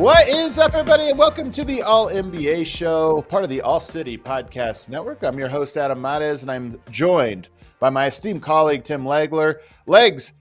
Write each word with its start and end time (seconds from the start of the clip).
What 0.00 0.28
is 0.28 0.58
up, 0.58 0.72
everybody, 0.72 1.10
and 1.10 1.18
welcome 1.18 1.50
to 1.50 1.62
the 1.62 1.82
All 1.82 2.08
NBA 2.08 2.64
Show, 2.64 3.20
part 3.28 3.44
of 3.44 3.50
the 3.50 3.60
All 3.60 3.80
City 3.80 4.16
Podcast 4.16 4.88
Network. 4.88 5.22
I'm 5.22 5.38
your 5.38 5.50
host, 5.50 5.76
Adam 5.76 6.00
Mares, 6.00 6.40
and 6.40 6.50
I'm 6.50 6.80
joined 6.90 7.48
by 7.80 7.90
my 7.90 8.06
esteemed 8.06 8.40
colleague, 8.40 8.82
Tim 8.82 9.04
Legler. 9.04 9.60
Legs, 9.86 10.32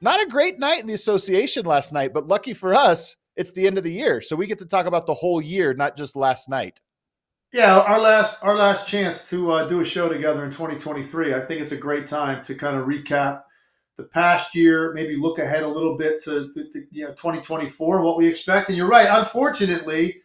not 0.00 0.20
a 0.20 0.26
great 0.26 0.58
night 0.58 0.80
in 0.80 0.88
the 0.88 0.94
association 0.94 1.64
last 1.64 1.92
night, 1.92 2.12
but 2.12 2.26
lucky 2.26 2.52
for 2.54 2.74
us, 2.74 3.14
it's 3.36 3.52
the 3.52 3.68
end 3.68 3.78
of 3.78 3.84
the 3.84 3.92
year. 3.92 4.20
So 4.20 4.34
we 4.34 4.48
get 4.48 4.58
to 4.58 4.66
talk 4.66 4.86
about 4.86 5.06
the 5.06 5.14
whole 5.14 5.40
year, 5.40 5.74
not 5.74 5.96
just 5.96 6.16
last 6.16 6.48
night. 6.48 6.80
Yeah, 7.54 7.78
our 7.78 8.00
last 8.00 8.42
our 8.42 8.56
last 8.56 8.88
chance 8.88 9.30
to 9.30 9.52
uh, 9.52 9.68
do 9.68 9.80
a 9.80 9.84
show 9.84 10.08
together 10.08 10.44
in 10.44 10.50
2023. 10.50 11.34
I 11.34 11.40
think 11.40 11.60
it's 11.60 11.70
a 11.70 11.76
great 11.76 12.08
time 12.08 12.42
to 12.42 12.54
kind 12.56 12.76
of 12.76 12.88
recap 12.88 13.42
the 13.98 14.04
past 14.04 14.54
year, 14.54 14.92
maybe 14.94 15.16
look 15.16 15.38
ahead 15.38 15.64
a 15.64 15.68
little 15.68 15.98
bit 15.98 16.22
to, 16.22 16.52
to, 16.54 16.70
to 16.70 16.86
you 16.92 17.04
know 17.04 17.10
2024, 17.10 18.00
what 18.00 18.16
we 18.16 18.26
expect. 18.26 18.68
And 18.68 18.78
you're 18.78 18.88
right, 18.88 19.08
unfortunately, 19.10 20.22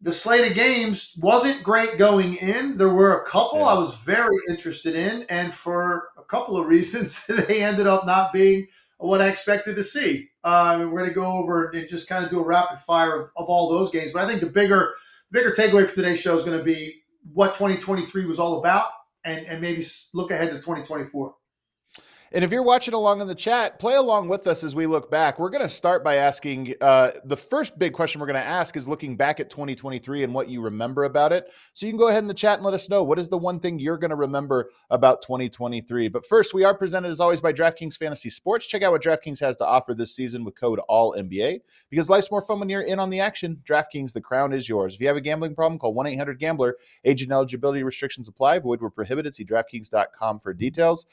the 0.00 0.10
slate 0.10 0.50
of 0.50 0.56
games 0.56 1.14
wasn't 1.20 1.62
great 1.62 1.98
going 1.98 2.34
in. 2.36 2.76
There 2.76 2.88
were 2.88 3.20
a 3.20 3.24
couple 3.26 3.60
yeah. 3.60 3.66
I 3.66 3.74
was 3.74 3.94
very 3.96 4.36
interested 4.48 4.96
in, 4.96 5.24
and 5.28 5.54
for 5.54 6.08
a 6.18 6.24
couple 6.24 6.56
of 6.56 6.66
reasons, 6.68 7.24
they 7.26 7.62
ended 7.62 7.86
up 7.86 8.06
not 8.06 8.32
being 8.32 8.66
what 8.96 9.20
I 9.20 9.28
expected 9.28 9.76
to 9.76 9.82
see. 9.82 10.30
Uh, 10.42 10.78
we're 10.80 10.98
going 10.98 11.08
to 11.08 11.14
go 11.14 11.26
over 11.26 11.70
and 11.70 11.86
just 11.86 12.08
kind 12.08 12.24
of 12.24 12.30
do 12.30 12.40
a 12.40 12.44
rapid 12.44 12.80
fire 12.80 13.20
of, 13.20 13.30
of 13.36 13.46
all 13.46 13.68
those 13.68 13.90
games. 13.90 14.12
But 14.12 14.24
I 14.24 14.26
think 14.26 14.40
the 14.40 14.46
bigger 14.46 14.94
bigger 15.30 15.50
takeaway 15.50 15.86
for 15.86 15.94
today's 15.94 16.20
show 16.20 16.36
is 16.36 16.42
going 16.42 16.56
to 16.56 16.64
be 16.64 17.02
what 17.32 17.54
2023 17.54 18.24
was 18.24 18.38
all 18.38 18.60
about 18.60 18.86
and, 19.24 19.44
and 19.46 19.60
maybe 19.60 19.84
look 20.14 20.30
ahead 20.30 20.50
to 20.50 20.56
2024. 20.56 21.34
And 22.34 22.42
if 22.42 22.50
you're 22.50 22.64
watching 22.64 22.94
along 22.94 23.20
in 23.20 23.28
the 23.28 23.34
chat, 23.36 23.78
play 23.78 23.94
along 23.94 24.26
with 24.26 24.48
us 24.48 24.64
as 24.64 24.74
we 24.74 24.86
look 24.86 25.08
back. 25.08 25.38
We're 25.38 25.50
going 25.50 25.62
to 25.62 25.70
start 25.70 26.02
by 26.02 26.16
asking 26.16 26.74
uh, 26.80 27.12
the 27.24 27.36
first 27.36 27.78
big 27.78 27.92
question 27.92 28.20
we're 28.20 28.26
going 28.26 28.42
to 28.42 28.44
ask 28.44 28.76
is 28.76 28.88
looking 28.88 29.16
back 29.16 29.38
at 29.38 29.48
2023 29.50 30.24
and 30.24 30.34
what 30.34 30.48
you 30.48 30.60
remember 30.60 31.04
about 31.04 31.32
it. 31.32 31.52
So 31.74 31.86
you 31.86 31.92
can 31.92 31.96
go 31.96 32.08
ahead 32.08 32.24
in 32.24 32.26
the 32.26 32.34
chat 32.34 32.56
and 32.56 32.64
let 32.64 32.74
us 32.74 32.88
know 32.88 33.04
what 33.04 33.20
is 33.20 33.28
the 33.28 33.38
one 33.38 33.60
thing 33.60 33.78
you're 33.78 33.96
going 33.96 34.10
to 34.10 34.16
remember 34.16 34.68
about 34.90 35.22
2023. 35.22 36.08
But 36.08 36.26
first, 36.26 36.52
we 36.52 36.64
are 36.64 36.76
presented 36.76 37.10
as 37.10 37.20
always 37.20 37.40
by 37.40 37.52
DraftKings 37.52 37.96
Fantasy 37.96 38.30
Sports. 38.30 38.66
Check 38.66 38.82
out 38.82 38.90
what 38.90 39.04
DraftKings 39.04 39.38
has 39.38 39.56
to 39.58 39.64
offer 39.64 39.94
this 39.94 40.16
season 40.16 40.42
with 40.42 40.58
code 40.58 40.80
All 40.88 41.14
NBA 41.14 41.60
because 41.88 42.10
life's 42.10 42.32
more 42.32 42.42
fun 42.42 42.58
when 42.58 42.68
you're 42.68 42.82
in 42.82 42.98
on 42.98 43.10
the 43.10 43.20
action. 43.20 43.62
DraftKings, 43.64 44.12
the 44.12 44.20
crown 44.20 44.52
is 44.52 44.68
yours. 44.68 44.94
If 44.94 45.00
you 45.00 45.06
have 45.06 45.16
a 45.16 45.20
gambling 45.20 45.54
problem, 45.54 45.78
call 45.78 45.94
1 45.94 46.08
800 46.08 46.40
Gambler. 46.40 46.78
Age 47.04 47.22
and 47.22 47.30
eligibility 47.30 47.84
restrictions 47.84 48.26
apply. 48.26 48.58
Void 48.58 48.80
where 48.80 48.90
prohibited. 48.90 49.36
See 49.36 49.44
DraftKings.com 49.44 50.40
for 50.40 50.52
details. 50.52 51.06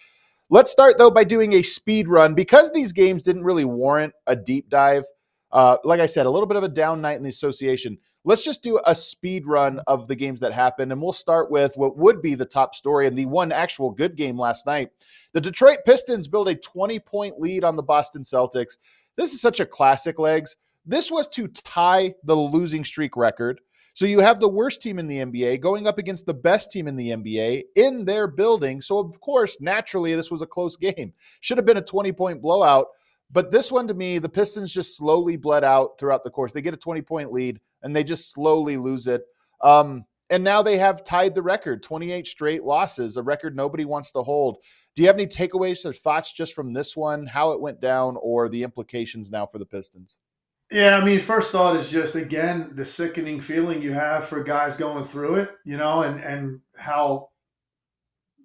Let's 0.53 0.69
start 0.69 0.97
though 0.97 1.09
by 1.09 1.23
doing 1.23 1.53
a 1.53 1.61
speed 1.61 2.09
run 2.09 2.35
because 2.35 2.71
these 2.71 2.91
games 2.91 3.23
didn't 3.23 3.45
really 3.45 3.63
warrant 3.63 4.13
a 4.27 4.35
deep 4.35 4.69
dive. 4.69 5.05
Uh, 5.49 5.77
like 5.85 6.01
I 6.01 6.07
said, 6.07 6.25
a 6.25 6.29
little 6.29 6.45
bit 6.45 6.57
of 6.57 6.63
a 6.63 6.67
down 6.67 6.99
night 6.99 7.15
in 7.15 7.23
the 7.23 7.29
association. 7.29 7.97
Let's 8.25 8.43
just 8.43 8.61
do 8.61 8.77
a 8.85 8.93
speed 8.93 9.47
run 9.47 9.79
of 9.87 10.09
the 10.09 10.15
games 10.15 10.41
that 10.41 10.51
happened, 10.51 10.91
and 10.91 11.01
we'll 11.01 11.13
start 11.13 11.51
with 11.51 11.71
what 11.77 11.97
would 11.97 12.21
be 12.21 12.35
the 12.35 12.45
top 12.45 12.75
story 12.75 13.07
and 13.07 13.17
the 13.17 13.27
one 13.27 13.53
actual 13.53 13.91
good 13.91 14.17
game 14.17 14.37
last 14.37 14.65
night. 14.65 14.89
The 15.31 15.39
Detroit 15.39 15.79
Pistons 15.85 16.27
build 16.27 16.49
a 16.49 16.55
20 16.55 16.99
point 16.99 17.39
lead 17.39 17.63
on 17.63 17.77
the 17.77 17.83
Boston 17.83 18.21
Celtics. 18.21 18.75
This 19.15 19.33
is 19.33 19.39
such 19.39 19.61
a 19.61 19.65
classic, 19.65 20.19
legs. 20.19 20.57
This 20.85 21.09
was 21.09 21.29
to 21.29 21.47
tie 21.47 22.13
the 22.25 22.35
losing 22.35 22.83
streak 22.83 23.15
record. 23.15 23.61
So 23.93 24.05
you 24.05 24.19
have 24.19 24.39
the 24.39 24.47
worst 24.47 24.81
team 24.81 24.99
in 24.99 25.07
the 25.07 25.19
NBA 25.19 25.59
going 25.59 25.85
up 25.85 25.97
against 25.97 26.25
the 26.25 26.33
best 26.33 26.71
team 26.71 26.87
in 26.87 26.95
the 26.95 27.09
NBA 27.09 27.63
in 27.75 28.05
their 28.05 28.27
building. 28.27 28.81
So, 28.81 28.99
of 28.99 29.19
course, 29.19 29.57
naturally, 29.59 30.15
this 30.15 30.31
was 30.31 30.41
a 30.41 30.47
close 30.47 30.77
game. 30.77 31.13
Should 31.41 31.57
have 31.57 31.65
been 31.65 31.77
a 31.77 31.81
20 31.81 32.11
point 32.13 32.41
blowout. 32.41 32.87
But 33.31 33.51
this 33.51 33.71
one 33.71 33.87
to 33.87 33.93
me, 33.93 34.19
the 34.19 34.29
Pistons 34.29 34.73
just 34.73 34.97
slowly 34.97 35.37
bled 35.37 35.63
out 35.63 35.97
throughout 35.97 36.23
the 36.23 36.29
course. 36.29 36.51
They 36.51 36.61
get 36.61 36.73
a 36.73 36.77
20 36.77 37.01
point 37.01 37.31
lead 37.31 37.59
and 37.81 37.95
they 37.95 38.03
just 38.03 38.31
slowly 38.31 38.77
lose 38.77 39.07
it. 39.07 39.23
Um, 39.61 40.05
and 40.29 40.43
now 40.43 40.61
they 40.61 40.77
have 40.77 41.03
tied 41.03 41.35
the 41.35 41.41
record 41.41 41.83
28 41.83 42.25
straight 42.25 42.63
losses, 42.63 43.17
a 43.17 43.23
record 43.23 43.55
nobody 43.55 43.83
wants 43.83 44.11
to 44.13 44.23
hold. 44.23 44.57
Do 44.95 45.01
you 45.01 45.07
have 45.07 45.17
any 45.17 45.27
takeaways 45.27 45.85
or 45.85 45.93
thoughts 45.93 46.31
just 46.31 46.53
from 46.53 46.73
this 46.73 46.95
one, 46.95 47.25
how 47.25 47.51
it 47.51 47.61
went 47.61 47.81
down, 47.81 48.17
or 48.21 48.47
the 48.47 48.63
implications 48.63 49.29
now 49.29 49.45
for 49.45 49.57
the 49.59 49.65
Pistons? 49.65 50.17
Yeah, 50.71 50.97
I 50.97 51.03
mean, 51.03 51.19
first 51.19 51.51
thought 51.51 51.75
is 51.75 51.91
just 51.91 52.15
again 52.15 52.71
the 52.73 52.85
sickening 52.85 53.41
feeling 53.41 53.81
you 53.81 53.91
have 53.91 54.25
for 54.25 54.41
guys 54.41 54.77
going 54.77 55.03
through 55.03 55.35
it, 55.35 55.51
you 55.65 55.75
know, 55.75 56.03
and 56.03 56.21
and 56.21 56.61
how 56.77 57.29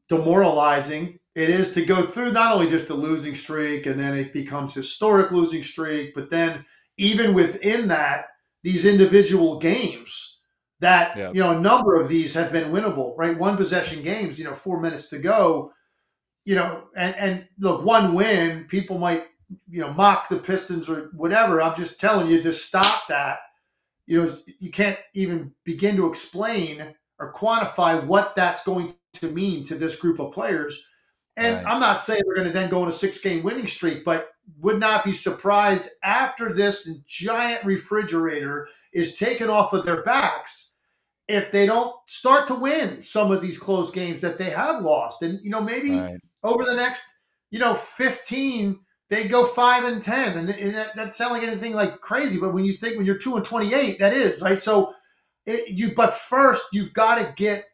demoralizing 0.09 1.19
it 1.37 1.51
is 1.51 1.73
to 1.75 1.85
go 1.85 2.03
through 2.03 2.33
not 2.33 2.53
only 2.53 2.69
just 2.69 2.91
a 2.91 2.95
losing 2.95 3.35
streak 3.35 3.87
and 3.87 3.99
then 3.99 4.15
it 4.15 4.33
becomes 4.33 4.75
historic 4.75 5.31
losing 5.31 5.63
streak, 5.63 6.15
but 6.15 6.31
then 6.31 6.65
even 6.97 7.35
within 7.35 7.89
that, 7.89 8.27
these 8.63 8.87
individual 8.87 9.59
games 9.59 10.41
that 10.81 11.17
you 11.33 11.41
know 11.41 11.57
a 11.57 11.61
number 11.61 11.95
of 11.95 12.09
these 12.09 12.35
have 12.35 12.51
been 12.53 12.73
winnable, 12.73 13.15
right? 13.17 13.39
One 13.39 13.57
possession 13.57 14.03
games, 14.03 14.37
you 14.37 14.45
know, 14.45 14.55
four 14.55 14.81
minutes 14.81 15.09
to 15.11 15.19
go, 15.19 15.73
you 16.45 16.57
know, 16.57 16.85
and 16.97 17.15
and 17.15 17.45
look, 17.61 17.85
one 17.85 18.15
win, 18.15 18.65
people 18.65 18.99
might 18.99 19.27
you 19.69 19.81
know 19.81 19.93
mock 19.93 20.29
the 20.29 20.39
Pistons 20.39 20.89
or 20.89 21.11
whatever. 21.15 21.63
I'm 21.63 21.77
just 21.77 22.01
telling 22.01 22.29
you 22.29 22.43
to 22.43 22.53
stop 22.53 23.07
that. 23.09 23.39
You 24.07 24.23
know, 24.23 24.33
you 24.61 24.71
can't 24.71 24.99
even 25.15 25.53
begin 25.65 25.97
to 25.97 26.09
explain 26.09 26.95
or 27.19 27.33
quantify 27.33 28.05
what 28.05 28.35
that's 28.35 28.63
going 28.65 28.93
to 29.15 29.31
mean 29.31 29.65
to 29.65 29.75
this 29.75 29.97
group 29.97 30.21
of 30.21 30.33
players. 30.33 30.85
And 31.37 31.57
right. 31.57 31.67
I'm 31.67 31.81
not 31.81 32.01
saying 32.01 32.23
they're 32.25 32.35
going 32.35 32.47
to 32.47 32.53
then 32.53 32.71
go 32.71 32.83
on 32.83 32.89
a 32.89 32.93
six 32.93 33.19
game 33.19 33.43
winning 33.43 33.67
streak, 33.67 34.05
but 34.05 34.31
would 34.61 34.79
not 34.79 35.05
be 35.05 35.13
surprised 35.13 35.89
after 36.03 36.53
this 36.53 36.89
giant 37.07 37.65
refrigerator 37.65 38.69
is 38.93 39.19
taken 39.19 39.51
off 39.51 39.73
of 39.73 39.85
their 39.85 40.03
backs 40.03 40.75
if 41.29 41.51
they 41.51 41.67
don't 41.67 41.95
start 42.07 42.47
to 42.47 42.55
win 42.55 43.01
some 43.01 43.33
of 43.33 43.43
these 43.43 43.59
close 43.59 43.91
games 43.91 44.21
that 44.21 44.39
they 44.39 44.51
have 44.51 44.83
lost. 44.83 45.23
And, 45.23 45.41
you 45.43 45.51
know, 45.51 45.61
maybe 45.61 45.99
right. 45.99 46.17
over 46.45 46.65
the 46.65 46.75
next, 46.75 47.05
you 47.51 47.59
know, 47.59 47.75
15, 47.75 48.79
they 49.09 49.29
go 49.29 49.45
five 49.45 49.85
and 49.85 50.03
ten, 50.03 50.37
and, 50.37 50.51
and 50.51 50.75
that, 50.75 50.97
that 50.97 51.15
sounds 51.15 51.33
like 51.33 51.43
anything 51.43 51.75
like 51.75 52.01
crazy. 52.01 52.39
But 52.39 52.53
when 52.53 52.65
you 52.65 52.73
think 52.73 52.97
when 52.97 53.07
you're 53.07 53.19
two 53.19 53.37
and 53.37 53.45
twenty 53.45 53.73
eight, 53.73 53.99
that 54.01 54.13
is 54.13 54.43
right. 54.43 54.61
So 54.61 54.95
it, 55.45 55.79
you, 55.79 55.95
but 55.95 56.13
first 56.13 56.65
you've 56.73 56.93
got 56.93 57.17
to 57.17 57.33
get 57.37 57.65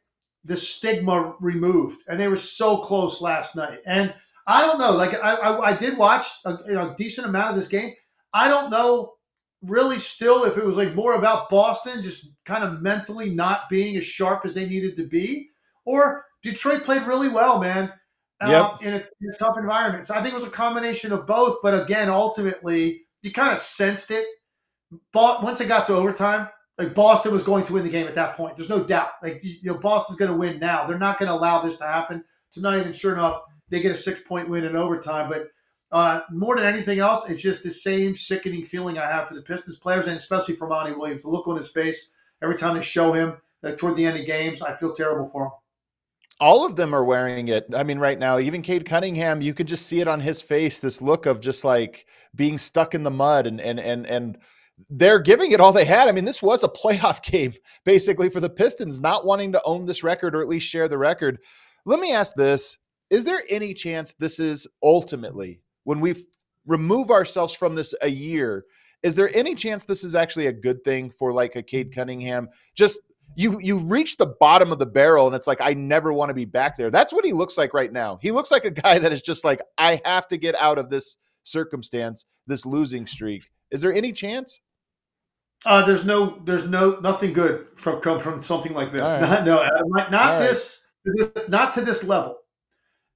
the 0.44 0.56
stigma 0.56 1.34
removed, 1.40 2.02
and 2.08 2.20
they 2.20 2.28
were 2.28 2.36
so 2.36 2.78
close 2.78 3.20
last 3.20 3.56
night. 3.56 3.78
And 3.86 4.14
I 4.46 4.66
don't 4.66 4.78
know, 4.78 4.92
like 4.92 5.14
I, 5.14 5.34
I, 5.34 5.70
I 5.70 5.76
did 5.76 5.96
watch 5.96 6.26
a 6.44 6.58
you 6.66 6.74
know, 6.74 6.94
decent 6.96 7.26
amount 7.26 7.50
of 7.50 7.56
this 7.56 7.68
game. 7.68 7.94
I 8.34 8.48
don't 8.48 8.70
know 8.70 9.14
really 9.62 10.00
still 10.00 10.44
if 10.44 10.58
it 10.58 10.64
was 10.64 10.76
like 10.76 10.94
more 10.94 11.14
about 11.14 11.48
Boston 11.48 12.02
just 12.02 12.32
kind 12.44 12.64
of 12.64 12.82
mentally 12.82 13.30
not 13.30 13.70
being 13.70 13.96
as 13.96 14.02
sharp 14.04 14.44
as 14.44 14.54
they 14.54 14.68
needed 14.68 14.96
to 14.96 15.06
be, 15.06 15.48
or 15.84 16.24
Detroit 16.42 16.84
played 16.84 17.04
really 17.04 17.28
well, 17.28 17.58
man 17.58 17.92
yep. 18.48 18.64
Um, 18.64 18.78
in, 18.82 18.94
a, 18.94 18.96
in, 18.96 19.30
a, 19.32 19.36
tough 19.38 19.58
environment. 19.58 20.06
So 20.06 20.14
I 20.14 20.22
think 20.22 20.32
it 20.32 20.34
was 20.34 20.44
a 20.44 20.50
combination 20.50 21.12
of 21.12 21.26
both. 21.26 21.58
But 21.62 21.80
again, 21.80 22.08
ultimately, 22.08 23.02
you 23.22 23.32
kind 23.32 23.52
of 23.52 23.58
sensed 23.58 24.10
it. 24.10 24.26
But 25.12 25.42
once 25.42 25.60
it 25.60 25.68
got 25.68 25.86
to 25.86 25.94
overtime, 25.94 26.48
like 26.78 26.94
Boston 26.94 27.32
was 27.32 27.42
going 27.42 27.64
to 27.64 27.72
win 27.72 27.84
the 27.84 27.90
game 27.90 28.06
at 28.06 28.14
that 28.14 28.36
point. 28.36 28.56
There's 28.56 28.68
no 28.68 28.82
doubt. 28.82 29.10
Like 29.22 29.42
you 29.42 29.58
know, 29.64 29.78
Boston's 29.78 30.18
going 30.18 30.30
to 30.30 30.36
win 30.36 30.58
now. 30.58 30.86
They're 30.86 30.98
not 30.98 31.18
going 31.18 31.28
to 31.28 31.34
allow 31.34 31.62
this 31.62 31.76
to 31.76 31.84
happen 31.84 32.24
tonight. 32.50 32.84
And 32.84 32.94
sure 32.94 33.12
enough, 33.12 33.40
they 33.68 33.80
get 33.80 33.92
a 33.92 33.96
six 33.96 34.20
point 34.20 34.48
win 34.48 34.64
in 34.64 34.76
overtime. 34.76 35.28
But 35.28 35.48
uh, 35.90 36.22
more 36.30 36.56
than 36.56 36.64
anything 36.64 36.98
else, 36.98 37.28
it's 37.28 37.42
just 37.42 37.62
the 37.62 37.70
same 37.70 38.14
sickening 38.14 38.64
feeling 38.64 38.98
I 38.98 39.10
have 39.10 39.28
for 39.28 39.34
the 39.34 39.42
Pistons 39.42 39.76
players, 39.76 40.06
and 40.06 40.16
especially 40.16 40.54
for 40.54 40.66
Monty 40.66 40.92
Williams. 40.92 41.22
The 41.22 41.28
look 41.28 41.48
on 41.48 41.56
his 41.56 41.70
face 41.70 42.12
every 42.42 42.56
time 42.56 42.76
they 42.76 42.82
show 42.82 43.12
him 43.12 43.36
uh, 43.62 43.72
toward 43.72 43.96
the 43.96 44.04
end 44.04 44.18
of 44.18 44.26
games, 44.26 44.62
I 44.62 44.76
feel 44.76 44.92
terrible 44.92 45.28
for 45.28 45.44
him. 45.44 45.50
All 46.42 46.66
of 46.66 46.74
them 46.74 46.92
are 46.92 47.04
wearing 47.04 47.46
it. 47.46 47.66
I 47.72 47.84
mean, 47.84 48.00
right 48.00 48.18
now, 48.18 48.40
even 48.40 48.62
Cade 48.62 48.84
Cunningham, 48.84 49.40
you 49.40 49.54
could 49.54 49.68
just 49.68 49.86
see 49.86 50.00
it 50.00 50.08
on 50.08 50.18
his 50.18 50.42
face. 50.42 50.80
This 50.80 51.00
look 51.00 51.26
of 51.26 51.40
just 51.40 51.62
like 51.62 52.06
being 52.34 52.58
stuck 52.58 52.96
in 52.96 53.04
the 53.04 53.12
mud, 53.12 53.46
and 53.46 53.60
and 53.60 53.78
and 53.78 54.04
and 54.08 54.38
they're 54.90 55.20
giving 55.20 55.52
it 55.52 55.60
all 55.60 55.72
they 55.72 55.84
had. 55.84 56.08
I 56.08 56.12
mean, 56.12 56.24
this 56.24 56.42
was 56.42 56.64
a 56.64 56.68
playoff 56.68 57.22
game 57.30 57.54
basically 57.84 58.28
for 58.28 58.40
the 58.40 58.50
Pistons, 58.50 58.98
not 58.98 59.24
wanting 59.24 59.52
to 59.52 59.62
own 59.64 59.86
this 59.86 60.02
record 60.02 60.34
or 60.34 60.40
at 60.40 60.48
least 60.48 60.66
share 60.66 60.88
the 60.88 60.98
record. 60.98 61.38
Let 61.84 62.00
me 62.00 62.12
ask 62.12 62.34
this: 62.34 62.76
Is 63.08 63.24
there 63.24 63.42
any 63.48 63.72
chance 63.72 64.12
this 64.14 64.40
is 64.40 64.66
ultimately 64.82 65.60
when 65.84 66.00
we 66.00 66.16
remove 66.66 67.12
ourselves 67.12 67.54
from 67.54 67.76
this 67.76 67.94
a 68.02 68.08
year, 68.08 68.64
is 69.02 69.16
there 69.16 69.30
any 69.36 69.54
chance 69.54 69.84
this 69.84 70.04
is 70.04 70.14
actually 70.14 70.46
a 70.46 70.52
good 70.52 70.82
thing 70.84 71.10
for 71.10 71.32
like 71.32 71.56
a 71.56 71.62
Cade 71.62 71.94
Cunningham? 71.94 72.48
Just 72.74 73.00
you 73.36 73.58
you 73.60 73.78
reach 73.78 74.16
the 74.16 74.34
bottom 74.40 74.72
of 74.72 74.78
the 74.78 74.86
barrel 74.86 75.26
and 75.26 75.36
it's 75.36 75.46
like 75.46 75.60
I 75.60 75.74
never 75.74 76.12
want 76.12 76.30
to 76.30 76.34
be 76.34 76.44
back 76.44 76.76
there. 76.76 76.90
That's 76.90 77.12
what 77.12 77.24
he 77.24 77.32
looks 77.32 77.56
like 77.56 77.74
right 77.74 77.92
now. 77.92 78.18
He 78.22 78.30
looks 78.30 78.50
like 78.50 78.64
a 78.64 78.70
guy 78.82 78.98
that 78.98 79.12
is 79.12 79.22
just 79.22 79.44
like 79.44 79.60
I 79.78 80.00
have 80.04 80.28
to 80.28 80.36
get 80.36 80.54
out 80.56 80.78
of 80.78 80.90
this 80.90 81.16
circumstance, 81.44 82.26
this 82.46 82.66
losing 82.66 83.06
streak. 83.06 83.42
Is 83.70 83.80
there 83.80 83.92
any 83.92 84.12
chance? 84.12 84.60
Uh, 85.64 85.86
there's 85.86 86.04
no, 86.04 86.40
there's 86.44 86.66
no, 86.66 86.98
nothing 87.02 87.32
good 87.32 87.68
from 87.76 88.00
come 88.00 88.18
from 88.18 88.42
something 88.42 88.74
like 88.74 88.92
this. 88.92 89.08
Right. 89.10 89.20
Not, 89.20 89.44
no, 89.46 89.64
not, 89.86 90.10
not 90.10 90.38
this, 90.40 90.88
this, 91.04 91.48
not 91.48 91.72
to 91.74 91.82
this 91.82 92.02
level 92.02 92.38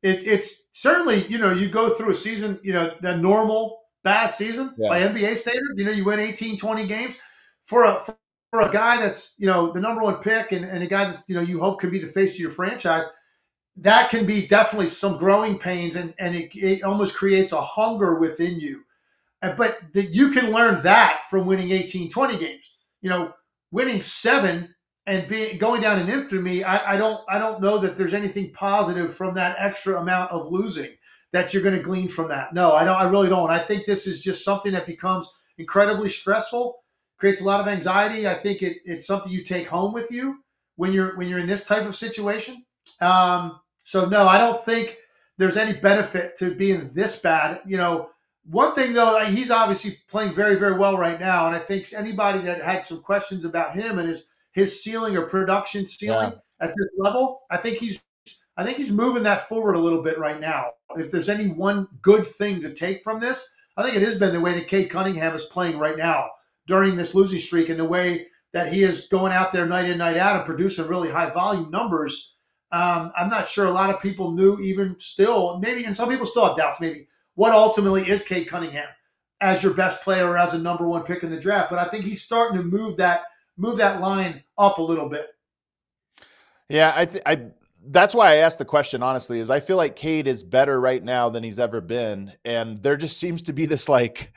it, 0.03 0.25
it's 0.25 0.69
certainly 0.73 1.27
you 1.27 1.39
know 1.39 1.53
you 1.53 1.69
go 1.69 1.95
through 1.95 2.11
a 2.11 2.15
season 2.15 2.59
you 2.63 2.73
know 2.73 2.93
the 3.01 3.17
normal 3.17 3.81
bad 4.05 4.29
season 4.29 4.75
yeah. 4.79 4.89
by 4.89 5.01
NBA 5.01 5.37
standards. 5.37 5.75
You 5.77 5.85
know 5.85 5.91
you 5.91 6.05
win 6.05 6.21
18, 6.21 6.57
20 6.57 6.87
games 6.87 7.17
for 7.65 7.85
a 7.85 8.01
for 8.57 8.67
a 8.67 8.73
guy 8.73 8.97
that's 8.97 9.35
you 9.37 9.47
know 9.47 9.71
the 9.71 9.81
number 9.81 10.03
one 10.03 10.17
pick 10.17 10.53
and, 10.53 10.65
and 10.65 10.83
a 10.83 10.87
guy 10.87 11.05
that's 11.05 11.23
you 11.29 11.35
know 11.35 11.43
you 11.43 11.61
hope 11.61 11.79
can 11.79 11.91
be 11.91 11.99
the 11.99 12.07
face 12.07 12.35
of 12.35 12.41
your 12.41 12.51
franchise. 12.51 13.05
That 13.77 14.09
can 14.09 14.25
be 14.25 14.47
definitely 14.47 14.87
some 14.87 15.19
growing 15.19 15.59
pains 15.59 15.95
and 15.95 16.15
and 16.19 16.35
it, 16.35 16.57
it 16.57 16.83
almost 16.83 17.15
creates 17.15 17.53
a 17.53 17.61
hunger 17.61 18.19
within 18.19 18.59
you. 18.59 18.83
Uh, 19.43 19.53
but 19.53 19.79
that 19.93 20.15
you 20.15 20.31
can 20.31 20.53
learn 20.53 20.83
that 20.85 21.25
from 21.29 21.47
winning 21.47 21.71
18, 21.71 22.09
20 22.09 22.39
games. 22.39 22.73
You 23.03 23.11
know, 23.11 23.35
winning 23.71 24.01
seven 24.01 24.75
and 25.07 25.29
being 25.29 25.59
going 25.59 25.83
down 25.83 26.01
in 26.01 26.09
infamy, 26.09 26.65
I, 26.65 26.95
I 26.95 26.97
don't 26.97 27.21
I 27.29 27.39
don't 27.39 27.61
know 27.61 27.77
that 27.77 27.99
there's 27.99 28.15
anything 28.15 28.53
positive 28.55 29.15
from 29.15 29.35
that 29.35 29.57
extra 29.59 30.01
amount 30.01 30.33
of 30.33 30.51
losing 30.51 30.97
that 31.33 31.53
you're 31.53 31.63
going 31.63 31.77
to 31.77 31.83
glean 31.83 32.09
from 32.09 32.29
that. 32.29 32.55
No, 32.55 32.73
I 32.73 32.85
don't. 32.85 32.97
I 32.97 33.07
really 33.07 33.29
don't. 33.29 33.51
I 33.51 33.59
think 33.59 33.85
this 33.85 34.07
is 34.07 34.23
just 34.23 34.43
something 34.43 34.73
that 34.73 34.87
becomes 34.87 35.31
incredibly 35.59 36.09
stressful, 36.09 36.79
creates 37.19 37.41
a 37.41 37.45
lot 37.45 37.61
of 37.61 37.69
anxiety. 37.69 38.29
I 38.29 38.35
think 38.35 38.63
it, 38.63 38.79
it's 38.85 39.07
something 39.07 39.33
you 39.33 39.43
take 39.43 39.69
home 39.69 39.93
with 39.93 40.11
you 40.11 40.39
when 40.77 40.93
you're 40.93 41.17
when 41.17 41.29
you're 41.29 41.39
in 41.39 41.47
this 41.47 41.65
type 41.65 41.85
of 41.85 41.95
situation. 41.95 42.65
Um, 43.01 43.61
so 43.83 44.07
no, 44.07 44.27
I 44.27 44.39
don't 44.39 44.63
think 44.65 44.97
there's 45.39 45.57
any 45.57 45.79
benefit 45.79 46.37
to 46.37 46.55
being 46.55 46.91
this 46.93 47.21
bad. 47.21 47.61
You 47.67 47.77
know, 47.77 48.11
one 48.45 48.75
thing 48.75 48.93
though, 48.93 49.25
he's 49.25 49.51
obviously 49.51 49.97
playing 50.09 50.33
very 50.33 50.57
very 50.57 50.75
well 50.75 50.99
right 50.99 51.19
now, 51.19 51.47
and 51.47 51.57
I 51.57 51.59
think 51.59 51.89
anybody 51.95 52.41
that 52.41 52.63
had 52.63 52.85
some 52.85 53.01
questions 53.01 53.45
about 53.45 53.75
him 53.75 53.99
and 53.99 54.09
his 54.09 54.29
his 54.53 54.83
ceiling 54.83 55.17
or 55.17 55.23
production 55.23 55.85
ceiling 55.87 56.33
yeah. 56.33 56.67
at 56.67 56.75
this 56.77 56.89
level, 56.99 57.43
I 57.51 57.57
think 57.57 57.79
he's 57.79 58.03
I 58.57 58.65
think 58.65 58.79
he's 58.79 58.93
moving 58.93 59.23
that 59.25 59.49
forward 59.49 59.75
a 59.75 59.81
little 59.81 60.03
bit 60.03 60.19
right 60.19 60.41
now. 60.41 60.71
If 60.97 61.11
there's 61.11 61.29
any 61.29 61.49
one 61.49 61.89
good 62.01 62.27
thing 62.27 62.61
to 62.61 62.73
take 62.73 63.03
from 63.03 63.21
this, 63.21 63.51
I 63.77 63.83
think 63.83 63.97
it 63.97 64.03
has 64.03 64.19
been 64.19 64.33
the 64.33 64.41
way 64.41 64.55
that 64.55 64.69
Cade 64.69 64.89
Cunningham 64.89 65.35
is 65.35 65.45
playing 65.45 65.79
right 65.79 65.99
now 65.99 66.31
during 66.67 66.97
this 66.97 67.15
losing 67.15 67.39
streak 67.39 67.69
and 67.69 67.79
the 67.79 67.85
way 67.85 68.27
that 68.53 68.73
he 68.73 68.83
is 68.83 69.09
going 69.09 69.33
out 69.33 69.53
there 69.53 69.67
night 69.67 69.91
in, 69.91 69.99
night 69.99 70.17
out 70.17 70.37
and 70.37 70.45
producing 70.45 70.87
really 70.87 71.11
high 71.11 71.31
volume 71.31 71.71
numbers. 71.71 72.35
Um, 72.73 73.13
I'm 73.17 73.29
not 73.29 73.47
sure 73.47 73.67
a 73.67 73.71
lot 73.71 73.91
of 73.91 74.01
people 74.01 74.33
knew, 74.33 74.59
even 74.61 74.99
still, 74.99 75.59
maybe, 75.59 75.85
and 75.85 75.95
some 75.95 76.09
people 76.09 76.27
still 76.27 76.47
have 76.47 76.57
doubts, 76.57 76.81
maybe, 76.81 77.07
what 77.35 77.53
ultimately 77.53 78.03
is 78.03 78.23
Cade 78.23 78.49
Cunningham 78.49 78.89
as 79.41 79.63
your 79.63 79.75
best 79.75 80.03
player 80.03 80.27
or 80.27 80.39
as 80.39 80.55
a 80.55 80.59
number 80.59 80.89
one 80.89 81.03
pick 81.03 81.23
in 81.23 81.31
the 81.31 81.39
draft. 81.39 81.71
But 81.71 81.79
I 81.79 81.89
think 81.89 82.05
he's 82.05 82.23
starting 82.23 82.57
to 82.59 82.65
move 82.65 82.97
that 82.97 83.23
move 83.57 83.77
that 83.79 84.01
line 84.01 84.43
up 84.59 84.79
a 84.79 84.83
little 84.83 85.09
bit. 85.09 85.29
Yeah, 86.69 86.93
I, 86.95 87.05
th- 87.07 87.23
I 87.25 87.41
that's 87.89 88.15
why 88.15 88.33
I 88.33 88.37
asked 88.37 88.59
the 88.59 88.65
question 88.65 89.03
honestly 89.03 89.39
is 89.39 89.51
I 89.51 89.61
feel 89.61 89.77
like 89.77 89.97
Cade 89.97 90.27
is 90.27 90.43
better 90.43 90.81
right 90.81 91.03
now 91.03 91.29
than 91.29 91.43
he's 91.43 91.59
ever 91.59 91.81
been 91.81 92.33
and 92.45 92.83
there 92.83 92.97
just 92.97 93.19
seems 93.19 93.43
to 93.45 93.53
be 93.53 93.67
this 93.67 93.89
like 93.89 94.35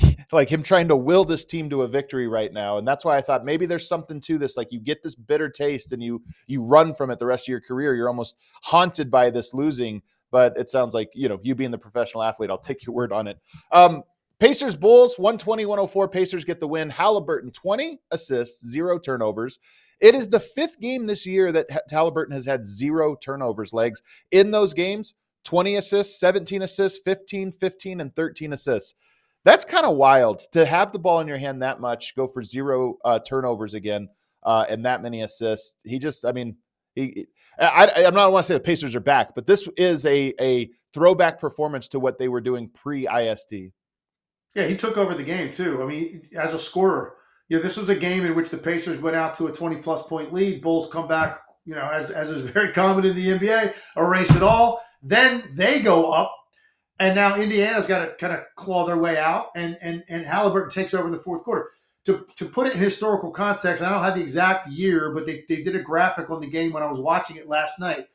like 0.32 0.48
him 0.48 0.62
trying 0.62 0.88
to 0.88 0.96
will 0.96 1.24
this 1.24 1.44
team 1.44 1.70
to 1.70 1.82
a 1.82 1.88
victory 1.88 2.28
right 2.28 2.52
now 2.52 2.78
and 2.78 2.86
that's 2.86 3.04
why 3.04 3.16
I 3.16 3.20
thought 3.20 3.44
maybe 3.44 3.66
there's 3.66 3.88
something 3.88 4.20
to 4.22 4.38
this 4.38 4.56
like 4.56 4.72
you 4.72 4.80
get 4.80 5.02
this 5.02 5.14
bitter 5.14 5.48
taste 5.48 5.92
and 5.92 6.02
you 6.02 6.22
you 6.46 6.62
run 6.62 6.94
from 6.94 7.10
it 7.10 7.18
the 7.18 7.26
rest 7.26 7.48
of 7.48 7.52
your 7.52 7.60
career 7.60 7.94
you're 7.94 8.08
almost 8.08 8.36
haunted 8.62 9.10
by 9.10 9.30
this 9.30 9.54
losing 9.54 10.02
but 10.30 10.56
it 10.56 10.68
sounds 10.68 10.94
like 10.94 11.10
you 11.14 11.28
know 11.28 11.38
you 11.42 11.54
being 11.54 11.70
the 11.70 11.78
professional 11.78 12.22
athlete 12.22 12.50
I'll 12.50 12.58
take 12.58 12.84
your 12.86 12.94
word 12.94 13.12
on 13.12 13.26
it 13.26 13.38
um 13.72 14.02
Pacers 14.40 14.76
Bulls 14.76 15.18
120 15.18 15.66
104. 15.66 16.08
Pacers 16.08 16.44
get 16.44 16.60
the 16.60 16.68
win. 16.68 16.90
Halliburton 16.90 17.50
20 17.50 17.98
assists, 18.12 18.64
zero 18.64 18.96
turnovers. 18.96 19.58
It 20.00 20.14
is 20.14 20.28
the 20.28 20.40
fifth 20.40 20.80
game 20.80 21.06
this 21.06 21.26
year 21.26 21.50
that 21.52 21.66
Halliburton 21.90 22.34
has 22.34 22.46
had 22.46 22.66
zero 22.66 23.16
turnovers 23.16 23.72
legs. 23.72 24.02
In 24.30 24.50
those 24.50 24.74
games, 24.74 25.14
20 25.44 25.76
assists, 25.76 26.20
17 26.20 26.62
assists, 26.62 27.00
15, 27.04 27.52
15, 27.52 28.00
and 28.00 28.14
13 28.14 28.52
assists. 28.52 28.94
That's 29.44 29.64
kind 29.64 29.86
of 29.86 29.96
wild 29.96 30.42
to 30.52 30.66
have 30.66 30.92
the 30.92 30.98
ball 30.98 31.20
in 31.20 31.28
your 31.28 31.38
hand 31.38 31.62
that 31.62 31.80
much, 31.80 32.14
go 32.16 32.28
for 32.28 32.42
zero 32.42 32.98
uh, 33.04 33.18
turnovers 33.20 33.74
again, 33.74 34.08
uh, 34.42 34.66
and 34.68 34.84
that 34.84 35.02
many 35.02 35.22
assists. 35.22 35.76
He 35.84 35.98
just, 35.98 36.24
I 36.24 36.32
mean, 36.32 36.56
he, 36.94 37.26
I, 37.58 38.04
I'm 38.06 38.14
not 38.14 38.32
want 38.32 38.44
to 38.44 38.48
say 38.48 38.54
the 38.54 38.60
Pacers 38.60 38.94
are 38.94 39.00
back, 39.00 39.34
but 39.34 39.46
this 39.46 39.68
is 39.76 40.04
a 40.04 40.34
a 40.40 40.70
throwback 40.92 41.40
performance 41.40 41.88
to 41.88 42.00
what 42.00 42.18
they 42.18 42.28
were 42.28 42.40
doing 42.40 42.68
pre 42.68 43.06
IST. 43.08 43.54
Yeah, 44.54 44.66
he 44.66 44.76
took 44.76 44.96
over 44.96 45.14
the 45.14 45.22
game 45.22 45.50
too. 45.50 45.82
I 45.82 45.86
mean, 45.86 46.22
as 46.36 46.54
a 46.54 46.58
scorer, 46.58 47.17
yeah, 47.48 47.58
this 47.58 47.76
was 47.76 47.88
a 47.88 47.94
game 47.94 48.26
in 48.26 48.34
which 48.34 48.50
the 48.50 48.58
Pacers 48.58 48.98
went 48.98 49.16
out 49.16 49.34
to 49.36 49.46
a 49.46 49.52
20 49.52 49.76
plus 49.76 50.02
point 50.02 50.32
lead. 50.32 50.60
Bulls 50.60 50.90
come 50.92 51.08
back, 51.08 51.40
you 51.64 51.74
know, 51.74 51.88
as, 51.88 52.10
as 52.10 52.30
is 52.30 52.42
very 52.42 52.72
common 52.72 53.06
in 53.06 53.14
the 53.14 53.38
NBA, 53.38 53.74
erase 53.96 54.34
it 54.34 54.42
all. 54.42 54.82
Then 55.02 55.44
they 55.52 55.80
go 55.80 56.12
up, 56.12 56.34
and 56.98 57.14
now 57.14 57.36
Indiana's 57.36 57.86
got 57.86 58.04
to 58.04 58.14
kind 58.14 58.32
of 58.32 58.40
claw 58.56 58.84
their 58.84 58.98
way 58.98 59.16
out, 59.16 59.46
and 59.56 59.78
and 59.80 60.02
and 60.08 60.26
Halliburton 60.26 60.70
takes 60.70 60.92
over 60.92 61.06
in 61.06 61.12
the 61.12 61.18
fourth 61.18 61.42
quarter. 61.42 61.70
To, 62.04 62.26
to 62.36 62.46
put 62.46 62.66
it 62.66 62.72
in 62.72 62.78
historical 62.78 63.30
context, 63.30 63.82
I 63.82 63.90
don't 63.90 64.02
have 64.02 64.14
the 64.14 64.22
exact 64.22 64.66
year, 64.68 65.12
but 65.12 65.26
they, 65.26 65.44
they 65.46 65.62
did 65.62 65.76
a 65.76 65.82
graphic 65.82 66.30
on 66.30 66.40
the 66.40 66.48
game 66.48 66.72
when 66.72 66.82
I 66.82 66.88
was 66.88 66.98
watching 66.98 67.36
it 67.36 67.48
last 67.48 67.78
night. 67.78 68.06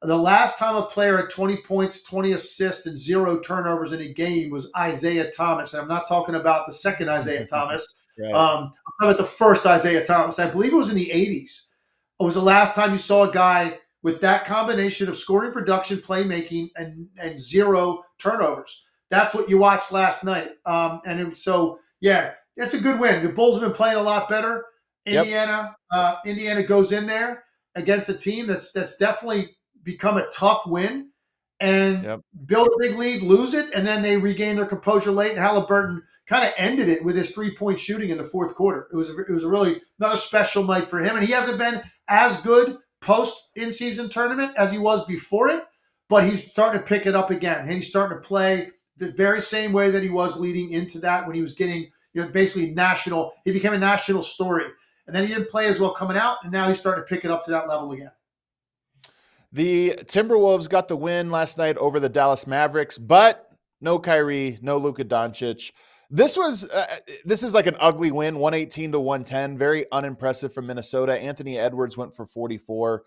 The 0.00 0.16
last 0.16 0.58
time 0.58 0.74
a 0.74 0.86
player 0.86 1.18
had 1.18 1.28
20 1.28 1.58
points, 1.58 2.02
20 2.02 2.32
assists, 2.32 2.86
and 2.86 2.96
zero 2.96 3.38
turnovers 3.38 3.92
in 3.92 4.00
a 4.00 4.12
game 4.12 4.50
was 4.50 4.72
Isiah 4.88 5.30
Thomas. 5.30 5.74
And 5.74 5.82
I'm 5.82 5.88
not 5.88 6.08
talking 6.08 6.34
about 6.34 6.64
the 6.64 6.72
second 6.72 7.10
Isaiah 7.10 7.46
Thomas. 7.50 7.94
Right. 8.18 8.32
Um, 8.32 8.64
I'm 8.64 8.70
talking 8.70 8.74
about 9.02 9.16
the 9.16 9.24
first 9.24 9.66
Isiah 9.66 10.04
Thomas. 10.04 10.38
I 10.38 10.50
believe 10.50 10.72
it 10.72 10.76
was 10.76 10.90
in 10.90 10.96
the 10.96 11.10
80s. 11.10 11.66
It 12.20 12.24
was 12.24 12.34
the 12.34 12.42
last 12.42 12.74
time 12.74 12.92
you 12.92 12.98
saw 12.98 13.28
a 13.28 13.32
guy 13.32 13.78
with 14.02 14.20
that 14.20 14.44
combination 14.44 15.08
of 15.08 15.16
scoring 15.16 15.52
production, 15.52 15.98
playmaking, 15.98 16.70
and, 16.76 17.08
and 17.18 17.38
zero 17.38 18.02
turnovers. 18.18 18.84
That's 19.10 19.34
what 19.34 19.48
you 19.48 19.58
watched 19.58 19.92
last 19.92 20.24
night. 20.24 20.50
Um, 20.66 21.00
and 21.06 21.20
it, 21.20 21.36
so, 21.36 21.78
yeah, 22.00 22.32
that's 22.56 22.74
a 22.74 22.80
good 22.80 23.00
win. 23.00 23.22
The 23.22 23.30
Bulls 23.30 23.60
have 23.60 23.68
been 23.68 23.76
playing 23.76 23.96
a 23.96 24.02
lot 24.02 24.28
better. 24.28 24.64
Indiana, 25.06 25.74
yep. 25.92 26.00
uh, 26.00 26.16
Indiana 26.24 26.62
goes 26.62 26.92
in 26.92 27.06
there 27.06 27.44
against 27.74 28.08
a 28.08 28.14
team 28.14 28.46
that's 28.46 28.72
that's 28.72 28.96
definitely 28.96 29.56
become 29.82 30.16
a 30.16 30.28
tough 30.28 30.64
win 30.66 31.10
and 31.60 32.04
yep. 32.04 32.20
build 32.46 32.68
a 32.68 32.78
big 32.78 32.96
lead, 32.96 33.22
lose 33.22 33.54
it, 33.54 33.72
and 33.74 33.86
then 33.86 34.02
they 34.02 34.16
regain 34.16 34.56
their 34.56 34.66
composure 34.66 35.12
late. 35.12 35.30
And 35.30 35.40
Halliburton 35.40 36.02
kind 36.26 36.44
of 36.44 36.52
ended 36.56 36.88
it 36.88 37.04
with 37.04 37.16
his 37.16 37.32
three 37.32 37.54
point 37.54 37.78
shooting 37.78 38.10
in 38.10 38.18
the 38.18 38.24
fourth 38.24 38.54
quarter. 38.54 38.88
It 38.92 38.96
was 38.96 39.10
a, 39.10 39.18
it 39.20 39.30
was 39.30 39.44
a 39.44 39.48
really 39.48 39.80
another 39.98 40.16
special 40.16 40.64
night 40.64 40.88
for 40.88 41.00
him, 41.00 41.16
and 41.16 41.24
he 41.24 41.32
hasn't 41.32 41.58
been 41.58 41.82
as 42.08 42.40
good 42.42 42.78
post 43.00 43.48
in 43.56 43.70
season 43.70 44.08
tournament 44.08 44.52
as 44.56 44.70
he 44.70 44.78
was 44.78 45.04
before 45.06 45.48
it, 45.48 45.64
but 46.08 46.24
he's 46.24 46.50
starting 46.50 46.80
to 46.80 46.86
pick 46.86 47.06
it 47.06 47.14
up 47.14 47.30
again, 47.30 47.60
and 47.60 47.72
he's 47.72 47.88
starting 47.88 48.16
to 48.16 48.26
play 48.26 48.70
the 48.96 49.10
very 49.12 49.40
same 49.40 49.72
way 49.72 49.90
that 49.90 50.02
he 50.02 50.10
was 50.10 50.38
leading 50.38 50.70
into 50.70 50.98
that 51.00 51.26
when 51.26 51.34
he 51.34 51.40
was 51.40 51.54
getting 51.54 51.90
you 52.14 52.22
know 52.22 52.28
basically 52.28 52.70
national. 52.70 53.32
He 53.44 53.52
became 53.52 53.72
a 53.72 53.78
national 53.78 54.22
story, 54.22 54.66
and 55.06 55.14
then 55.14 55.24
he 55.24 55.28
didn't 55.32 55.50
play 55.50 55.66
as 55.66 55.80
well 55.80 55.92
coming 55.92 56.16
out, 56.16 56.38
and 56.42 56.52
now 56.52 56.68
he's 56.68 56.78
starting 56.78 57.04
to 57.04 57.08
pick 57.08 57.24
it 57.24 57.30
up 57.30 57.44
to 57.44 57.50
that 57.50 57.68
level 57.68 57.92
again. 57.92 58.12
The 59.54 59.98
Timberwolves 60.04 60.68
got 60.68 60.88
the 60.88 60.96
win 60.96 61.30
last 61.30 61.58
night 61.58 61.76
over 61.76 62.00
the 62.00 62.08
Dallas 62.08 62.46
Mavericks, 62.46 62.96
but 62.96 63.50
no 63.82 63.98
Kyrie, 63.98 64.58
no 64.62 64.78
Luka 64.78 65.04
Doncic. 65.04 65.72
This 66.14 66.36
was 66.36 66.68
uh, 66.68 66.98
this 67.24 67.42
is 67.42 67.54
like 67.54 67.66
an 67.66 67.76
ugly 67.80 68.12
win, 68.12 68.38
118 68.38 68.92
to 68.92 69.00
110. 69.00 69.56
Very 69.56 69.86
unimpressive 69.90 70.52
from 70.52 70.66
Minnesota. 70.66 71.18
Anthony 71.18 71.58
Edwards 71.58 71.96
went 71.96 72.14
for 72.14 72.26
44. 72.26 73.02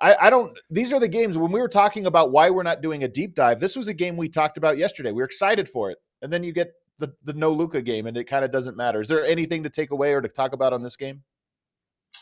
I, 0.00 0.14
I, 0.22 0.30
don't 0.30 0.56
these 0.70 0.92
are 0.92 1.00
the 1.00 1.08
games 1.08 1.36
when 1.36 1.50
we 1.50 1.60
were 1.60 1.68
talking 1.68 2.06
about 2.06 2.30
why 2.30 2.50
we're 2.50 2.62
not 2.62 2.80
doing 2.80 3.02
a 3.02 3.08
deep 3.08 3.34
dive. 3.34 3.58
This 3.58 3.74
was 3.74 3.88
a 3.88 3.94
game 3.94 4.16
we 4.16 4.28
talked 4.28 4.56
about 4.56 4.78
yesterday. 4.78 5.10
We 5.10 5.16
were 5.16 5.24
excited 5.24 5.68
for 5.68 5.90
it. 5.90 5.98
And 6.22 6.32
then 6.32 6.44
you 6.44 6.52
get 6.52 6.72
the, 7.00 7.12
the 7.24 7.32
no 7.32 7.50
Luka 7.50 7.82
game 7.82 8.06
and 8.06 8.16
it 8.16 8.24
kind 8.24 8.44
of 8.44 8.52
doesn't 8.52 8.76
matter. 8.76 9.00
Is 9.00 9.08
there 9.08 9.24
anything 9.24 9.64
to 9.64 9.68
take 9.68 9.90
away 9.90 10.12
or 10.14 10.20
to 10.20 10.28
talk 10.28 10.52
about 10.52 10.72
on 10.72 10.82
this 10.82 10.96
game? 10.96 11.24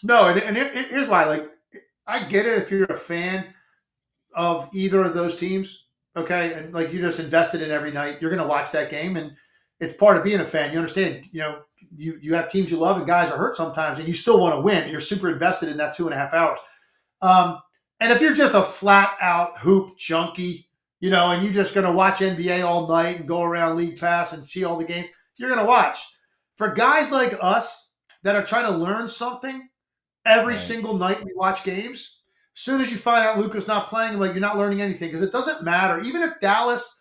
No, 0.02 0.28
and, 0.28 0.38
and 0.40 0.56
here's 0.56 1.08
why. 1.08 1.26
Like 1.26 1.50
I 2.06 2.24
get 2.24 2.46
it 2.46 2.56
if 2.56 2.70
you're 2.70 2.84
a 2.84 2.96
fan 2.96 3.52
of 4.34 4.70
either 4.72 5.02
of 5.02 5.12
those 5.12 5.36
teams, 5.36 5.88
okay, 6.16 6.54
and 6.54 6.72
like 6.72 6.90
you 6.90 7.02
just 7.02 7.20
invested 7.20 7.60
in 7.60 7.70
every 7.70 7.92
night, 7.92 8.16
you're 8.20 8.30
going 8.30 8.42
to 8.42 8.48
watch 8.48 8.70
that 8.72 8.90
game, 8.90 9.16
and 9.16 9.32
it's 9.82 9.92
part 9.92 10.16
of 10.16 10.22
being 10.22 10.40
a 10.40 10.46
fan. 10.46 10.70
You 10.70 10.78
understand, 10.78 11.26
you 11.32 11.40
know, 11.40 11.62
you 11.96 12.16
you 12.22 12.34
have 12.34 12.48
teams 12.48 12.70
you 12.70 12.78
love, 12.78 12.96
and 12.96 13.06
guys 13.06 13.30
are 13.30 13.36
hurt 13.36 13.56
sometimes, 13.56 13.98
and 13.98 14.06
you 14.06 14.14
still 14.14 14.40
want 14.40 14.54
to 14.54 14.60
win. 14.60 14.88
You're 14.88 15.00
super 15.00 15.28
invested 15.28 15.68
in 15.68 15.76
that 15.78 15.94
two 15.94 16.06
and 16.06 16.14
a 16.14 16.16
half 16.16 16.32
hours. 16.32 16.60
Um, 17.20 17.58
and 18.00 18.12
if 18.12 18.20
you're 18.20 18.32
just 18.32 18.54
a 18.54 18.62
flat 18.62 19.16
out 19.20 19.58
hoop 19.58 19.98
junkie, 19.98 20.68
you 21.00 21.10
know, 21.10 21.30
and 21.30 21.42
you're 21.42 21.52
just 21.52 21.74
going 21.74 21.86
to 21.86 21.92
watch 21.92 22.18
NBA 22.18 22.64
all 22.64 22.86
night 22.86 23.18
and 23.18 23.28
go 23.28 23.42
around 23.42 23.76
League 23.76 23.98
Pass 23.98 24.32
and 24.32 24.44
see 24.44 24.64
all 24.64 24.76
the 24.76 24.84
games, 24.84 25.08
you're 25.36 25.50
going 25.50 25.60
to 25.60 25.66
watch. 25.66 25.98
For 26.56 26.72
guys 26.72 27.10
like 27.10 27.36
us 27.40 27.92
that 28.22 28.36
are 28.36 28.44
trying 28.44 28.66
to 28.66 28.78
learn 28.78 29.08
something 29.08 29.68
every 30.24 30.54
right. 30.54 30.58
single 30.58 30.96
night 30.96 31.24
we 31.24 31.32
watch 31.34 31.64
games, 31.64 32.22
soon 32.54 32.80
as 32.80 32.90
you 32.90 32.96
find 32.96 33.26
out 33.26 33.38
Luka's 33.38 33.66
not 33.66 33.88
playing, 33.88 34.18
like 34.18 34.32
you're 34.32 34.40
not 34.40 34.58
learning 34.58 34.80
anything 34.80 35.08
because 35.08 35.22
it 35.22 35.32
doesn't 35.32 35.64
matter. 35.64 36.00
Even 36.00 36.22
if 36.22 36.38
Dallas 36.40 37.00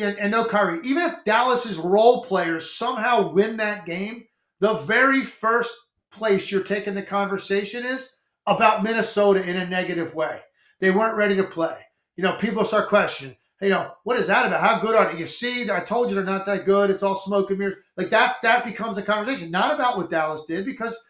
and 0.00 0.30
no 0.30 0.44
Kyrie, 0.44 0.80
even 0.84 1.04
if 1.04 1.24
Dallas's 1.24 1.78
role 1.78 2.24
players 2.24 2.70
somehow 2.70 3.32
win 3.32 3.56
that 3.58 3.86
game, 3.86 4.24
the 4.60 4.74
very 4.74 5.22
first 5.22 5.74
place 6.10 6.50
you're 6.50 6.62
taking 6.62 6.94
the 6.94 7.02
conversation 7.02 7.84
is 7.84 8.16
about 8.46 8.82
Minnesota 8.82 9.42
in 9.48 9.56
a 9.56 9.66
negative 9.66 10.14
way. 10.14 10.40
They 10.80 10.90
weren't 10.90 11.16
ready 11.16 11.36
to 11.36 11.44
play. 11.44 11.78
You 12.16 12.24
know, 12.24 12.34
people 12.34 12.64
start 12.64 12.88
questioning, 12.88 13.36
you 13.60 13.68
know, 13.68 13.92
what 14.02 14.18
is 14.18 14.26
that 14.26 14.46
about? 14.46 14.60
How 14.60 14.80
good 14.80 14.96
are 14.96 15.12
they? 15.12 15.18
You 15.18 15.26
see, 15.26 15.70
I 15.70 15.80
told 15.80 16.08
you 16.08 16.16
they're 16.16 16.24
not 16.24 16.44
that 16.46 16.66
good. 16.66 16.90
It's 16.90 17.04
all 17.04 17.14
smoke 17.14 17.50
and 17.50 17.58
mirrors. 17.58 17.76
Like 17.96 18.10
that's 18.10 18.38
that 18.40 18.64
becomes 18.64 18.96
the 18.96 19.02
conversation, 19.02 19.50
not 19.50 19.74
about 19.74 19.96
what 19.96 20.10
Dallas 20.10 20.44
did, 20.44 20.64
because 20.64 21.00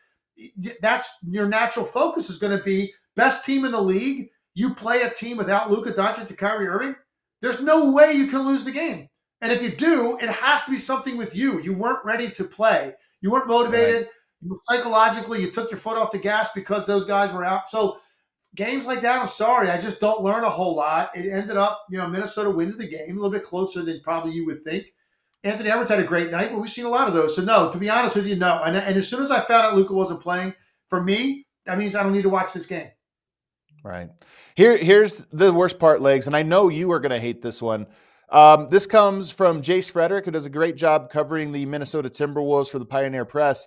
that's 0.80 1.18
your 1.26 1.48
natural 1.48 1.86
focus 1.86 2.28
is 2.28 2.38
going 2.38 2.56
to 2.56 2.62
be 2.62 2.92
best 3.16 3.44
team 3.46 3.64
in 3.64 3.72
the 3.72 3.80
league. 3.80 4.28
You 4.54 4.74
play 4.74 5.02
a 5.02 5.10
team 5.10 5.38
without 5.38 5.70
Luka 5.70 5.92
Doncic 5.92 6.28
and 6.28 6.38
Kyrie 6.38 6.68
Irving. 6.68 6.94
There's 7.42 7.60
no 7.60 7.90
way 7.90 8.12
you 8.12 8.28
can 8.28 8.46
lose 8.46 8.64
the 8.64 8.72
game. 8.72 9.08
And 9.42 9.52
if 9.52 9.60
you 9.60 9.70
do, 9.70 10.16
it 10.22 10.30
has 10.30 10.62
to 10.64 10.70
be 10.70 10.78
something 10.78 11.16
with 11.16 11.36
you. 11.36 11.60
You 11.60 11.74
weren't 11.74 12.04
ready 12.04 12.30
to 12.30 12.44
play. 12.44 12.94
You 13.20 13.30
weren't 13.30 13.48
motivated. 13.48 14.08
Right. 14.44 14.58
Psychologically, 14.70 15.42
you 15.42 15.50
took 15.50 15.70
your 15.70 15.78
foot 15.78 15.98
off 15.98 16.12
the 16.12 16.18
gas 16.18 16.50
because 16.54 16.86
those 16.86 17.04
guys 17.04 17.32
were 17.32 17.44
out. 17.44 17.66
So 17.66 17.98
games 18.54 18.86
like 18.86 19.00
that, 19.00 19.20
I'm 19.20 19.26
sorry, 19.26 19.70
I 19.70 19.78
just 19.78 20.00
don't 20.00 20.22
learn 20.22 20.44
a 20.44 20.50
whole 20.50 20.74
lot. 20.74 21.16
It 21.16 21.30
ended 21.30 21.56
up, 21.56 21.82
you 21.90 21.98
know, 21.98 22.06
Minnesota 22.06 22.50
wins 22.50 22.76
the 22.76 22.88
game 22.88 23.10
a 23.10 23.14
little 23.14 23.30
bit 23.30 23.42
closer 23.42 23.82
than 23.82 24.00
probably 24.02 24.32
you 24.32 24.46
would 24.46 24.64
think. 24.64 24.86
Anthony 25.44 25.70
Edwards 25.70 25.90
had 25.90 25.98
a 25.98 26.04
great 26.04 26.30
night, 26.30 26.50
but 26.52 26.60
we've 26.60 26.70
seen 26.70 26.84
a 26.84 26.90
lot 26.90 27.08
of 27.08 27.14
those. 27.14 27.34
So 27.34 27.42
no, 27.42 27.70
to 27.72 27.78
be 27.78 27.90
honest 27.90 28.14
with 28.14 28.26
you, 28.26 28.36
no. 28.36 28.62
And, 28.62 28.76
and 28.76 28.96
as 28.96 29.08
soon 29.08 29.22
as 29.22 29.32
I 29.32 29.40
found 29.40 29.66
out 29.66 29.74
Luka 29.74 29.92
wasn't 29.92 30.20
playing, 30.20 30.54
for 30.88 31.02
me, 31.02 31.46
that 31.66 31.78
means 31.78 31.96
I 31.96 32.04
don't 32.04 32.12
need 32.12 32.22
to 32.22 32.28
watch 32.28 32.52
this 32.52 32.66
game. 32.66 32.90
Right. 33.82 34.08
Here, 34.54 34.76
here's 34.76 35.26
the 35.32 35.52
worst 35.52 35.78
part, 35.78 36.00
legs, 36.00 36.28
and 36.28 36.36
I 36.36 36.42
know 36.42 36.68
you 36.68 36.92
are 36.92 37.00
going 37.00 37.10
to 37.10 37.18
hate 37.18 37.42
this 37.42 37.60
one. 37.60 37.86
Um, 38.30 38.68
this 38.68 38.86
comes 38.86 39.30
from 39.30 39.60
Jace 39.60 39.90
Frederick, 39.90 40.24
who 40.24 40.30
does 40.30 40.46
a 40.46 40.50
great 40.50 40.76
job 40.76 41.10
covering 41.10 41.52
the 41.52 41.66
Minnesota 41.66 42.08
Timberwolves 42.08 42.70
for 42.70 42.78
the 42.78 42.86
Pioneer 42.86 43.24
Press. 43.24 43.66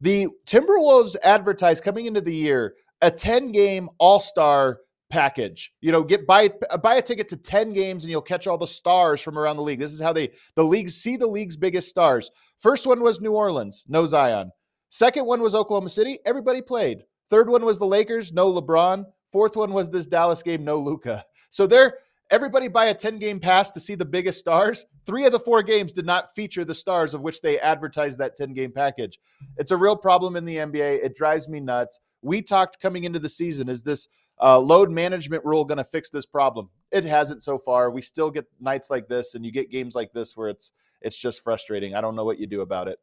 The 0.00 0.28
Timberwolves 0.46 1.16
advertised 1.24 1.82
coming 1.82 2.06
into 2.06 2.20
the 2.20 2.34
year 2.34 2.74
a 3.00 3.10
10 3.10 3.52
game 3.52 3.88
All 3.98 4.20
Star 4.20 4.80
package. 5.10 5.72
You 5.80 5.92
know, 5.92 6.02
get 6.02 6.26
buy 6.26 6.50
buy 6.82 6.96
a 6.96 7.02
ticket 7.02 7.28
to 7.28 7.36
10 7.36 7.72
games 7.72 8.04
and 8.04 8.10
you'll 8.10 8.20
catch 8.20 8.46
all 8.46 8.58
the 8.58 8.66
stars 8.66 9.20
from 9.20 9.38
around 9.38 9.56
the 9.56 9.62
league. 9.62 9.78
This 9.78 9.92
is 9.92 10.00
how 10.00 10.12
they 10.12 10.30
the 10.56 10.64
league 10.64 10.90
see 10.90 11.16
the 11.16 11.26
league's 11.26 11.56
biggest 11.56 11.88
stars. 11.88 12.30
First 12.60 12.86
one 12.86 13.00
was 13.00 13.20
New 13.20 13.32
Orleans, 13.32 13.84
no 13.88 14.06
Zion. 14.06 14.50
Second 14.90 15.26
one 15.26 15.40
was 15.40 15.54
Oklahoma 15.54 15.90
City, 15.90 16.18
everybody 16.24 16.62
played. 16.62 17.04
Third 17.30 17.48
one 17.48 17.64
was 17.64 17.78
the 17.78 17.86
Lakers, 17.86 18.32
no 18.32 18.52
LeBron. 18.52 19.04
Fourth 19.34 19.56
one 19.56 19.72
was 19.72 19.90
this 19.90 20.06
Dallas 20.06 20.44
game, 20.44 20.64
no 20.64 20.78
Luka. 20.78 21.24
So 21.50 21.66
they're 21.66 21.98
everybody 22.30 22.68
buy 22.68 22.84
a 22.84 22.94
10 22.94 23.18
game 23.18 23.40
pass 23.40 23.68
to 23.72 23.80
see 23.80 23.96
the 23.96 24.04
biggest 24.04 24.38
stars. 24.38 24.86
Three 25.06 25.26
of 25.26 25.32
the 25.32 25.40
four 25.40 25.60
games 25.60 25.92
did 25.92 26.06
not 26.06 26.32
feature 26.36 26.64
the 26.64 26.72
stars 26.72 27.14
of 27.14 27.20
which 27.20 27.40
they 27.40 27.58
advertised 27.58 28.20
that 28.20 28.36
10 28.36 28.54
game 28.54 28.70
package. 28.70 29.18
It's 29.56 29.72
a 29.72 29.76
real 29.76 29.96
problem 29.96 30.36
in 30.36 30.44
the 30.44 30.58
NBA. 30.58 31.04
It 31.04 31.16
drives 31.16 31.48
me 31.48 31.58
nuts. 31.58 31.98
We 32.22 32.42
talked 32.42 32.78
coming 32.78 33.02
into 33.02 33.18
the 33.18 33.28
season 33.28 33.68
is 33.68 33.82
this 33.82 34.06
uh, 34.40 34.60
load 34.60 34.92
management 34.92 35.44
rule 35.44 35.64
going 35.64 35.78
to 35.78 35.84
fix 35.84 36.10
this 36.10 36.26
problem? 36.26 36.68
It 36.92 37.04
hasn't 37.04 37.42
so 37.42 37.58
far. 37.58 37.90
We 37.90 38.02
still 38.02 38.30
get 38.30 38.46
nights 38.60 38.88
like 38.88 39.08
this, 39.08 39.34
and 39.34 39.44
you 39.44 39.50
get 39.50 39.68
games 39.68 39.96
like 39.96 40.12
this 40.12 40.36
where 40.36 40.48
it's 40.48 40.70
it's 41.00 41.16
just 41.16 41.42
frustrating. 41.42 41.96
I 41.96 42.00
don't 42.00 42.14
know 42.14 42.24
what 42.24 42.38
you 42.38 42.46
do 42.46 42.60
about 42.60 42.86
it. 42.86 43.00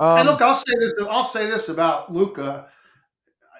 Um, 0.00 0.20
and 0.20 0.26
look, 0.26 0.40
I'll 0.40 0.54
say 0.54 0.72
this. 0.78 0.94
I'll 1.10 1.22
say 1.22 1.44
this 1.44 1.68
about 1.68 2.10
Luka. 2.10 2.68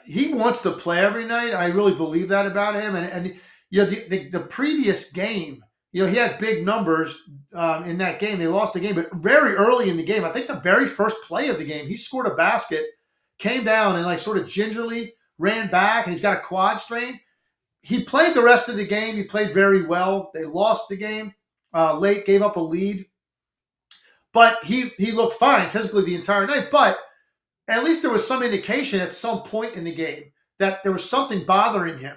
He 0.07 0.35
wants 0.35 0.63
to 0.63 0.71
play 0.71 0.99
every 0.99 1.25
night. 1.25 1.55
I 1.55 1.67
really 1.67 1.95
believe 1.95 2.29
that 2.29 2.47
about 2.47 2.75
him. 2.75 2.97
And 2.97 3.07
and 3.07 3.35
you 3.71 3.83
know 3.83 3.87
the 3.87 4.09
the, 4.09 4.29
the 4.29 4.41
previous 4.41 5.13
game, 5.13 5.63
you 5.93 6.03
know, 6.03 6.11
he 6.11 6.17
had 6.17 6.39
big 6.39 6.65
numbers 6.65 7.31
um, 7.55 7.85
in 7.85 7.99
that 7.99 8.19
game. 8.19 8.39
They 8.39 8.49
lost 8.49 8.75
the 8.75 8.81
game, 8.81 8.95
but 8.95 9.15
very 9.15 9.55
early 9.55 9.91
in 9.91 9.97
the 9.97 10.03
game, 10.03 10.25
I 10.25 10.31
think 10.31 10.47
the 10.47 10.61
very 10.61 10.87
first 10.87 11.17
play 11.23 11.49
of 11.49 11.59
the 11.59 11.65
game, 11.65 11.87
he 11.87 11.97
scored 11.97 12.27
a 12.27 12.35
basket, 12.35 12.85
came 13.39 13.65
down 13.65 13.97
and 13.97 14.05
like 14.05 14.19
sort 14.19 14.39
of 14.39 14.49
gingerly 14.49 15.13
ran 15.39 15.71
back, 15.71 16.05
and 16.05 16.13
he's 16.13 16.23
got 16.23 16.37
a 16.37 16.41
quad 16.41 16.81
strain. 16.81 17.21
He 17.83 18.03
played 18.03 18.35
the 18.35 18.43
rest 18.43 18.69
of 18.69 18.77
the 18.77 18.87
game. 18.87 19.15
He 19.15 19.25
played 19.25 19.53
very 19.53 19.85
well. 19.85 20.31
They 20.35 20.45
lost 20.45 20.89
the 20.89 20.97
game 20.97 21.35
uh, 21.75 21.99
late, 21.99 22.27
gave 22.27 22.43
up 22.43 22.57
a 22.57 22.61
lead, 22.61 23.07
but 24.33 24.65
he 24.65 24.91
he 24.97 25.13
looked 25.13 25.35
fine 25.35 25.69
physically 25.69 26.05
the 26.05 26.15
entire 26.15 26.47
night. 26.47 26.69
But 26.73 26.99
at 27.69 27.85
least 27.85 28.03
there 28.03 28.11
was 28.11 28.27
some 28.27 28.43
indication 28.43 29.01
at 29.01 29.13
some 29.13 29.43
point 29.43 29.75
in 29.75 29.85
the 29.85 29.95
game 29.95 30.25
that 30.59 30.83
there 30.83 30.93
was 30.93 31.09
something 31.09 31.45
bothering 31.45 31.99
him. 31.99 32.17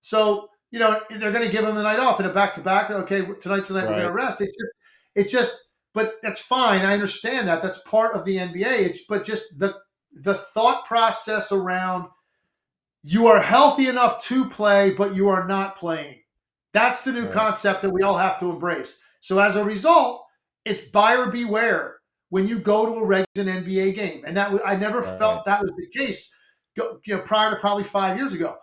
So 0.00 0.48
you 0.70 0.78
know 0.78 1.00
they're 1.10 1.32
going 1.32 1.44
to 1.44 1.52
give 1.52 1.64
him 1.64 1.74
the 1.74 1.82
night 1.82 1.98
off 1.98 2.20
in 2.20 2.26
a 2.26 2.32
back 2.32 2.54
to 2.54 2.60
back. 2.60 2.90
Okay, 2.90 3.26
tonight's 3.40 3.68
the 3.68 3.74
night 3.74 3.84
right. 3.84 3.90
we're 3.90 4.02
going 4.02 4.06
to 4.08 4.12
rest. 4.12 4.40
It's 4.40 4.56
just, 4.56 4.72
it 5.14 5.28
just, 5.28 5.64
but 5.94 6.14
that's 6.22 6.40
fine. 6.40 6.82
I 6.82 6.94
understand 6.94 7.48
that. 7.48 7.62
That's 7.62 7.82
part 7.82 8.14
of 8.14 8.24
the 8.24 8.36
NBA. 8.36 8.80
It's 8.80 9.04
but 9.04 9.24
just 9.24 9.58
the 9.58 9.76
the 10.12 10.34
thought 10.34 10.86
process 10.86 11.52
around 11.52 12.08
you 13.04 13.26
are 13.26 13.40
healthy 13.40 13.88
enough 13.88 14.22
to 14.26 14.48
play, 14.48 14.92
but 14.92 15.14
you 15.14 15.28
are 15.28 15.46
not 15.46 15.76
playing. 15.76 16.20
That's 16.72 17.02
the 17.02 17.12
new 17.12 17.24
right. 17.24 17.32
concept 17.32 17.82
that 17.82 17.90
we 17.90 18.02
all 18.02 18.16
have 18.16 18.38
to 18.38 18.50
embrace. 18.50 19.00
So 19.20 19.38
as 19.38 19.56
a 19.56 19.64
result, 19.64 20.24
it's 20.64 20.80
buyer 20.80 21.26
beware 21.30 21.96
when 22.32 22.48
you 22.48 22.58
go 22.58 22.86
to 22.86 22.92
a 22.92 23.06
regular 23.06 23.60
NBA 23.60 23.94
game, 23.94 24.24
and 24.26 24.34
that 24.38 24.58
I 24.64 24.74
never 24.74 25.00
right. 25.00 25.18
felt 25.18 25.44
that 25.44 25.60
was 25.60 25.70
the 25.72 25.86
case. 25.88 26.34
You 26.76 26.98
know, 27.06 27.18
prior 27.18 27.50
to 27.50 27.56
probably 27.56 27.84
five 27.84 28.16
years 28.16 28.32
ago, 28.32 28.56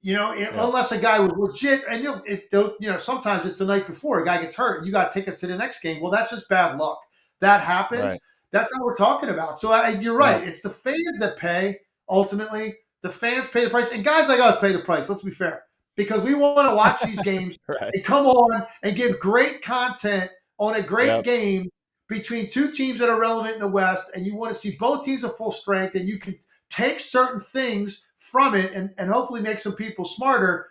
you 0.00 0.14
know, 0.14 0.34
yeah. 0.34 0.50
unless 0.54 0.90
a 0.90 0.98
guy 0.98 1.20
was 1.20 1.32
legit, 1.36 1.82
and 1.88 2.02
you 2.02 2.10
know, 2.10 2.20
it, 2.26 2.48
you 2.80 2.90
know, 2.90 2.96
sometimes 2.96 3.46
it's 3.46 3.58
the 3.58 3.64
night 3.64 3.86
before 3.86 4.20
a 4.20 4.24
guy 4.24 4.42
gets 4.42 4.56
hurt, 4.56 4.78
and 4.78 4.86
you 4.88 4.92
got 4.92 5.12
tickets 5.12 5.38
to 5.38 5.46
the 5.46 5.56
next 5.56 5.82
game. 5.82 6.02
Well, 6.02 6.10
that's 6.10 6.32
just 6.32 6.48
bad 6.48 6.76
luck. 6.78 6.98
That 7.38 7.60
happens. 7.60 8.02
Right. 8.02 8.18
That's 8.50 8.72
not 8.72 8.80
what 8.80 8.86
we're 8.86 8.94
talking 8.96 9.28
about. 9.28 9.56
So 9.56 9.70
I, 9.70 9.90
you're 9.90 10.16
right. 10.16 10.42
It's 10.42 10.60
the 10.60 10.70
fans 10.70 11.20
that 11.20 11.36
pay 11.36 11.78
ultimately 12.08 12.74
the 13.02 13.10
fans 13.10 13.46
pay 13.46 13.62
the 13.62 13.70
price, 13.70 13.92
and 13.92 14.04
guys 14.04 14.28
like 14.28 14.40
us 14.40 14.58
pay 14.58 14.72
the 14.72 14.80
price. 14.80 15.08
Let's 15.08 15.22
be 15.22 15.30
fair, 15.30 15.62
because 15.94 16.22
we 16.22 16.34
want 16.34 16.68
to 16.68 16.74
watch 16.74 17.00
these 17.02 17.22
games 17.32 17.56
right. 17.68 17.92
and 17.94 18.02
come 18.02 18.26
on 18.26 18.66
and 18.82 18.96
give 18.96 19.20
great 19.20 19.62
content 19.62 20.28
on 20.58 20.74
a 20.74 20.82
great 20.82 21.06
yep. 21.06 21.24
game 21.24 21.68
between 22.08 22.48
two 22.48 22.70
teams 22.70 22.98
that 22.98 23.08
are 23.08 23.20
relevant 23.20 23.54
in 23.54 23.60
the 23.60 23.68
West, 23.68 24.10
and 24.14 24.26
you 24.26 24.36
want 24.36 24.52
to 24.52 24.58
see 24.58 24.76
both 24.78 25.04
teams 25.04 25.24
at 25.24 25.36
full 25.36 25.50
strength, 25.50 25.94
and 25.94 26.08
you 26.08 26.18
can 26.18 26.38
take 26.70 27.00
certain 27.00 27.40
things 27.40 28.08
from 28.16 28.54
it 28.54 28.72
and, 28.72 28.90
and 28.98 29.10
hopefully 29.10 29.40
make 29.40 29.58
some 29.58 29.74
people 29.74 30.04
smarter. 30.04 30.68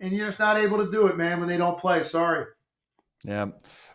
And 0.00 0.12
you're 0.12 0.26
just 0.26 0.40
not 0.40 0.56
able 0.56 0.78
to 0.84 0.90
do 0.90 1.06
it, 1.06 1.16
man, 1.16 1.38
when 1.38 1.48
they 1.48 1.56
don't 1.56 1.78
play. 1.78 2.02
Sorry. 2.02 2.46
Yeah. 3.24 3.46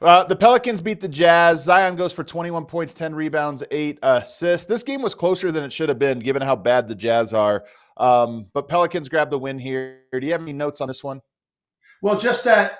Uh, 0.02 0.24
the 0.24 0.36
Pelicans 0.36 0.80
beat 0.80 1.02
the 1.02 1.08
Jazz. 1.08 1.64
Zion 1.64 1.96
goes 1.96 2.14
for 2.14 2.24
21 2.24 2.66
points, 2.66 2.94
10 2.94 3.14
rebounds, 3.14 3.64
eight 3.72 4.00
assists. 4.02 4.66
This 4.66 4.84
game 4.84 5.02
was 5.02 5.16
closer 5.16 5.52
than 5.52 5.64
it 5.64 5.74
should 5.74 5.90
have 5.90 6.00
been, 6.00 6.20
given 6.20 6.42
how 6.42 6.56
bad 6.56 6.88
the 6.88 6.96
Jazz 6.96 7.34
are. 7.34 7.66
Um, 7.98 8.46
but 8.54 8.68
Pelicans 8.68 9.10
grab 9.10 9.30
the 9.30 9.40
win 9.40 9.60
here. 9.60 10.02
Do 10.12 10.26
you 10.26 10.32
have 10.32 10.42
any 10.42 10.54
notes 10.54 10.82
on 10.82 10.88
this 10.88 11.04
one? 11.04 11.22
Well, 12.02 12.18
just 12.18 12.44
that 12.46 12.80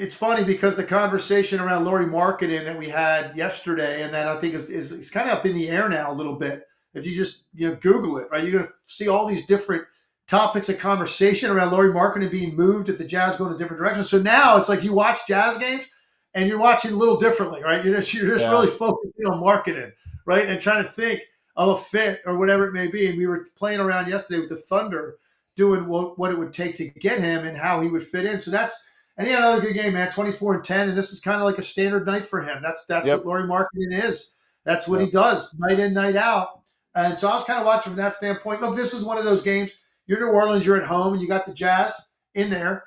it's 0.00 0.16
funny 0.16 0.44
because 0.44 0.76
the 0.76 0.84
conversation 0.84 1.60
around 1.60 1.84
Lauri 1.84 2.06
Markkanen 2.06 2.64
that 2.64 2.78
we 2.78 2.88
had 2.88 3.36
yesterday, 3.36 4.02
and 4.02 4.14
that 4.14 4.26
I 4.26 4.38
think 4.40 4.54
is, 4.54 4.70
is, 4.70 4.92
is 4.92 5.10
kind 5.10 5.28
of 5.28 5.38
up 5.38 5.46
in 5.46 5.54
the 5.54 5.68
air 5.68 5.88
now 5.88 6.10
a 6.10 6.14
little 6.14 6.36
bit. 6.36 6.64
If 6.94 7.06
you 7.06 7.14
just 7.14 7.44
you 7.54 7.68
know 7.68 7.76
Google 7.76 8.16
it, 8.18 8.28
right, 8.32 8.42
you're 8.42 8.52
going 8.52 8.64
to 8.64 8.72
see 8.82 9.08
all 9.08 9.26
these 9.26 9.46
different 9.46 9.84
topics 10.26 10.68
of 10.68 10.78
conversation 10.78 11.50
around 11.50 11.72
Lauri 11.72 11.92
Markkanen 11.92 12.30
being 12.30 12.56
moved 12.56 12.88
if 12.88 12.98
the 12.98 13.04
Jazz 13.04 13.36
go 13.36 13.46
in 13.46 13.52
a 13.52 13.58
different 13.58 13.78
direction. 13.78 14.02
So 14.02 14.20
now 14.20 14.56
it's 14.56 14.68
like 14.68 14.82
you 14.82 14.92
watch 14.92 15.26
Jazz 15.26 15.58
games 15.58 15.86
and 16.34 16.48
you're 16.48 16.58
watching 16.58 16.92
a 16.92 16.96
little 16.96 17.18
differently, 17.18 17.62
right? 17.62 17.84
You're 17.84 17.94
just 17.94 18.14
you're 18.14 18.26
just 18.26 18.46
yeah. 18.46 18.52
really 18.52 18.68
focusing 18.68 19.26
on 19.26 19.42
Markkanen, 19.42 19.92
right, 20.24 20.48
and 20.48 20.60
trying 20.60 20.82
to 20.82 20.88
think 20.88 21.20
of 21.56 21.78
a 21.78 21.80
fit 21.80 22.22
or 22.24 22.38
whatever 22.38 22.66
it 22.66 22.72
may 22.72 22.88
be. 22.88 23.08
And 23.08 23.18
we 23.18 23.26
were 23.26 23.46
playing 23.54 23.80
around 23.80 24.08
yesterday 24.08 24.40
with 24.40 24.48
the 24.48 24.56
Thunder, 24.56 25.18
doing 25.56 25.86
what, 25.86 26.18
what 26.18 26.30
it 26.30 26.38
would 26.38 26.52
take 26.52 26.74
to 26.76 26.88
get 26.88 27.20
him 27.20 27.46
and 27.46 27.56
how 27.56 27.80
he 27.80 27.88
would 27.88 28.02
fit 28.02 28.24
in. 28.24 28.38
So 28.38 28.50
that's 28.50 28.88
and 29.20 29.28
he 29.28 29.34
had 29.34 29.42
another 29.42 29.60
good 29.60 29.74
game, 29.74 29.92
man. 29.92 30.10
Twenty 30.10 30.32
four 30.32 30.54
and 30.54 30.64
ten, 30.64 30.88
and 30.88 30.96
this 30.96 31.12
is 31.12 31.20
kind 31.20 31.36
of 31.36 31.44
like 31.44 31.58
a 31.58 31.62
standard 31.62 32.06
night 32.06 32.24
for 32.24 32.40
him. 32.40 32.62
That's 32.62 32.86
that's 32.86 33.06
yep. 33.06 33.18
what 33.18 33.26
Lauri 33.26 33.42
Markkanen 33.42 34.02
is. 34.02 34.34
That's 34.64 34.88
what 34.88 35.00
yep. 35.00 35.08
he 35.08 35.12
does, 35.12 35.54
night 35.58 35.78
in, 35.78 35.92
night 35.92 36.16
out. 36.16 36.62
And 36.94 37.18
so 37.18 37.28
I 37.28 37.34
was 37.34 37.44
kind 37.44 37.60
of 37.60 37.66
watching 37.66 37.92
from 37.92 37.98
that 37.98 38.14
standpoint. 38.14 38.62
Look, 38.62 38.76
this 38.76 38.94
is 38.94 39.04
one 39.04 39.18
of 39.18 39.24
those 39.24 39.42
games. 39.42 39.74
You're 40.06 40.20
New 40.20 40.28
Orleans, 40.28 40.64
you're 40.64 40.78
at 40.80 40.88
home, 40.88 41.12
and 41.12 41.20
you 41.20 41.28
got 41.28 41.44
the 41.44 41.52
Jazz 41.52 41.94
in 42.34 42.48
there. 42.48 42.84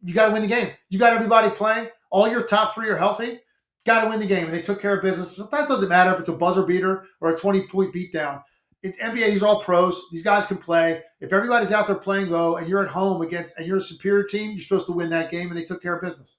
You 0.00 0.14
got 0.14 0.26
to 0.26 0.32
win 0.32 0.42
the 0.42 0.48
game. 0.48 0.72
You 0.88 0.98
got 0.98 1.12
everybody 1.12 1.48
playing. 1.48 1.90
All 2.10 2.28
your 2.28 2.42
top 2.42 2.74
three 2.74 2.88
are 2.88 2.96
healthy. 2.96 3.38
Got 3.86 4.02
to 4.02 4.10
win 4.10 4.18
the 4.18 4.26
game. 4.26 4.46
And 4.46 4.54
they 4.54 4.62
took 4.62 4.82
care 4.82 4.96
of 4.96 5.02
business. 5.04 5.36
That 5.48 5.68
doesn't 5.68 5.88
matter 5.88 6.12
if 6.12 6.18
it's 6.18 6.28
a 6.28 6.32
buzzer 6.32 6.64
beater 6.64 7.04
or 7.20 7.32
a 7.32 7.38
20 7.38 7.68
point 7.68 7.94
beatdown. 7.94 8.42
In 8.82 8.92
NBA, 8.92 9.42
are 9.42 9.46
all 9.46 9.60
pros. 9.60 10.08
These 10.12 10.22
guys 10.22 10.46
can 10.46 10.56
play. 10.56 11.02
If 11.20 11.32
everybody's 11.32 11.72
out 11.72 11.86
there 11.88 11.96
playing 11.96 12.30
though, 12.30 12.56
and 12.56 12.68
you're 12.68 12.84
at 12.84 12.90
home 12.90 13.22
against 13.22 13.56
and 13.56 13.66
you're 13.66 13.78
a 13.78 13.80
superior 13.80 14.22
team, 14.22 14.52
you're 14.52 14.60
supposed 14.60 14.86
to 14.86 14.92
win 14.92 15.10
that 15.10 15.30
game. 15.30 15.48
And 15.48 15.56
they 15.58 15.64
took 15.64 15.82
care 15.82 15.96
of 15.96 16.02
business. 16.02 16.38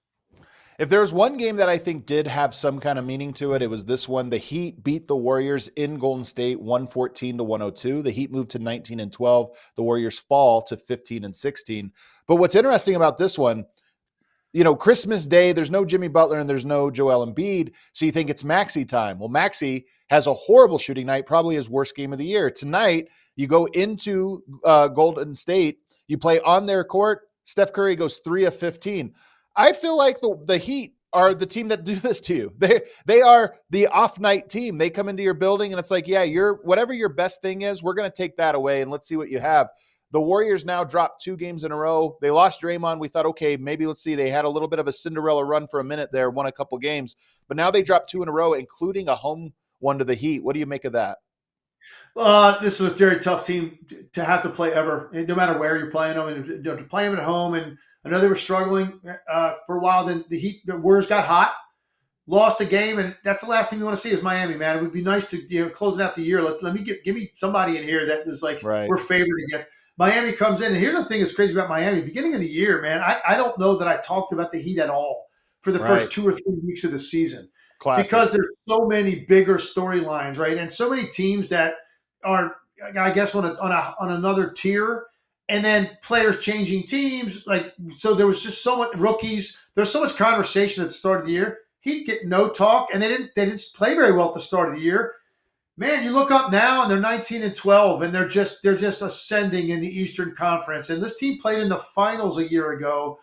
If 0.79 0.87
there's 0.87 1.11
one 1.11 1.35
game 1.35 1.57
that 1.57 1.67
I 1.67 1.77
think 1.77 2.05
did 2.05 2.25
have 2.25 2.55
some 2.55 2.79
kind 2.79 2.97
of 2.97 3.05
meaning 3.05 3.33
to 3.33 3.53
it, 3.53 3.61
it 3.61 3.69
was 3.69 3.83
this 3.83 4.07
one. 4.07 4.29
The 4.29 4.37
Heat 4.37 4.81
beat 4.81 5.09
the 5.09 5.17
Warriors 5.17 5.67
in 5.75 5.99
Golden 5.99 6.23
State 6.23 6.61
114 6.61 7.37
to 7.39 7.43
102. 7.43 8.01
The 8.01 8.11
Heat 8.11 8.31
moved 8.31 8.51
to 8.51 8.59
19 8.59 9.01
and 9.01 9.11
12. 9.11 9.49
The 9.75 9.83
Warriors 9.83 10.19
fall 10.19 10.61
to 10.61 10.77
15 10.77 11.25
and 11.25 11.35
16. 11.35 11.91
But 12.27 12.37
what's 12.37 12.55
interesting 12.55 12.95
about 12.95 13.17
this 13.17 13.37
one, 13.37 13.65
you 14.53 14.63
know, 14.63 14.75
Christmas 14.75 15.27
Day, 15.27 15.51
there's 15.51 15.71
no 15.71 15.85
Jimmy 15.85 16.07
Butler 16.07 16.39
and 16.39 16.49
there's 16.49 16.65
no 16.65 16.89
Joel 16.89 17.25
Embiid. 17.25 17.73
So 17.93 18.05
you 18.05 18.11
think 18.11 18.29
it's 18.29 18.43
Maxey 18.43 18.85
time. 18.85 19.19
Well, 19.19 19.29
Maxey 19.29 19.85
has 20.09 20.27
a 20.27 20.33
horrible 20.33 20.79
shooting 20.79 21.05
night, 21.05 21.25
probably 21.25 21.55
his 21.55 21.69
worst 21.69 21.95
game 21.95 22.11
of 22.11 22.19
the 22.19 22.25
year. 22.25 22.49
Tonight, 22.49 23.09
you 23.35 23.47
go 23.47 23.65
into 23.67 24.43
uh, 24.65 24.87
Golden 24.87 25.35
State, 25.35 25.79
you 26.07 26.17
play 26.17 26.39
on 26.41 26.65
their 26.65 26.83
court. 26.83 27.29
Steph 27.45 27.73
Curry 27.73 27.95
goes 27.95 28.19
three 28.19 28.45
of 28.45 28.55
15. 28.55 29.13
I 29.55 29.73
feel 29.73 29.97
like 29.97 30.19
the 30.21 30.37
the 30.45 30.57
Heat 30.57 30.95
are 31.11 31.33
the 31.33 31.45
team 31.45 31.67
that 31.69 31.83
do 31.83 31.95
this 31.99 32.21
to 32.21 32.35
you. 32.35 32.53
They 32.57 32.81
they 33.05 33.21
are 33.21 33.55
the 33.69 33.87
off 33.87 34.19
night 34.19 34.49
team. 34.49 34.77
They 34.77 34.89
come 34.89 35.09
into 35.09 35.23
your 35.23 35.33
building 35.33 35.71
and 35.71 35.79
it's 35.79 35.91
like, 35.91 36.07
yeah, 36.07 36.23
you're 36.23 36.55
whatever 36.63 36.93
your 36.93 37.09
best 37.09 37.41
thing 37.41 37.61
is, 37.63 37.83
we're 37.83 37.93
going 37.93 38.09
to 38.09 38.15
take 38.15 38.37
that 38.37 38.55
away 38.55 38.81
and 38.81 38.89
let's 38.89 39.07
see 39.07 39.15
what 39.15 39.29
you 39.29 39.39
have. 39.39 39.69
The 40.11 40.21
Warriors 40.21 40.65
now 40.65 40.83
dropped 40.83 41.21
two 41.21 41.37
games 41.37 41.63
in 41.63 41.71
a 41.71 41.75
row. 41.75 42.17
They 42.21 42.31
lost 42.31 42.61
Draymond. 42.61 42.99
We 42.99 43.09
thought, 43.09 43.27
okay, 43.27 43.57
maybe 43.57 43.85
let's 43.85 44.01
see. 44.01 44.15
They 44.15 44.29
had 44.29 44.45
a 44.45 44.49
little 44.49 44.67
bit 44.67 44.79
of 44.79 44.87
a 44.87 44.93
Cinderella 44.93 45.45
run 45.45 45.67
for 45.67 45.79
a 45.79 45.83
minute 45.83 46.09
there, 46.11 46.29
won 46.29 46.47
a 46.47 46.51
couple 46.51 46.77
games, 46.79 47.15
but 47.47 47.57
now 47.57 47.69
they 47.69 47.83
dropped 47.83 48.09
two 48.09 48.23
in 48.23 48.29
a 48.29 48.31
row, 48.31 48.53
including 48.53 49.07
a 49.07 49.15
home 49.15 49.53
one 49.79 49.99
to 49.99 50.05
the 50.05 50.15
Heat. 50.15 50.43
What 50.43 50.53
do 50.53 50.59
you 50.59 50.65
make 50.65 50.85
of 50.85 50.93
that? 50.93 51.19
Uh, 52.17 52.59
this 52.59 52.81
is 52.81 52.91
a 52.91 52.93
very 52.93 53.19
tough 53.19 53.45
team 53.45 53.77
to 54.11 54.25
have 54.25 54.41
to 54.43 54.49
play 54.49 54.73
ever, 54.73 55.09
no 55.13 55.35
matter 55.35 55.57
where 55.57 55.77
you're 55.77 55.91
playing 55.91 56.17
them, 56.17 56.27
and 56.27 56.47
you 56.47 56.61
know, 56.61 56.75
to 56.75 56.83
play 56.83 57.07
them 57.07 57.17
at 57.17 57.23
home 57.23 57.53
and 57.53 57.77
I 58.05 58.09
know 58.09 58.19
they 58.19 58.27
were 58.27 58.35
struggling 58.35 58.99
uh, 59.29 59.55
for 59.65 59.77
a 59.77 59.79
while. 59.79 60.05
Then 60.05 60.23
the 60.29 60.39
Heat, 60.39 60.65
the 60.65 60.77
Warriors 60.77 61.07
got 61.07 61.25
hot, 61.25 61.53
lost 62.27 62.61
a 62.61 62.65
game, 62.65 62.99
and 62.99 63.15
that's 63.23 63.41
the 63.41 63.49
last 63.49 63.69
thing 63.69 63.79
you 63.79 63.85
want 63.85 63.97
to 63.97 64.01
see 64.01 64.11
is 64.11 64.21
Miami, 64.21 64.55
man. 64.55 64.77
It 64.77 64.81
would 64.81 64.93
be 64.93 65.01
nice 65.01 65.29
to 65.31 65.41
you 65.53 65.65
know 65.65 65.69
closing 65.69 66.01
out 66.01 66.15
the 66.15 66.21
year. 66.21 66.41
Let, 66.41 66.63
let 66.63 66.73
me 66.73 66.83
get 66.83 67.03
give 67.03 67.15
me 67.15 67.29
somebody 67.33 67.77
in 67.77 67.83
here 67.83 68.05
that 68.05 68.21
is 68.25 68.41
like 68.41 68.63
right. 68.63 68.87
we're 68.87 68.97
favored 68.97 69.39
against. 69.47 69.67
Miami 69.99 70.31
comes 70.31 70.61
in, 70.61 70.67
and 70.67 70.77
here's 70.77 70.95
the 70.95 71.03
thing 71.03 71.19
that's 71.19 71.35
crazy 71.35 71.53
about 71.53 71.67
Miami. 71.67 72.01
Beginning 72.01 72.33
of 72.33 72.39
the 72.39 72.47
year, 72.47 72.81
man, 72.81 73.01
I, 73.01 73.19
I 73.27 73.35
don't 73.35 73.59
know 73.59 73.75
that 73.75 73.87
I 73.89 73.97
talked 73.97 74.31
about 74.31 74.49
the 74.49 74.57
Heat 74.57 74.79
at 74.79 74.89
all 74.89 75.25
for 75.59 75.73
the 75.73 75.79
right. 75.79 75.87
first 75.87 76.11
two 76.13 76.25
or 76.25 76.31
three 76.31 76.55
weeks 76.65 76.85
of 76.85 76.91
the 76.91 76.99
season. 76.99 77.49
Classic. 77.79 78.05
Because 78.05 78.31
there's 78.31 78.47
so 78.65 78.87
many 78.87 79.25
bigger 79.27 79.55
storylines, 79.55 80.39
right? 80.39 80.57
And 80.57 80.71
so 80.71 80.89
many 80.89 81.05
teams 81.07 81.49
that 81.49 81.73
are, 82.23 82.55
I 82.97 83.11
guess, 83.11 83.35
on 83.35 83.43
a, 83.43 83.53
on 83.55 83.73
a 83.73 83.95
on 83.99 84.11
another 84.11 84.49
tier 84.49 85.05
and 85.49 85.65
then 85.65 85.89
players 86.01 86.39
changing 86.39 86.83
teams. 86.83 87.45
Like 87.45 87.73
so, 87.89 88.13
there 88.13 88.27
was 88.27 88.41
just 88.41 88.63
so 88.63 88.77
much 88.77 88.95
rookies. 88.95 89.59
There's 89.75 89.91
so 89.91 90.01
much 90.01 90.15
conversation 90.15 90.81
at 90.81 90.89
the 90.89 90.93
start 90.93 91.19
of 91.19 91.25
the 91.25 91.33
year. 91.33 91.57
He'd 91.81 92.05
get 92.05 92.25
no 92.25 92.47
talk, 92.47 92.89
and 92.93 93.03
they 93.03 93.09
didn't 93.09 93.31
they 93.35 93.45
didn't 93.45 93.61
play 93.75 93.95
very 93.95 94.13
well 94.13 94.29
at 94.29 94.33
the 94.33 94.39
start 94.39 94.69
of 94.69 94.75
the 94.75 94.81
year. 94.81 95.13
Man, 95.79 96.03
you 96.03 96.11
look 96.11 96.29
up 96.29 96.51
now, 96.51 96.81
and 96.81 96.91
they're 96.91 96.99
19 96.99 97.41
and 97.41 97.55
12, 97.55 98.01
and 98.01 98.13
they're 98.13 98.27
just 98.27 98.61
they're 98.61 98.75
just 98.75 99.01
ascending 99.01 99.69
in 99.69 99.79
the 99.79 99.87
Eastern 99.87 100.35
Conference. 100.35 100.89
And 100.89 101.01
this 101.01 101.17
team 101.17 101.39
played 101.39 101.61
in 101.61 101.69
the 101.69 101.77
finals 101.77 102.37
a 102.37 102.51
year 102.51 102.73
ago, 102.73 103.17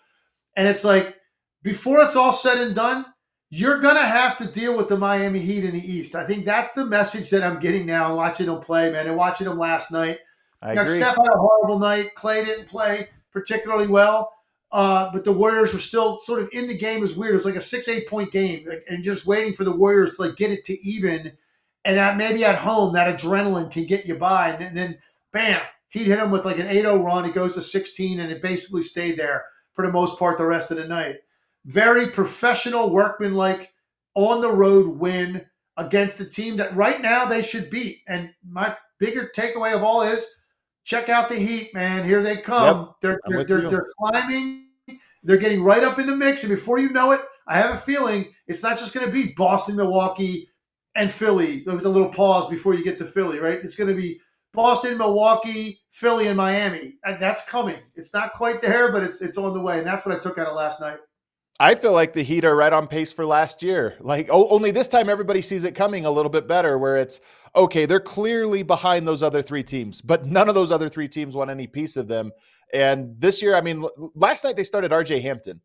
and 0.57 0.67
it's 0.67 0.83
like 0.83 1.21
before 1.63 2.01
it's 2.01 2.17
all 2.17 2.33
said 2.33 2.57
and 2.57 2.75
done, 2.75 3.05
you're 3.51 3.79
gonna 3.79 4.01
have 4.01 4.39
to 4.39 4.47
deal 4.47 4.75
with 4.75 4.89
the 4.89 4.97
Miami 4.97 5.39
Heat 5.39 5.67
in 5.67 5.73
the 5.73 5.93
East. 5.93 6.15
I 6.15 6.25
think 6.25 6.47
that's 6.47 6.73
the 6.73 6.87
message 6.87 7.29
that 7.29 7.45
I'm 7.45 7.61
getting 7.61 7.85
now, 7.85 8.17
watching 8.17 8.47
them 8.47 8.61
play, 8.61 8.91
man, 8.91 9.07
and 9.07 9.19
watching 9.19 9.47
them 9.47 9.59
last 9.59 9.93
night 9.93 10.21
I 10.63 10.73
now, 10.73 10.83
agree. 10.83 10.97
Steph 10.97 11.17
had 11.17 11.27
a 11.27 11.39
horrible 11.39 11.79
night. 11.79 12.15
Klay 12.17 12.43
didn't 12.43 12.69
play 12.69 13.11
particularly 13.33 13.87
well, 13.87 14.33
uh, 14.73 15.11
but 15.13 15.25
the 15.25 15.33
Warriors 15.33 15.75
were 15.75 15.79
still 15.79 16.19
sort 16.19 16.41
of 16.41 16.49
in 16.53 16.69
the 16.69 16.79
game. 16.79 17.01
It 17.01 17.03
was 17.03 17.17
weird. 17.17 17.35
It 17.35 17.37
was 17.37 17.45
like 17.45 17.57
a 17.57 17.61
six, 17.61 17.87
eight 17.87 18.09
point 18.09 18.33
game, 18.33 18.67
and 18.89 19.05
just 19.05 19.27
waiting 19.27 19.53
for 19.53 19.65
the 19.65 19.77
Warriors 19.77 20.17
to 20.17 20.23
like 20.23 20.37
get 20.37 20.53
it 20.53 20.65
to 20.65 20.81
even. 20.83 21.33
And 21.87 21.99
at, 21.99 22.17
maybe 22.17 22.45
at 22.45 22.57
home, 22.57 22.93
that 22.95 23.17
adrenaline 23.17 23.71
can 23.71 23.87
get 23.87 24.07
you 24.07 24.17
by. 24.17 24.51
And 24.51 24.61
then, 24.61 24.69
and 24.69 24.77
then 24.77 24.99
bam, 25.33 25.61
he'd 25.89 26.09
hit 26.09 26.19
him 26.19 26.31
with 26.31 26.45
like 26.45 26.59
an 26.59 26.67
8 26.67 26.83
0 26.83 27.03
run. 27.03 27.25
It 27.25 27.35
goes 27.35 27.55
to 27.55 27.63
16, 27.63 28.21
and 28.21 28.31
it 28.31 28.43
basically 28.43 28.83
stayed 28.83 29.17
there 29.17 29.45
for 29.73 29.87
the 29.87 29.93
most 29.93 30.19
part 30.19 30.37
the 30.37 30.45
rest 30.45 30.71
of 30.71 30.79
the 30.79 30.87
night. 30.87 31.17
Very 31.65 32.11
professional, 32.11 32.91
workmanlike, 32.91 33.73
on 34.15 34.41
the 34.41 34.51
road 34.51 34.99
win 34.99 35.47
against 35.77 36.21
a 36.21 36.25
team 36.25 36.57
that 36.57 36.75
right 36.75 37.01
now 37.01 37.25
they 37.25 37.43
should 37.43 37.71
beat. 37.71 37.99
And 38.09 38.31
my 38.49 38.77
bigger 38.99 39.31
takeaway 39.35 39.75
of 39.75 39.85
all 39.85 40.03
is 40.03 40.29
check 40.85 41.09
out 41.09 41.29
the 41.29 41.37
Heat, 41.37 41.73
man. 41.73 42.05
Here 42.05 42.23
they 42.23 42.39
come. 42.39 42.79
Yep. 42.79 42.95
They're 43.01 43.21
they're, 43.29 43.45
they're, 43.45 43.69
they're, 43.69 43.87
climbing. 43.99 44.69
They're 45.23 45.37
getting 45.37 45.63
right 45.63 45.85
up 45.85 45.99
in 45.99 46.07
the 46.07 46.17
mix, 46.17 46.45
and 46.45 46.51
before 46.51 46.79
you 46.79 46.91
know 46.91 47.13
it, 47.13 47.21
I 47.47 47.59
have 47.59 47.75
a 47.75 47.79
feeling 47.79 48.33
it's 48.47 48.63
not 48.63 48.79
just 48.79 48.95
going 48.95 49.07
to 49.07 49.13
be 49.13 49.35
Boston, 49.37 49.77
Milwaukee, 49.77 50.49
and 50.97 51.13
Philly 51.13 51.63
with 51.67 51.85
a 51.85 51.89
little 51.89 52.09
pause 52.09 52.49
before 52.49 52.75
you 52.75 52.83
get 52.83 52.99
to 52.99 53.05
Philly, 53.05 53.39
right? 53.39 53.59
It's 53.63 53.77
going 53.77 53.89
to 53.89 54.01
be 54.01 54.21
Boston, 54.53 54.99
Milwaukee, 54.99 55.81
Philly, 55.91 56.29
and 56.29 56.37
Miami. 56.37 56.95
And 57.05 57.21
that's 57.21 57.49
coming. 57.49 57.79
It's 57.95 58.13
not 58.13 58.33
quite 58.33 58.61
there, 58.61 58.91
but 58.91 59.03
it's 59.03 59.21
it's 59.21 59.39
on 59.39 59.55
the 59.55 59.61
way, 59.61 59.79
and 59.79 59.87
that's 59.87 60.07
what 60.07 60.17
I 60.17 60.19
took 60.19 60.39
out 60.39 60.49
of 60.49 60.57
last 60.57 60.81
night. 60.81 60.99
I 61.59 61.75
feel 61.75 61.93
like 61.93 62.13
the 62.13 62.23
Heat 62.23 62.45
are 62.45 62.55
right 62.55 62.73
on 62.73 62.87
pace 62.87 63.13
for 63.13 63.25
last 63.25 63.63
year. 63.63 63.97
Like, 64.01 64.29
oh, 64.31 64.47
only 64.49 64.71
this 64.71 64.89
time 64.89 65.09
everybody 65.09 65.41
sees 65.41 65.65
it 65.65 65.75
coming 65.75 66.05
a 66.05 66.11
little 66.11 66.31
bit 66.31 66.47
better, 66.47 66.79
where 66.79 66.97
it's 66.97 67.21
okay, 67.55 67.87
they're 67.87 68.01
clearly 68.01 68.63
behind 68.63 69.07
those 69.07 69.23
other 69.23 69.43
three 69.43 69.63
teams, 69.63 70.01
but 70.01 70.27
none 70.27 70.49
of 70.49 70.55
those 70.55 70.73
other 70.73 70.89
three 70.89 71.09
teams 71.09 71.35
want 71.35 71.51
any 71.51 71.67
piece 71.67 71.97
of 71.97 72.09
them. 72.09 72.33
And 72.75 73.15
this 73.19 73.41
year, 73.41 73.55
I 73.55 73.61
mean, 73.61 73.87
last 74.15 74.45
night 74.45 74.57
they 74.57 74.65
started 74.65 74.91
RJ 74.91 75.23
Hampton 75.23 75.61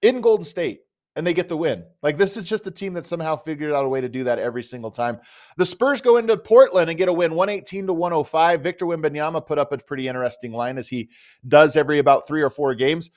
in 0.00 0.20
Golden 0.20 0.44
State 0.44 0.80
and 1.16 1.26
they 1.26 1.34
get 1.34 1.48
the 1.48 1.56
win. 1.56 1.84
Like, 2.02 2.16
this 2.16 2.36
is 2.36 2.44
just 2.44 2.66
a 2.66 2.70
team 2.70 2.94
that 2.94 3.04
somehow 3.04 3.36
figured 3.36 3.72
out 3.72 3.84
a 3.84 3.88
way 3.88 4.00
to 4.00 4.08
do 4.08 4.24
that 4.24 4.38
every 4.38 4.62
single 4.62 4.90
time. 4.90 5.18
The 5.56 5.66
Spurs 5.66 6.00
go 6.00 6.18
into 6.18 6.36
Portland 6.36 6.88
and 6.88 6.98
get 6.98 7.08
a 7.08 7.12
win 7.12 7.34
118 7.34 7.88
to 7.88 7.92
105. 7.92 8.62
Victor 8.62 8.86
Wembanyama 8.86 9.44
put 9.44 9.58
up 9.58 9.72
a 9.72 9.78
pretty 9.78 10.08
interesting 10.08 10.52
line 10.52 10.78
as 10.78 10.88
he 10.88 11.10
does 11.46 11.76
every 11.76 11.98
about 11.98 12.26
three 12.26 12.42
or 12.42 12.50
four 12.50 12.74
games 12.74 13.10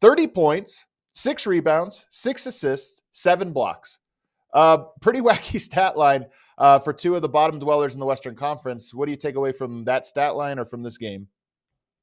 30 0.00 0.28
points 0.28 0.86
six 1.12 1.46
rebounds, 1.46 2.06
six 2.08 2.46
assists, 2.46 3.02
seven 3.12 3.52
blocks. 3.52 3.98
Uh, 4.52 4.78
pretty 5.00 5.20
wacky 5.20 5.60
stat 5.60 5.96
line 5.96 6.26
uh, 6.58 6.78
for 6.78 6.92
two 6.92 7.14
of 7.14 7.22
the 7.22 7.28
bottom 7.28 7.58
dwellers 7.58 7.94
in 7.94 8.00
the 8.00 8.06
Western 8.06 8.34
Conference. 8.34 8.94
What 8.94 9.06
do 9.06 9.12
you 9.12 9.18
take 9.18 9.36
away 9.36 9.52
from 9.52 9.84
that 9.84 10.04
stat 10.04 10.36
line 10.36 10.58
or 10.58 10.64
from 10.64 10.82
this 10.82 10.98
game? 10.98 11.28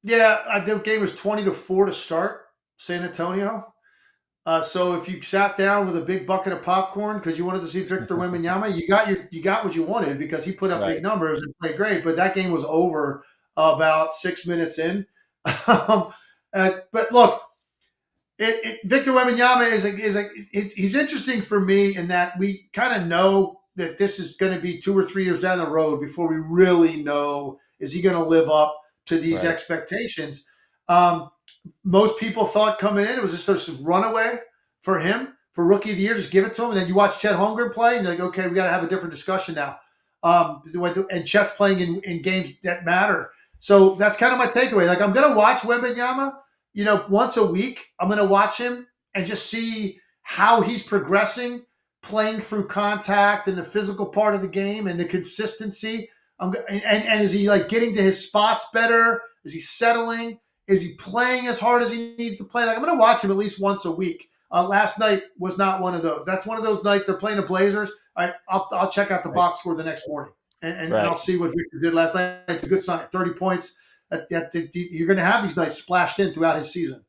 Yeah, 0.04 0.62
the 0.64 0.78
game 0.78 1.00
was 1.00 1.14
twenty 1.14 1.44
to 1.44 1.52
four 1.52 1.86
to 1.86 1.92
start 1.92 2.46
San 2.76 3.02
Antonio. 3.02 3.74
Uh, 4.48 4.62
so 4.62 4.94
if 4.94 5.06
you 5.06 5.20
sat 5.20 5.58
down 5.58 5.84
with 5.84 5.94
a 5.94 6.00
big 6.00 6.26
bucket 6.26 6.54
of 6.54 6.62
popcorn 6.62 7.18
because 7.18 7.36
you 7.36 7.44
wanted 7.44 7.60
to 7.60 7.66
see 7.66 7.82
Victor 7.82 8.16
Wembanyama, 8.16 8.74
you 8.74 8.88
got 8.88 9.06
your 9.06 9.28
you 9.30 9.42
got 9.42 9.62
what 9.62 9.76
you 9.76 9.82
wanted 9.82 10.18
because 10.18 10.42
he 10.42 10.52
put 10.52 10.70
up 10.70 10.80
right. 10.80 10.94
big 10.94 11.02
numbers 11.02 11.42
and 11.42 11.54
played 11.60 11.76
great. 11.76 12.02
But 12.02 12.16
that 12.16 12.34
game 12.34 12.50
was 12.50 12.64
over 12.64 13.22
about 13.58 14.14
six 14.14 14.46
minutes 14.46 14.78
in. 14.78 15.04
um, 15.66 16.14
uh, 16.54 16.78
but 16.92 17.12
look, 17.12 17.42
it, 18.38 18.64
it, 18.64 18.80
Victor 18.84 19.12
Wembanyama 19.12 19.70
is 19.70 19.84
a, 19.84 19.94
is 19.94 20.16
a 20.16 20.30
it, 20.50 20.72
he's 20.72 20.94
interesting 20.94 21.42
for 21.42 21.60
me 21.60 21.94
in 21.94 22.08
that 22.08 22.38
we 22.38 22.70
kind 22.72 22.98
of 22.98 23.06
know 23.06 23.60
that 23.76 23.98
this 23.98 24.18
is 24.18 24.38
going 24.38 24.54
to 24.54 24.60
be 24.62 24.78
two 24.78 24.96
or 24.96 25.04
three 25.04 25.24
years 25.24 25.40
down 25.40 25.58
the 25.58 25.68
road 25.68 26.00
before 26.00 26.26
we 26.26 26.42
really 26.50 27.02
know 27.02 27.58
is 27.80 27.92
he 27.92 28.00
going 28.00 28.16
to 28.16 28.24
live 28.24 28.48
up 28.48 28.74
to 29.04 29.18
these 29.18 29.44
right. 29.44 29.52
expectations. 29.52 30.46
Um, 30.88 31.28
most 31.84 32.18
people 32.18 32.44
thought 32.44 32.78
coming 32.78 33.04
in 33.04 33.12
it 33.12 33.22
was 33.22 33.32
just 33.32 33.44
sort 33.44 33.66
of 33.68 33.84
runaway 33.84 34.38
for 34.80 34.98
him 34.98 35.34
for 35.52 35.66
rookie 35.66 35.90
of 35.90 35.96
the 35.96 36.02
year. 36.02 36.14
Just 36.14 36.30
give 36.30 36.44
it 36.44 36.54
to 36.54 36.64
him, 36.64 36.70
and 36.70 36.80
then 36.80 36.88
you 36.88 36.94
watch 36.94 37.18
Chet 37.18 37.34
Holmgren 37.36 37.72
play, 37.72 37.96
and 37.96 38.06
you're 38.06 38.14
like, 38.14 38.22
okay, 38.22 38.48
we 38.48 38.54
got 38.54 38.64
to 38.64 38.70
have 38.70 38.84
a 38.84 38.88
different 38.88 39.10
discussion 39.10 39.54
now. 39.54 39.78
Um, 40.22 40.62
and 41.10 41.26
Chet's 41.26 41.52
playing 41.52 41.80
in, 41.80 42.00
in 42.04 42.22
games 42.22 42.58
that 42.62 42.84
matter. 42.84 43.30
So 43.60 43.94
that's 43.94 44.16
kind 44.16 44.32
of 44.32 44.38
my 44.38 44.46
takeaway. 44.46 44.86
Like 44.86 45.00
I'm 45.00 45.12
to 45.14 45.34
watch 45.34 45.60
Wembanyama– 45.60 46.38
you 46.78 46.84
know, 46.84 47.04
once 47.08 47.36
a 47.36 47.44
week, 47.44 47.86
I'm 47.98 48.08
to 48.08 48.24
watch 48.24 48.56
him 48.56 48.86
and 49.14 49.26
just 49.26 49.50
see 49.50 49.98
how 50.22 50.60
he's 50.60 50.82
progressing, 50.82 51.64
playing 52.02 52.38
through 52.38 52.68
contact 52.68 53.48
and 53.48 53.58
the 53.58 53.64
physical 53.64 54.06
part 54.06 54.36
of 54.36 54.42
the 54.42 54.48
game 54.48 54.86
and 54.86 55.00
the 55.00 55.04
consistency. 55.04 56.08
Um, 56.38 56.54
and, 56.68 56.82
and 56.84 57.20
is 57.20 57.32
he 57.32 57.48
like 57.48 57.68
getting 57.68 57.94
to 57.94 58.02
his 58.02 58.24
spots 58.24 58.66
better? 58.72 59.22
Is 59.44 59.54
he 59.54 59.58
settling? 59.58 60.38
Is 60.68 60.82
he 60.82 60.94
playing 60.94 61.46
as 61.46 61.58
hard 61.58 61.82
as 61.82 61.90
he 61.90 62.14
needs 62.16 62.38
to 62.38 62.44
play? 62.44 62.64
Like 62.64 62.76
I'm 62.76 62.84
going 62.84 62.94
to 62.94 63.00
watch 63.00 63.22
him 63.22 63.30
at 63.30 63.36
least 63.36 63.60
once 63.60 63.84
a 63.84 63.90
week. 63.90 64.28
Uh, 64.50 64.66
last 64.66 64.98
night 64.98 65.24
was 65.38 65.58
not 65.58 65.80
one 65.80 65.94
of 65.94 66.02
those. 66.02 66.24
That's 66.24 66.46
one 66.46 66.56
of 66.56 66.64
those 66.64 66.84
nights 66.84 67.06
they're 67.06 67.16
playing 67.16 67.38
the 67.38 67.42
Blazers. 67.42 67.90
I, 68.16 68.32
I'll, 68.48 68.68
I'll 68.72 68.90
check 68.90 69.10
out 69.10 69.22
the 69.22 69.28
box 69.28 69.60
score 69.60 69.74
the 69.74 69.84
next 69.84 70.08
morning 70.08 70.32
and, 70.62 70.72
and, 70.72 70.92
right. 70.92 71.00
and, 71.00 71.08
I'll 71.08 71.16
see 71.16 71.36
what 71.36 71.48
Victor 71.48 71.78
did 71.80 71.94
last 71.94 72.14
night. 72.14 72.40
It's 72.48 72.62
a 72.62 72.68
good 72.68 72.82
sign. 72.82 73.06
30 73.12 73.32
points. 73.34 73.74
That, 74.10 74.28
that, 74.30 74.50
that, 74.52 74.70
you're 74.74 75.06
going 75.06 75.18
to 75.18 75.24
have 75.24 75.42
these 75.42 75.56
nights 75.56 75.76
splashed 75.76 76.18
in 76.18 76.32
throughout 76.32 76.56
his 76.56 76.72
season. 76.72 77.04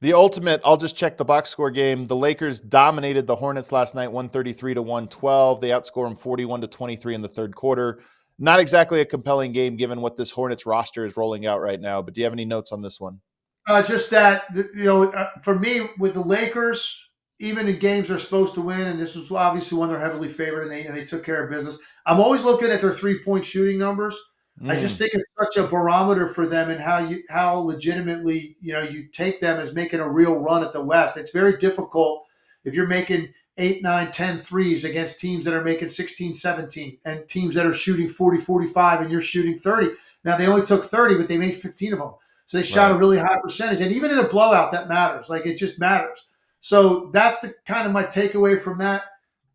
The 0.00 0.12
ultimate, 0.14 0.60
I'll 0.64 0.76
just 0.76 0.96
check 0.96 1.16
the 1.16 1.24
box 1.24 1.48
score 1.48 1.70
game. 1.70 2.06
The 2.06 2.16
Lakers 2.16 2.58
dominated 2.58 3.28
the 3.28 3.36
Hornets 3.36 3.70
last 3.70 3.94
night, 3.94 4.08
133 4.08 4.74
to 4.74 4.82
112. 4.82 5.60
They 5.60 5.68
outscored 5.68 6.08
them 6.08 6.16
41 6.16 6.62
to 6.62 6.66
23 6.66 7.14
in 7.14 7.22
the 7.22 7.28
third 7.28 7.54
quarter. 7.54 8.00
Not 8.38 8.60
exactly 8.60 9.00
a 9.00 9.04
compelling 9.04 9.52
game 9.52 9.76
given 9.76 10.00
what 10.00 10.16
this 10.16 10.30
Hornets 10.30 10.66
roster 10.66 11.04
is 11.04 11.16
rolling 11.16 11.46
out 11.46 11.60
right 11.60 11.80
now. 11.80 12.02
But 12.02 12.14
do 12.14 12.20
you 12.20 12.24
have 12.24 12.32
any 12.32 12.44
notes 12.44 12.72
on 12.72 12.82
this 12.82 13.00
one? 13.00 13.20
Uh, 13.66 13.82
just 13.82 14.10
that 14.10 14.44
you 14.54 14.84
know, 14.84 15.12
uh, 15.12 15.28
for 15.42 15.58
me 15.58 15.88
with 15.98 16.14
the 16.14 16.22
Lakers, 16.22 17.08
even 17.38 17.68
in 17.68 17.78
games 17.78 18.08
they're 18.08 18.18
supposed 18.18 18.54
to 18.54 18.60
win, 18.60 18.80
and 18.80 18.98
this 18.98 19.14
was 19.14 19.30
obviously 19.30 19.78
one 19.78 19.88
they're 19.88 20.00
heavily 20.00 20.28
favored, 20.28 20.62
and 20.62 20.70
they 20.70 20.84
and 20.84 20.96
they 20.96 21.04
took 21.04 21.24
care 21.24 21.44
of 21.44 21.50
business. 21.50 21.78
I'm 22.06 22.20
always 22.20 22.44
looking 22.44 22.70
at 22.70 22.80
their 22.80 22.92
three 22.92 23.22
point 23.22 23.44
shooting 23.44 23.78
numbers. 23.78 24.18
Mm. 24.60 24.70
I 24.70 24.76
just 24.76 24.96
mm. 24.96 24.98
think 24.98 25.12
it's 25.14 25.26
such 25.38 25.64
a 25.64 25.68
barometer 25.68 26.28
for 26.28 26.46
them 26.46 26.70
and 26.70 26.80
how 26.80 26.98
you 26.98 27.22
how 27.28 27.56
legitimately 27.56 28.56
you 28.60 28.72
know 28.72 28.82
you 28.82 29.08
take 29.08 29.38
them 29.40 29.60
as 29.60 29.74
making 29.74 30.00
a 30.00 30.10
real 30.10 30.38
run 30.38 30.64
at 30.64 30.72
the 30.72 30.82
West. 30.82 31.16
It's 31.16 31.30
very 31.30 31.56
difficult 31.58 32.24
if 32.64 32.74
you're 32.74 32.88
making 32.88 33.32
8, 33.58 33.82
9, 33.82 34.10
10 34.10 34.40
threes 34.40 34.84
against 34.84 35.20
teams 35.20 35.44
that 35.44 35.54
are 35.54 35.64
making 35.64 35.88
16, 35.88 36.34
17 36.34 36.98
and 37.04 37.28
teams 37.28 37.54
that 37.54 37.66
are 37.66 37.74
shooting 37.74 38.08
40, 38.08 38.38
45 38.38 39.00
and 39.02 39.10
you're 39.10 39.20
shooting 39.20 39.56
30. 39.56 39.90
Now 40.24 40.36
they 40.36 40.46
only 40.46 40.64
took 40.64 40.84
30, 40.84 41.16
but 41.16 41.28
they 41.28 41.36
made 41.36 41.54
15 41.54 41.92
of 41.92 41.98
them. 41.98 42.12
So 42.46 42.58
they 42.58 42.62
shot 42.62 42.90
right. 42.90 42.96
a 42.96 42.98
really 42.98 43.18
high 43.18 43.38
percentage. 43.42 43.80
And 43.80 43.92
even 43.92 44.10
in 44.10 44.18
a 44.18 44.28
blowout, 44.28 44.72
that 44.72 44.88
matters. 44.88 45.28
Like 45.28 45.46
it 45.46 45.56
just 45.56 45.78
matters. 45.78 46.28
So 46.60 47.10
that's 47.12 47.40
the 47.40 47.54
kind 47.66 47.86
of 47.86 47.92
my 47.92 48.04
takeaway 48.04 48.60
from 48.60 48.78
that. 48.78 49.04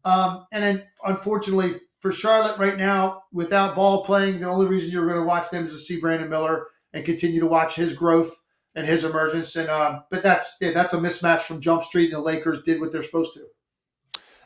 Um, 0.03 0.45
and 0.51 0.63
then 0.63 0.83
unfortunately, 1.05 1.79
for 1.97 2.11
Charlotte 2.11 2.59
right 2.59 2.77
now, 2.77 3.23
without 3.31 3.75
ball 3.75 4.03
playing, 4.03 4.39
the 4.39 4.47
only 4.47 4.67
reason 4.67 4.91
you're 4.91 5.07
going 5.07 5.19
to 5.19 5.25
watch 5.25 5.49
them 5.49 5.65
is 5.65 5.73
to 5.73 5.77
see 5.77 5.99
Brandon 5.99 6.29
Miller 6.29 6.67
and 6.93 7.05
continue 7.05 7.39
to 7.39 7.47
watch 7.47 7.75
his 7.75 7.93
growth 7.93 8.41
and 8.75 8.85
his 8.85 9.03
emergence. 9.03 9.55
And 9.55 9.69
um, 9.69 10.03
but 10.11 10.23
that's 10.23 10.57
yeah, 10.61 10.71
that's 10.71 10.93
a 10.93 10.97
mismatch 10.97 11.41
from 11.41 11.59
Jump 11.59 11.83
Street, 11.83 12.13
and 12.13 12.13
the 12.13 12.25
Lakers 12.25 12.61
did 12.63 12.79
what 12.79 12.91
they're 12.91 13.03
supposed 13.03 13.33
to. 13.33 13.41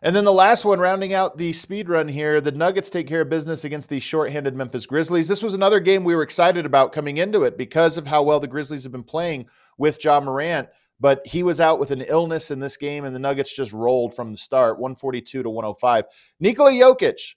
And 0.04 0.16
then 0.16 0.26
the 0.26 0.34
last 0.34 0.66
one, 0.66 0.80
rounding 0.80 1.14
out 1.14 1.38
the 1.38 1.54
speed 1.54 1.88
run 1.88 2.08
here, 2.08 2.42
the 2.42 2.52
Nuggets 2.52 2.90
take 2.90 3.08
care 3.08 3.22
of 3.22 3.30
business 3.30 3.66
against 3.66 3.88
the 3.88 4.00
shorthanded 4.00 4.56
Memphis 4.56 4.88
Grizzlies. 4.88 5.28
This 5.28 5.44
was 5.44 5.54
another 5.54 5.80
game 5.80 6.04
we 6.04 6.16
were 6.16 6.24
excited 6.24 6.66
about 6.66 6.92
coming 6.92 7.18
into 7.18 7.44
it 7.44 7.56
because 7.56 8.00
of 8.00 8.08
how 8.08 8.24
well 8.24 8.40
the 8.40 8.48
Grizzlies 8.48 8.82
have 8.82 8.92
been 8.92 9.04
playing 9.04 9.46
with 9.78 10.04
Ja 10.04 10.20
Morant. 10.20 10.70
But 11.00 11.26
he 11.26 11.44
was 11.44 11.60
out 11.60 11.80
with 11.80 11.92
an 11.92 12.02
illness 12.02 12.50
in 12.50 12.60
this 12.60 12.78
game, 12.78 13.06
and 13.06 13.16
the 13.16 13.20
Nuggets 13.20 13.56
just 13.56 13.74
rolled 13.74 14.16
from 14.16 14.32
the 14.32 14.38
start, 14.38 14.80
142 14.80 15.44
to 15.44 15.50
105. 15.50 16.06
Nikola 16.40 16.72
Jokic, 16.72 17.36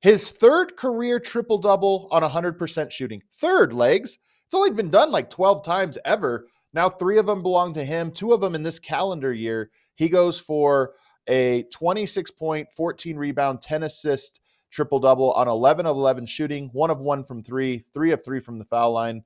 his 0.00 0.30
third 0.30 0.76
career 0.76 1.20
triple 1.20 1.58
double 1.58 2.08
on 2.10 2.22
100% 2.22 2.90
shooting. 2.90 3.22
Third 3.32 3.72
legs. 3.74 4.18
It's 4.46 4.54
only 4.54 4.70
been 4.70 4.90
done 4.90 5.10
like 5.10 5.30
12 5.30 5.64
times 5.64 5.98
ever. 6.04 6.46
Now, 6.72 6.88
three 6.88 7.18
of 7.18 7.26
them 7.26 7.42
belong 7.42 7.74
to 7.74 7.84
him, 7.84 8.10
two 8.10 8.32
of 8.32 8.40
them 8.40 8.54
in 8.54 8.62
this 8.62 8.78
calendar 8.78 9.32
year. 9.32 9.70
He 9.96 10.08
goes 10.08 10.40
for 10.40 10.94
a 11.28 11.64
26 11.64 12.30
point, 12.32 12.68
14 12.72 13.16
rebound, 13.16 13.62
10 13.62 13.82
assist 13.82 14.40
triple 14.70 15.00
double 15.00 15.32
on 15.32 15.48
11 15.48 15.86
of 15.86 15.96
11 15.96 16.26
shooting, 16.26 16.70
one 16.72 16.90
of 16.90 16.98
one 17.00 17.24
from 17.24 17.42
three, 17.42 17.78
three 17.92 18.12
of 18.12 18.24
three 18.24 18.40
from 18.40 18.58
the 18.58 18.64
foul 18.64 18.92
line. 18.92 19.24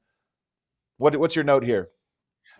What, 0.97 1.17
what's 1.17 1.37
your 1.37 1.45
note 1.45 1.65
here? 1.65 1.91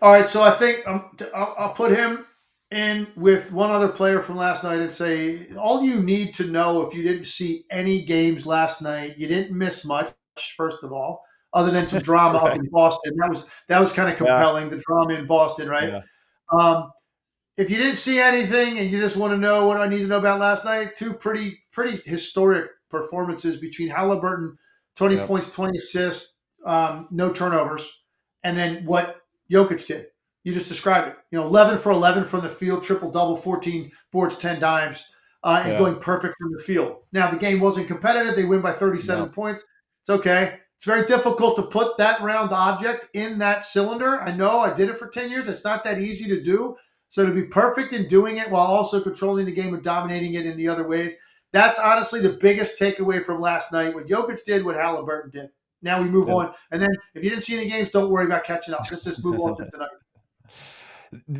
All 0.01 0.11
right, 0.11 0.27
so 0.27 0.43
I 0.43 0.51
think 0.51 0.87
um, 0.87 1.09
I'll, 1.33 1.55
I'll 1.57 1.73
put 1.73 1.91
him 1.91 2.25
in 2.71 3.07
with 3.15 3.51
one 3.51 3.71
other 3.71 3.87
player 3.87 4.19
from 4.19 4.35
last 4.35 4.63
night 4.63 4.79
and 4.79 4.91
say 4.91 5.47
all 5.55 5.83
you 5.83 6.01
need 6.01 6.33
to 6.33 6.45
know 6.45 6.81
if 6.81 6.93
you 6.93 7.03
didn't 7.03 7.25
see 7.25 7.63
any 7.71 8.03
games 8.03 8.45
last 8.45 8.81
night, 8.81 9.17
you 9.17 9.27
didn't 9.27 9.55
miss 9.57 9.85
much. 9.85 10.11
First 10.57 10.83
of 10.83 10.91
all, 10.91 11.23
other 11.53 11.71
than 11.71 11.85
some 11.85 12.01
drama 12.01 12.39
right. 12.43 12.51
up 12.51 12.57
in 12.57 12.69
Boston, 12.69 13.13
that 13.17 13.29
was 13.29 13.49
that 13.67 13.79
was 13.79 13.93
kind 13.93 14.09
of 14.09 14.17
compelling. 14.17 14.65
Yeah. 14.65 14.69
The 14.71 14.83
drama 14.85 15.13
in 15.13 15.27
Boston, 15.27 15.69
right? 15.69 15.89
Yeah. 15.89 16.01
Um, 16.51 16.91
if 17.57 17.69
you 17.69 17.77
didn't 17.77 17.95
see 17.95 18.19
anything 18.19 18.79
and 18.79 18.91
you 18.91 18.99
just 18.99 19.17
want 19.17 19.31
to 19.31 19.37
know 19.37 19.67
what 19.67 19.77
I 19.77 19.87
need 19.87 19.99
to 19.99 20.07
know 20.07 20.19
about 20.19 20.39
last 20.39 20.65
night, 20.65 20.95
two 20.95 21.13
pretty 21.13 21.59
pretty 21.71 21.97
historic 22.09 22.69
performances 22.89 23.57
between 23.57 23.89
Halliburton, 23.89 24.57
twenty 24.95 25.15
yep. 25.15 25.27
points, 25.27 25.53
twenty 25.53 25.77
assists, 25.77 26.35
um, 26.65 27.07
no 27.11 27.31
turnovers, 27.31 28.03
and 28.43 28.57
then 28.57 28.85
what 28.85 29.21
Jokic 29.51 29.85
did. 29.87 30.07
You 30.43 30.53
just 30.53 30.67
described 30.67 31.07
it. 31.07 31.15
You 31.31 31.39
know, 31.39 31.45
11 31.47 31.79
for 31.79 31.91
11 31.91 32.23
from 32.23 32.41
the 32.41 32.49
field, 32.49 32.83
triple 32.83 33.09
double, 33.09 33.35
14 33.35 33.91
boards, 34.11 34.37
10 34.37 34.59
dimes, 34.59 35.11
uh, 35.43 35.61
and 35.63 35.73
yeah. 35.73 35.79
going 35.79 35.95
perfect 35.95 36.35
from 36.39 36.51
the 36.51 36.63
field. 36.63 36.97
Now, 37.11 37.31
the 37.31 37.37
game 37.37 37.59
wasn't 37.59 37.87
competitive. 37.87 38.35
They 38.35 38.45
win 38.45 38.61
by 38.61 38.71
37 38.71 39.25
no. 39.25 39.31
points. 39.31 39.65
It's 40.01 40.09
okay. 40.11 40.59
It's 40.75 40.85
very 40.85 41.05
difficult 41.05 41.55
to 41.55 41.63
put 41.63 41.97
that 41.97 42.21
round 42.21 42.51
object 42.51 43.07
in 43.13 43.39
that 43.39 43.63
cylinder. 43.63 44.21
I 44.21 44.35
know 44.35 44.59
I 44.59 44.73
did 44.73 44.89
it 44.89 44.99
for 44.99 45.07
10 45.07 45.31
years. 45.31 45.47
It's 45.47 45.63
not 45.63 45.83
that 45.83 45.99
easy 45.99 46.27
to 46.29 46.41
do. 46.41 46.75
So 47.09 47.25
to 47.25 47.31
be 47.31 47.43
perfect 47.43 47.93
in 47.93 48.07
doing 48.07 48.37
it 48.37 48.49
while 48.49 48.65
also 48.65 49.01
controlling 49.01 49.45
the 49.45 49.51
game 49.51 49.73
and 49.73 49.83
dominating 49.83 50.33
it 50.33 50.45
in 50.45 50.57
the 50.57 50.67
other 50.67 50.87
ways, 50.87 51.15
that's 51.51 51.79
honestly 51.79 52.19
the 52.19 52.33
biggest 52.33 52.79
takeaway 52.79 53.23
from 53.23 53.39
last 53.39 53.71
night. 53.71 53.93
What 53.93 54.07
Jokic 54.07 54.43
did, 54.43 54.65
what 54.65 54.75
Halliburton 54.75 55.31
did. 55.31 55.49
Now 55.81 56.01
we 56.01 56.09
move 56.09 56.27
yeah. 56.27 56.33
on. 56.33 56.53
And 56.71 56.81
then 56.81 56.89
if 57.13 57.23
you 57.23 57.29
didn't 57.29 57.43
see 57.43 57.55
any 57.55 57.69
games, 57.69 57.89
don't 57.89 58.09
worry 58.09 58.25
about 58.25 58.43
catching 58.43 58.73
up. 58.73 58.81
Let's 58.89 59.03
just 59.03 59.23
move 59.23 59.39
on 59.39 59.57
to 59.57 59.69
tonight. 59.69 59.89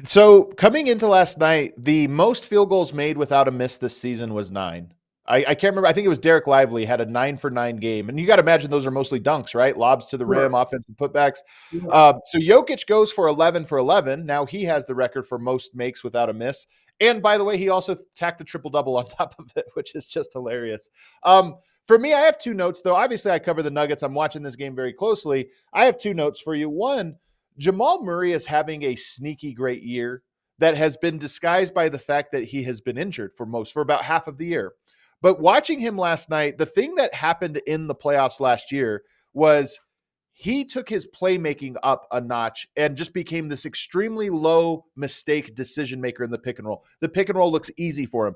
So 0.05 0.43
coming 0.43 0.87
into 0.87 1.05
last 1.05 1.37
night, 1.37 1.73
the 1.77 2.07
most 2.07 2.45
field 2.45 2.69
goals 2.69 2.93
made 2.93 3.17
without 3.17 3.49
a 3.49 3.51
miss 3.51 3.77
this 3.77 3.97
season 3.97 4.33
was 4.33 4.49
nine. 4.49 4.93
I, 5.27 5.37
I 5.37 5.55
can't 5.55 5.71
remember. 5.71 5.87
I 5.87 5.93
think 5.93 6.05
it 6.05 6.09
was 6.09 6.19
Dereck 6.19 6.45
Lively 6.45 6.85
had 6.85 7.01
a 7.01 7.05
nine 7.05 7.37
for 7.37 7.49
nine 7.49 7.77
game, 7.77 8.09
and 8.09 8.19
you 8.19 8.27
got 8.27 8.35
to 8.35 8.43
imagine 8.43 8.69
those 8.69 8.85
are 8.85 8.91
mostly 8.91 9.19
dunks, 9.19 9.55
right? 9.55 9.75
Lobs 9.75 10.05
to 10.07 10.17
the 10.17 10.25
rim, 10.25 10.53
offensive 10.53 10.95
putbacks. 10.95 11.39
Yeah. 11.71 11.87
Uh, 11.87 12.19
so 12.27 12.37
Jokic 12.37 12.85
goes 12.85 13.11
for 13.11 13.27
eleven 13.27 13.65
for 13.65 13.77
eleven. 13.77 14.25
Now 14.25 14.45
he 14.45 14.63
has 14.65 14.85
the 14.85 14.95
record 14.95 15.27
for 15.27 15.39
most 15.39 15.75
makes 15.75 16.03
without 16.03 16.29
a 16.29 16.33
miss. 16.33 16.67
And 16.99 17.21
by 17.21 17.37
the 17.37 17.43
way, 17.43 17.57
he 17.57 17.69
also 17.69 17.95
tacked 18.15 18.41
a 18.41 18.43
triple 18.43 18.69
double 18.69 18.97
on 18.97 19.07
top 19.07 19.35
of 19.39 19.51
it, 19.55 19.65
which 19.73 19.95
is 19.95 20.05
just 20.05 20.33
hilarious. 20.33 20.89
Um, 21.23 21.55
for 21.87 21.97
me, 21.97 22.13
I 22.13 22.21
have 22.21 22.37
two 22.37 22.53
notes 22.53 22.81
though. 22.81 22.95
Obviously, 22.95 23.31
I 23.31 23.39
cover 23.39 23.63
the 23.63 23.71
Nuggets. 23.71 24.03
I'm 24.03 24.13
watching 24.13 24.43
this 24.43 24.55
game 24.55 24.75
very 24.75 24.93
closely. 24.93 25.49
I 25.73 25.85
have 25.85 25.97
two 25.97 26.13
notes 26.13 26.39
for 26.39 26.55
you. 26.55 26.69
One 26.69 27.15
Jamal 27.57 28.03
Murray 28.03 28.31
is 28.33 28.45
having 28.45 28.83
a 28.83 28.95
sneaky 28.95 29.53
great 29.53 29.81
year 29.81 30.23
that 30.59 30.75
has 30.77 30.97
been 30.97 31.17
disguised 31.17 31.73
by 31.73 31.89
the 31.89 31.99
fact 31.99 32.31
that 32.31 32.45
he 32.45 32.63
has 32.63 32.79
been 32.81 32.97
injured 32.97 33.33
for 33.35 33.45
most 33.45 33.73
for 33.73 33.81
about 33.81 34.03
half 34.03 34.27
of 34.27 34.37
the 34.37 34.45
year. 34.45 34.73
But 35.21 35.39
watching 35.39 35.79
him 35.79 35.97
last 35.97 36.29
night, 36.29 36.57
the 36.57 36.65
thing 36.65 36.95
that 36.95 37.13
happened 37.13 37.57
in 37.67 37.87
the 37.87 37.95
playoffs 37.95 38.39
last 38.39 38.71
year 38.71 39.03
was 39.33 39.79
he 40.33 40.65
took 40.65 40.89
his 40.89 41.07
playmaking 41.07 41.75
up 41.81 42.07
a 42.11 42.19
notch 42.19 42.67
and 42.75 42.97
just 42.97 43.13
became 43.13 43.47
this 43.47 43.65
extremely 43.65 44.29
low 44.29 44.85
mistake 44.95 45.55
decision 45.55 46.01
maker 46.01 46.23
in 46.23 46.29
the 46.29 46.37
pick 46.37 46.59
and 46.59 46.67
roll. 46.67 46.83
The 46.99 47.09
pick 47.09 47.29
and 47.29 47.37
roll 47.37 47.51
looks 47.51 47.71
easy 47.77 48.05
for 48.05 48.27
him. 48.27 48.35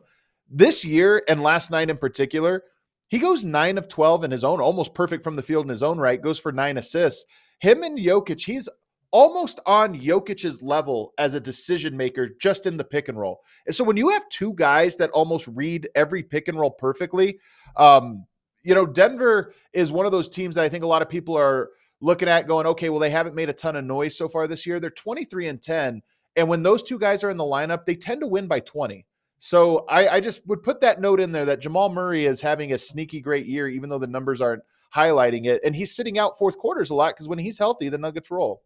This 0.49 0.85
year 0.85 1.21
and 1.27 1.43
last 1.43 1.71
night 1.71 1.89
in 1.89 1.97
particular, 1.97 2.63
he 3.09 3.19
goes 3.19 3.43
9 3.43 3.77
of 3.77 3.89
12 3.89 4.23
in 4.23 4.31
his 4.31 4.43
own, 4.43 4.61
almost 4.61 4.93
perfect 4.93 5.23
from 5.23 5.35
the 5.35 5.41
field 5.41 5.65
in 5.65 5.69
his 5.69 5.83
own 5.83 5.99
right, 5.99 6.21
goes 6.21 6.39
for 6.39 6.51
9 6.51 6.77
assists. 6.77 7.25
Him 7.59 7.83
and 7.83 7.99
Jokic, 7.99 8.45
he's 8.45 8.69
almost 9.12 9.60
on 9.65 10.00
Jokic's 10.00 10.62
level 10.62 11.13
as 11.17 11.34
a 11.34 11.39
decision 11.39 11.98
maker 11.98 12.30
just 12.39 12.65
in 12.65 12.78
the 12.78 12.84
pick 12.84 13.08
and 13.08 13.17
roll. 13.17 13.41
And 13.65 13.76
so 13.76 13.84
when 13.84 13.98
you 13.98 14.10
have 14.10 14.28
two 14.30 14.54
guys 14.54 14.95
that 14.98 15.10
almost 15.12 15.48
read 15.48 15.89
every 15.95 16.24
pick 16.24 16.48
and 16.48 16.60
roll 16.60 16.72
perfectly, 16.72 17.39
um, 17.76 18.26
you 18.63 18.76
know, 18.76 18.86
Denver 18.86 19.54
is 19.74 19.91
one 19.91 20.06
of 20.06 20.12
those 20.12 20.30
teams 20.30 20.56
that 20.56 20.63
I 20.63 20.69
think 20.69 20.84
a 20.84 20.88
lot 20.88 21.02
of 21.02 21.10
people 21.10 21.38
are 21.38 21.69
looking 22.02 22.30
at 22.30 22.48
going, 22.48 22.67
okay, 22.67 22.89
well, 22.89 23.00
they 23.00 23.10
haven't 23.10 23.36
made 23.36 23.50
a 23.50 23.54
ton 23.54 23.76
of 23.76 23.86
noise 23.86 24.17
so 24.17 24.28
far 24.28 24.48
this 24.48 24.65
year. 24.65 24.80
They're 24.80 24.89
23 24.89 25.48
and 25.48 25.62
10. 25.62 26.02
And 26.36 26.48
when 26.48 26.63
those 26.63 26.84
two 26.84 27.00
guys 27.00 27.24
are 27.24 27.30
in 27.30 27.38
the 27.38 27.43
lineup, 27.43 27.86
they 27.86 27.95
tend 27.95 28.22
to 28.22 28.28
win 28.28 28.48
by 28.48 28.60
20. 28.60 29.06
So 29.39 29.86
I, 29.89 30.15
I 30.15 30.19
just 30.19 30.45
would 30.48 30.63
put 30.63 30.82
that 30.82 31.00
note 31.00 31.19
in 31.19 31.32
there 31.32 31.45
that 31.45 31.62
Jamal 31.62 31.89
Murray 31.89 32.26
is 32.26 32.41
having 32.41 32.74
a 32.74 32.78
sneaky 32.78 33.22
great 33.22 33.45
year, 33.45 33.67
even 33.67 33.89
though 33.89 33.98
the 33.98 34.08
numbers 34.08 34.41
aren't 34.41 34.63
highlighting 34.93 35.45
it. 35.45 35.62
And 35.63 35.76
he's 35.76 35.95
sitting 35.95 36.19
out 36.19 36.38
fourth 36.38 36.58
quarters 36.58 36.89
a 36.89 36.93
lot 36.93 37.15
because 37.15 37.28
when 37.28 37.39
he's 37.39 37.58
healthy, 37.58 37.89
the 37.89 37.98
Nuggets 37.98 38.32
roll. 38.32 38.62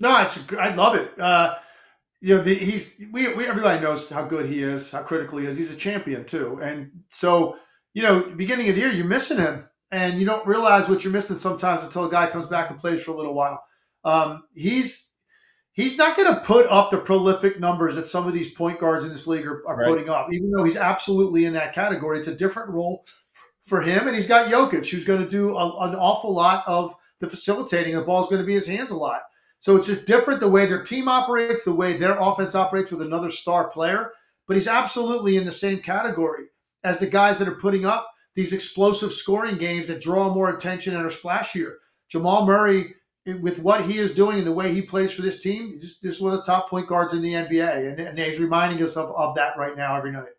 No, 0.00 0.22
it's 0.22 0.52
I 0.54 0.74
love 0.74 0.96
it. 0.96 1.18
Uh, 1.18 1.56
you 2.20 2.36
know, 2.36 2.42
the, 2.42 2.54
he's 2.54 3.00
we, 3.12 3.32
we 3.34 3.46
everybody 3.46 3.80
knows 3.80 4.08
how 4.08 4.24
good 4.24 4.46
he 4.46 4.62
is, 4.62 4.90
how 4.90 5.02
critical 5.02 5.38
he 5.38 5.46
is. 5.46 5.56
He's 5.56 5.72
a 5.72 5.76
champion 5.76 6.24
too, 6.24 6.60
and 6.62 6.90
so 7.08 7.56
you 7.92 8.02
know, 8.02 8.34
beginning 8.36 8.68
of 8.68 8.74
the 8.74 8.80
year, 8.80 8.90
you're 8.90 9.06
missing 9.06 9.38
him, 9.38 9.68
and 9.92 10.18
you 10.18 10.26
don't 10.26 10.46
realize 10.46 10.88
what 10.88 11.04
you're 11.04 11.12
missing 11.12 11.36
sometimes 11.36 11.82
until 11.84 12.06
a 12.06 12.10
guy 12.10 12.28
comes 12.28 12.46
back 12.46 12.70
and 12.70 12.78
plays 12.78 13.02
for 13.02 13.12
a 13.12 13.16
little 13.16 13.34
while. 13.34 13.62
Um, 14.04 14.42
he's 14.54 15.12
he's 15.74 15.96
not 15.96 16.16
going 16.16 16.32
to 16.32 16.40
put 16.40 16.66
up 16.66 16.90
the 16.90 16.98
prolific 16.98 17.60
numbers 17.60 17.94
that 17.94 18.06
some 18.06 18.26
of 18.26 18.32
these 18.32 18.52
point 18.52 18.80
guards 18.80 19.04
in 19.04 19.10
this 19.10 19.26
league 19.26 19.46
are, 19.46 19.66
are 19.68 19.76
right. 19.76 19.88
putting 19.88 20.08
up, 20.08 20.28
even 20.32 20.50
though 20.50 20.64
he's 20.64 20.76
absolutely 20.76 21.44
in 21.44 21.52
that 21.52 21.74
category. 21.74 22.18
It's 22.18 22.28
a 22.28 22.34
different 22.34 22.70
role 22.70 23.04
for 23.62 23.82
him. 23.82 24.06
And 24.06 24.14
he's 24.14 24.26
got 24.26 24.50
Jokic, 24.50 24.88
who's 24.88 25.04
going 25.04 25.22
to 25.22 25.28
do 25.28 25.56
a, 25.56 25.88
an 25.88 25.94
awful 25.94 26.32
lot 26.32 26.64
of 26.66 26.94
the 27.20 27.28
facilitating. 27.28 27.94
The 27.94 28.02
ball's 28.02 28.28
going 28.28 28.40
to 28.40 28.46
be 28.46 28.54
his 28.54 28.66
hands 28.66 28.90
a 28.90 28.96
lot. 28.96 29.22
So 29.64 29.76
it's 29.76 29.86
just 29.86 30.04
different 30.04 30.40
the 30.40 30.48
way 30.48 30.66
their 30.66 30.82
team 30.82 31.08
operates, 31.08 31.64
the 31.64 31.74
way 31.74 31.94
their 31.94 32.20
offense 32.20 32.54
operates 32.54 32.90
with 32.90 33.00
another 33.00 33.30
star 33.30 33.70
player. 33.70 34.12
But 34.46 34.58
he's 34.58 34.68
absolutely 34.68 35.38
in 35.38 35.46
the 35.46 35.50
same 35.50 35.78
category 35.78 36.48
as 36.84 36.98
the 36.98 37.06
guys 37.06 37.38
that 37.38 37.48
are 37.48 37.54
putting 37.54 37.86
up 37.86 38.06
these 38.34 38.52
explosive 38.52 39.10
scoring 39.10 39.56
games 39.56 39.88
that 39.88 40.02
draw 40.02 40.34
more 40.34 40.54
attention 40.54 40.94
and 40.94 41.02
are 41.02 41.08
splashier. 41.08 41.76
Jamal 42.10 42.44
Murray, 42.44 42.94
with 43.40 43.58
what 43.58 43.86
he 43.86 43.96
is 43.96 44.10
doing 44.10 44.36
and 44.36 44.46
the 44.46 44.52
way 44.52 44.70
he 44.70 44.82
plays 44.82 45.14
for 45.14 45.22
this 45.22 45.42
team, 45.42 45.72
this, 45.72 45.98
is 46.02 46.20
one 46.20 46.34
of 46.34 46.40
the 46.40 46.46
top 46.46 46.68
point 46.68 46.86
guards 46.86 47.14
in 47.14 47.22
the 47.22 47.32
NBA. 47.32 47.90
And, 47.90 48.00
and 48.00 48.18
he's 48.18 48.40
reminding 48.40 48.82
us 48.82 48.98
of, 48.98 49.12
of 49.12 49.34
that 49.36 49.56
right 49.56 49.78
now 49.78 49.96
every 49.96 50.12
night. 50.12 50.34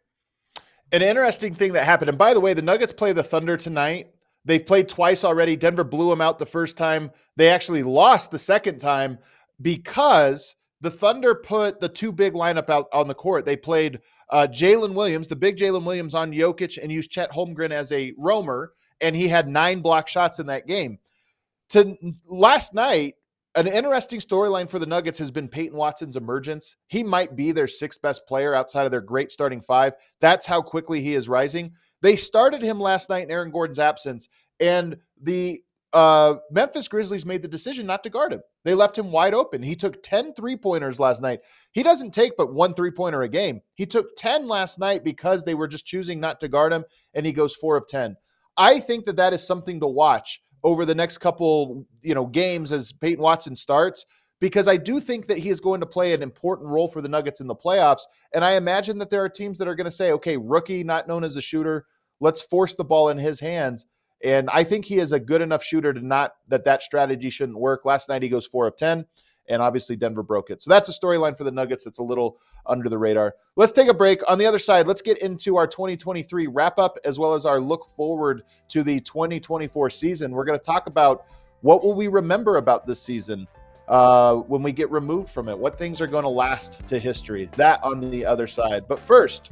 An 0.92 1.02
interesting 1.02 1.56
thing 1.56 1.74
that 1.74 1.86
happened, 1.86 2.10
and 2.10 2.18
by 2.18 2.36
the 2.36 2.40
way, 2.40 2.54
the 2.54 2.62
Nuggets 2.62 2.94
play 2.94 3.12
the 3.12 3.24
Thunder 3.24 3.58
tonight. 3.58 4.15
They've 4.46 4.66
played 4.66 4.88
twice 4.88 5.24
already. 5.24 5.56
Denver 5.56 5.84
blew 5.84 6.10
them 6.10 6.22
out 6.22 6.40
the 6.40 6.46
first 6.46 6.78
time. 6.78 7.12
They 7.36 7.50
actually 7.50 7.84
lost 7.84 8.32
the 8.32 8.40
second 8.40 8.78
time 8.78 9.18
because 9.62 10.56
the 10.82 10.92
Thunder 10.92 11.34
put 11.34 11.80
the 11.80 11.90
two 11.90 12.12
big 12.12 12.34
lineup 12.34 12.70
out 12.70 12.88
on 12.94 13.08
the 13.08 13.16
court. 13.16 13.44
They 13.44 13.56
played 13.56 14.00
uh, 14.30 14.48
Jalen 14.50 14.94
Williams, 14.94 15.28
the 15.28 15.36
big 15.36 15.58
Jaylin 15.58 15.84
Williams 15.84 16.14
on 16.14 16.32
Jokic, 16.32 16.78
and 16.82 16.92
used 16.92 17.12
Chet 17.12 17.32
Holmgren 17.32 17.72
as 17.72 17.92
a 17.92 18.14
roamer, 18.18 18.74
and 19.02 19.16
he 19.16 19.28
had 19.28 19.48
nine 19.48 19.82
block 19.82 20.08
shots 20.08 20.40
in 20.40 20.46
that 20.48 20.68
game. 20.68 21.00
To 21.70 21.98
last 22.28 22.74
night, 22.74 23.16
an 23.56 23.68
interesting 23.68 24.20
storyline 24.20 24.70
for 24.70 24.80
the 24.80 24.86
Nuggets 24.86 25.18
has 25.18 25.32
been 25.32 25.48
Peyton 25.48 25.78
Watson's 25.78 26.18
emergence. 26.18 26.76
He 26.88 27.04
might 27.04 27.36
be 27.36 27.52
their 27.52 27.68
sixth 27.68 28.02
best 28.02 28.28
player 28.28 28.54
outside 28.54 28.86
of 28.86 28.92
their 28.92 29.02
great 29.02 29.32
starting 29.32 29.62
five. 29.62 29.94
That's 30.20 30.46
how 30.46 30.62
quickly 30.62 31.02
he 31.02 31.16
is 31.16 31.30
rising. 31.30 31.72
They 32.06 32.18
started 32.18 32.62
him 32.62 32.80
last 32.80 33.10
night 33.10 33.24
in 33.24 33.32
Aaron 33.32 33.50
Gordon's 33.50 33.80
absence, 33.80 34.30
and 34.60 34.96
the 35.20 35.64
uh, 35.92 36.36
Memphis 36.52 36.88
Grizzlies 36.88 37.26
made 37.26 37.42
the 37.42 37.48
decision 37.48 37.88
not 37.88 38.04
to 38.04 38.12
guard 38.12 38.32
him. 38.32 38.42
They 38.64 38.76
left 38.76 38.96
him 38.96 39.10
wide 39.12 39.34
open. 39.34 39.64
He 39.64 39.76
took 39.76 40.04
10 40.04 40.36
three 40.36 40.56
pointers 40.56 41.00
last 41.00 41.20
night. 41.20 41.40
He 41.72 41.82
doesn't 41.82 42.14
take 42.14 42.38
but 42.38 42.54
one 42.54 42.76
three 42.76 42.92
pointer 42.92 43.24
a 43.24 43.28
game. 43.28 43.60
He 43.74 43.88
took 43.88 44.16
10 44.18 44.48
last 44.48 44.78
night 44.78 45.04
because 45.04 45.44
they 45.44 45.56
were 45.56 45.68
just 45.68 45.88
choosing 45.88 46.20
not 46.20 46.40
to 46.42 46.48
guard 46.48 46.74
him, 46.74 46.86
and 47.16 47.26
he 47.26 47.32
goes 47.32 47.56
four 47.56 47.76
of 47.76 47.88
10. 47.88 48.16
I 48.56 48.82
think 48.82 49.06
that 49.06 49.16
that 49.16 49.34
is 49.34 49.42
something 49.42 49.80
to 49.80 49.88
watch 49.88 50.44
over 50.64 50.86
the 50.86 50.94
next 50.94 51.18
couple, 51.18 51.88
you 52.04 52.14
know, 52.14 52.28
games 52.28 52.72
as 52.72 52.92
Peyton 52.92 53.24
Watson 53.24 53.56
starts 53.56 54.06
because 54.40 54.68
I 54.68 54.78
do 54.78 55.00
think 55.00 55.26
that 55.26 55.40
he 55.40 55.50
is 55.50 55.60
going 55.60 55.80
to 55.80 55.88
play 55.88 56.14
an 56.14 56.22
important 56.22 56.70
role 56.70 56.88
for 56.88 57.02
the 57.02 57.10
Nuggets 57.10 57.40
in 57.40 57.48
the 57.48 57.56
playoffs. 57.56 58.02
And 58.32 58.46
I 58.46 58.58
imagine 58.58 59.00
that 59.00 59.10
there 59.10 59.24
are 59.24 59.30
teams 59.30 59.58
that 59.58 59.68
are 59.68 59.74
going 59.74 59.86
to 59.86 59.92
say, 59.92 60.12
okay, 60.12 60.38
rookie, 60.38 60.84
not 60.84 61.08
known 61.08 61.24
as 61.24 61.36
a 61.36 61.42
shooter, 61.42 61.88
let's 62.20 62.42
force 62.42 62.76
the 62.76 62.84
ball 62.84 63.10
in 63.10 63.18
his 63.18 63.40
hands. 63.40 63.86
And 64.24 64.50
I 64.52 64.64
think 64.64 64.86
he 64.86 65.00
is 65.00 65.12
a 65.12 65.20
good 65.20 65.42
enough 65.42 65.64
shooter 65.64 65.94
to 65.94 66.06
not 66.06 66.36
that 66.48 66.66
that 66.66 66.82
strategy 66.82 67.30
shouldn't 67.30 67.60
work. 67.60 67.86
Last 67.86 68.10
night 68.10 68.24
he 68.24 68.30
goes 68.30 68.48
four 68.48 68.68
of 68.68 68.78
10 68.78 69.06
and 69.48 69.62
obviously 69.62 69.96
Denver 69.96 70.24
broke 70.24 70.50
it. 70.50 70.62
So 70.62 70.70
that's 70.70 70.90
a 70.90 70.92
storyline 70.92 71.38
for 71.38 71.44
the 71.44 71.52
Nuggets 71.52 71.84
that's 71.84 72.00
a 72.00 72.04
little 72.04 72.40
under 72.66 72.90
the 72.90 72.98
radar. 72.98 73.36
Let's 73.56 73.72
take 73.72 73.88
a 73.88 73.94
break. 73.94 74.22
On 74.30 74.38
the 74.38 74.46
other 74.46 74.60
side, 74.60 74.88
let's 74.88 75.02
get 75.02 75.20
into 75.20 75.58
our 75.58 75.68
2023 75.68 76.48
wrap 76.48 76.80
up 76.80 76.98
as 77.06 77.20
well 77.20 77.34
as 77.36 77.46
our 77.46 77.60
look 77.60 77.86
forward 77.86 78.44
to 78.70 78.84
the 78.84 79.00
2024 79.02 79.90
season. 79.90 80.32
We're 80.32 80.46
going 80.46 80.58
to 80.58 80.66
talk 80.66 80.88
about 80.88 81.26
what 81.62 81.84
will 81.84 81.94
we 81.94 82.08
remember 82.08 82.58
about 82.58 82.88
this 82.88 83.02
season 83.02 83.48
uh, 83.88 84.36
when 84.36 84.64
we 84.64 84.72
get 84.72 84.90
removed 84.90 85.30
from 85.30 85.50
it. 85.50 85.58
What 85.58 85.78
things 85.78 86.02
are 86.02 86.08
going 86.08 86.24
to 86.24 86.30
last 86.30 86.86
to 86.88 87.00
history? 87.00 87.50
That 87.56 87.84
on 87.84 88.10
the 88.10 88.26
other 88.26 88.48
side. 88.48 88.88
But 88.88 89.00
first, 89.00 89.52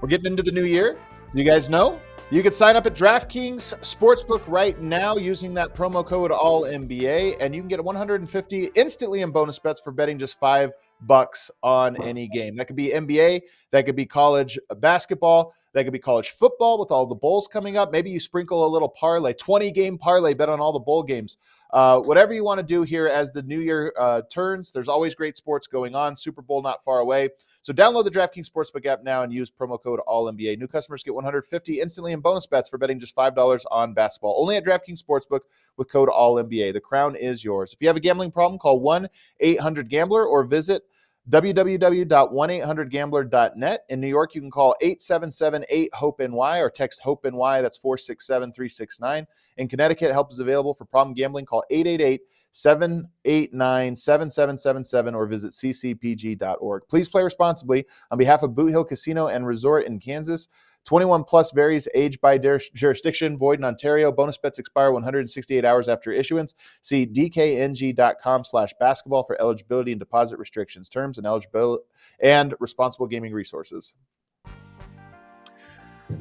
we're 0.00 0.08
getting 0.08 0.26
into 0.26 0.42
the 0.42 0.52
new 0.52 0.64
year. 0.64 0.98
You 1.34 1.44
guys 1.44 1.68
know 1.68 2.00
you 2.30 2.42
can 2.42 2.52
sign 2.52 2.76
up 2.76 2.84
at 2.84 2.94
DraftKings 2.94 3.78
Sportsbook 3.78 4.42
right 4.46 4.78
now 4.78 5.16
using 5.16 5.54
that 5.54 5.74
promo 5.74 6.04
code 6.04 6.30
ALLNBA, 6.30 7.36
and 7.40 7.54
you 7.54 7.62
can 7.62 7.68
get 7.68 7.82
150 7.82 8.70
instantly 8.74 9.22
in 9.22 9.30
bonus 9.30 9.58
bets 9.58 9.80
for 9.80 9.92
betting 9.92 10.18
just 10.18 10.38
five 10.38 10.72
bucks 11.00 11.50
on 11.62 11.96
any 12.02 12.28
game. 12.28 12.54
That 12.56 12.66
could 12.66 12.76
be 12.76 12.90
NBA, 12.90 13.40
that 13.70 13.86
could 13.86 13.96
be 13.96 14.04
college 14.04 14.58
basketball, 14.76 15.54
that 15.72 15.84
could 15.84 15.92
be 15.94 15.98
college 15.98 16.30
football 16.30 16.78
with 16.78 16.90
all 16.90 17.06
the 17.06 17.14
bowls 17.14 17.48
coming 17.48 17.78
up. 17.78 17.92
Maybe 17.92 18.10
you 18.10 18.20
sprinkle 18.20 18.66
a 18.66 18.68
little 18.68 18.90
parlay, 18.90 19.32
20 19.32 19.72
game 19.72 19.96
parlay 19.96 20.34
bet 20.34 20.50
on 20.50 20.60
all 20.60 20.74
the 20.74 20.80
bowl 20.80 21.02
games. 21.02 21.38
Uh, 21.72 22.00
whatever 22.00 22.34
you 22.34 22.44
want 22.44 22.58
to 22.58 22.66
do 22.66 22.82
here 22.82 23.06
as 23.06 23.30
the 23.30 23.42
new 23.42 23.60
year 23.60 23.94
uh, 23.98 24.20
turns, 24.30 24.70
there's 24.70 24.88
always 24.88 25.14
great 25.14 25.38
sports 25.38 25.66
going 25.66 25.94
on. 25.94 26.14
Super 26.14 26.42
Bowl 26.42 26.60
not 26.60 26.84
far 26.84 26.98
away. 26.98 27.30
So 27.62 27.72
download 27.72 28.04
the 28.04 28.10
DraftKings 28.10 28.48
Sportsbook 28.48 28.86
app 28.86 29.02
now 29.02 29.22
and 29.22 29.32
use 29.32 29.50
promo 29.50 29.82
code 29.82 30.00
ALLNBA. 30.08 30.58
New 30.58 30.68
customers 30.68 31.02
get 31.02 31.14
150 31.14 31.80
instantly 31.80 32.12
in 32.12 32.20
bonus 32.20 32.46
bets 32.46 32.68
for 32.68 32.78
betting 32.78 32.98
just 32.98 33.14
$5 33.14 33.64
on 33.70 33.94
basketball. 33.94 34.36
Only 34.40 34.56
at 34.56 34.64
DraftKings 34.64 35.02
Sportsbook 35.02 35.40
with 35.76 35.90
code 35.90 36.08
ALLNBA. 36.08 36.72
The 36.72 36.80
crown 36.80 37.16
is 37.16 37.44
yours. 37.44 37.72
If 37.72 37.82
you 37.82 37.88
have 37.88 37.96
a 37.96 38.00
gambling 38.00 38.30
problem, 38.30 38.58
call 38.58 38.80
1-800-GAMBLER 38.80 40.26
or 40.26 40.44
visit 40.44 40.84
www.1800gambler.net. 41.30 43.84
In 43.88 44.00
New 44.00 44.08
York, 44.08 44.34
you 44.34 44.40
can 44.40 44.50
call 44.50 44.74
877-8-HOPE-NY 44.82 46.60
or 46.60 46.70
text 46.70 47.00
HOPE-NY. 47.00 47.60
That's 47.60 47.78
467-369. 47.78 49.26
In 49.58 49.68
Connecticut, 49.68 50.12
help 50.12 50.32
is 50.32 50.38
available 50.38 50.74
for 50.74 50.84
problem 50.84 51.14
gambling. 51.14 51.46
Call 51.46 51.64
888- 51.70 52.20
789 52.52 53.94
7777 53.94 55.14
or 55.14 55.26
visit 55.26 55.52
ccpg.org. 55.52 56.82
Please 56.88 57.08
play 57.08 57.22
responsibly 57.22 57.84
on 58.10 58.18
behalf 58.18 58.42
of 58.42 58.54
Boot 58.54 58.70
Hill 58.70 58.84
Casino 58.84 59.28
and 59.28 59.46
Resort 59.46 59.86
in 59.86 60.00
Kansas. 60.00 60.48
21 60.88 61.22
plus 61.24 61.52
varies 61.52 61.86
age 61.94 62.18
by 62.22 62.38
jurisdiction, 62.38 63.36
void 63.36 63.58
in 63.58 63.64
Ontario. 63.66 64.10
Bonus 64.10 64.38
bets 64.38 64.58
expire 64.58 64.90
168 64.90 65.62
hours 65.62 65.86
after 65.86 66.10
issuance. 66.12 66.54
See 66.80 67.06
dkng.com 67.06 68.44
slash 68.44 68.72
basketball 68.80 69.22
for 69.24 69.38
eligibility 69.38 69.92
and 69.92 69.98
deposit 69.98 70.38
restrictions, 70.38 70.88
terms 70.88 71.18
and 71.18 71.26
eligibility 71.26 71.82
and 72.20 72.54
responsible 72.58 73.06
gaming 73.06 73.34
resources. 73.34 73.92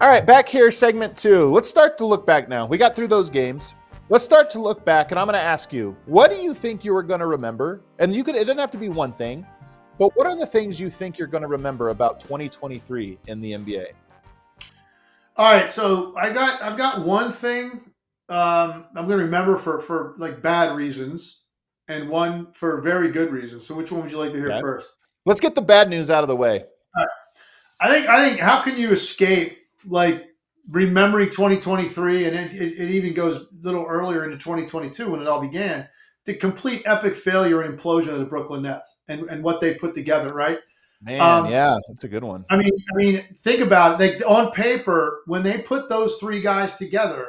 All 0.02 0.10
right, 0.10 0.26
back 0.26 0.50
here, 0.50 0.70
segment 0.70 1.16
two. 1.16 1.46
Let's 1.46 1.70
start 1.70 1.98
to 2.00 2.06
look 2.06 2.28
back 2.28 2.50
now. 2.50 2.66
We 2.66 2.78
got 2.78 2.94
through 2.94 3.08
those 3.08 3.30
games. 3.30 3.74
Let's 4.10 4.26
start 4.26 4.50
to 4.50 4.60
look 4.60 4.84
back, 4.84 5.12
and 5.12 5.20
I'm 5.20 5.28
going 5.28 5.36
to 5.36 5.40
ask 5.40 5.72
you, 5.72 5.96
what 6.08 6.30
do 6.30 6.36
you 6.36 6.54
think 6.54 6.84
you 6.84 6.94
are 6.98 7.04
going 7.04 7.22
to 7.22 7.28
remember? 7.28 7.84
And 8.00 8.14
you 8.14 8.22
could, 8.22 8.36
it 8.36 8.44
doesn't 8.44 8.60
have 8.60 8.72
to 8.72 8.78
be 8.78 8.90
one 8.90 9.14
thing, 9.14 9.48
but 9.98 10.12
what 10.18 10.28
are 10.28 10.36
the 10.36 10.46
things 10.46 10.78
you 10.78 10.90
think 10.90 11.18
you're 11.18 11.30
going 11.30 11.44
to 11.44 11.48
remember 11.48 11.88
about 11.92 12.20
2023 12.20 13.18
in 13.28 13.40
the 13.40 13.54
NBA? 13.54 13.94
All 15.38 15.54
right, 15.54 15.72
so 15.72 16.16
I 16.18 16.34
got, 16.34 16.62
I've 16.62 16.78
got 16.78 17.02
one 17.02 17.32
thing 17.32 17.88
um, 18.30 18.86
I'm 18.96 19.08
going 19.08 19.20
to 19.20 19.26
remember 19.26 19.58
for 19.58 19.80
for 19.80 20.16
like 20.18 20.42
bad 20.42 20.76
reasons, 20.76 21.46
and 21.88 22.10
one 22.10 22.52
for 22.52 22.82
very 22.82 23.10
good 23.10 23.32
reasons. 23.32 23.66
So, 23.66 23.76
which 23.76 23.92
one 23.92 24.02
would 24.02 24.12
you 24.12 24.18
like 24.18 24.34
to 24.34 24.38
hear 24.38 24.60
first? 24.60 24.98
Let's 25.26 25.40
get 25.40 25.56
the 25.56 25.62
bad 25.62 25.90
news 25.90 26.10
out 26.10 26.24
of 26.24 26.28
the 26.28 26.36
way. 26.36 26.66
I 27.80 27.90
think, 27.90 28.10
I 28.10 28.28
think, 28.28 28.40
how 28.40 28.62
can 28.62 28.76
you 28.78 28.90
escape 28.90 29.58
like 29.86 30.26
remembering 30.70 31.30
2023, 31.30 32.26
and 32.26 32.36
it, 32.36 32.52
it, 32.54 32.90
even 32.90 33.14
goes 33.14 33.38
a 33.38 33.46
little 33.62 33.86
earlier 33.86 34.26
into 34.26 34.36
2022 34.38 35.12
when 35.12 35.22
it 35.22 35.28
all 35.28 35.40
began, 35.40 35.88
the 36.26 36.34
complete 36.34 36.82
epic 36.86 37.16
failure 37.16 37.62
and 37.62 37.78
implosion 37.78 38.10
of 38.10 38.20
the 38.20 38.26
Brooklyn 38.26 38.64
Nets 38.64 39.00
and, 39.08 39.30
and 39.30 39.44
what 39.44 39.62
they 39.62 39.76
put 39.76 39.94
together, 39.94 40.34
right? 40.34 40.60
Man, 41.02 41.22
um, 41.22 41.52
yeah, 41.52 41.78
that's 41.88 42.04
a 42.04 42.08
good 42.08 42.24
one. 42.24 42.44
I 42.50 42.58
mean, 42.58 42.72
I 42.92 42.96
mean, 42.96 43.26
think 43.36 43.62
about 43.62 44.02
it. 44.02 44.20
Like 44.20 44.30
on 44.30 44.52
paper, 44.52 45.22
when 45.28 45.44
they 45.44 45.60
put 45.60 45.90
those 45.90 46.18
three 46.18 46.42
guys 46.42 46.78
together, 46.78 47.28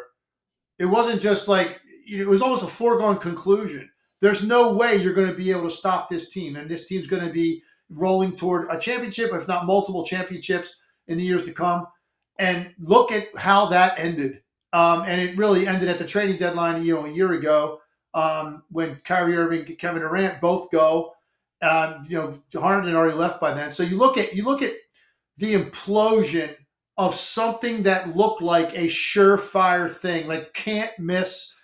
it 0.78 0.86
wasn't 0.86 1.20
just 1.20 1.48
like 1.48 1.78
you 2.06 2.18
know, 2.18 2.24
it 2.24 2.28
was 2.28 2.40
almost 2.40 2.64
a 2.64 2.68
foregone 2.68 3.18
conclusion. 3.18 3.90
There's 4.20 4.42
no 4.42 4.72
way 4.72 4.96
you're 4.96 5.12
going 5.12 5.28
to 5.28 5.34
be 5.34 5.50
able 5.50 5.64
to 5.64 5.70
stop 5.70 6.08
this 6.08 6.30
team, 6.30 6.56
and 6.56 6.68
this 6.68 6.86
team's 6.86 7.06
going 7.06 7.24
to 7.24 7.32
be 7.32 7.62
rolling 7.90 8.34
toward 8.34 8.68
a 8.70 8.78
championship, 8.78 9.32
if 9.32 9.46
not 9.46 9.66
multiple 9.66 10.04
championships, 10.04 10.76
in 11.06 11.18
the 11.18 11.24
years 11.24 11.44
to 11.44 11.52
come. 11.52 11.86
And 12.38 12.70
look 12.78 13.12
at 13.12 13.26
how 13.36 13.66
that 13.66 13.98
ended. 13.98 14.42
Um, 14.72 15.02
and 15.06 15.20
it 15.20 15.36
really 15.36 15.66
ended 15.66 15.88
at 15.88 15.98
the 15.98 16.04
trading 16.04 16.36
deadline, 16.36 16.84
you 16.84 16.94
know, 16.94 17.06
a 17.06 17.10
year 17.10 17.32
ago 17.32 17.80
um, 18.14 18.62
when 18.70 18.96
Kyrie 19.04 19.36
Irving, 19.36 19.76
Kevin 19.76 20.02
Durant 20.02 20.40
both 20.40 20.70
go. 20.70 21.14
Uh, 21.60 22.02
you 22.08 22.16
know, 22.16 22.60
Harden 22.60 22.86
had 22.86 22.96
already 22.96 23.16
left 23.16 23.40
by 23.40 23.52
then. 23.52 23.70
So 23.70 23.82
you 23.82 23.96
look 23.96 24.16
at 24.16 24.34
you 24.34 24.44
look 24.44 24.62
at 24.62 24.74
the 25.38 25.54
implosion 25.54 26.54
of 26.96 27.14
something 27.14 27.82
that 27.84 28.16
looked 28.16 28.42
like 28.42 28.74
a 28.74 28.86
surefire 28.86 29.90
thing, 29.90 30.26
like 30.26 30.52
can't 30.52 30.90
miss 30.98 31.54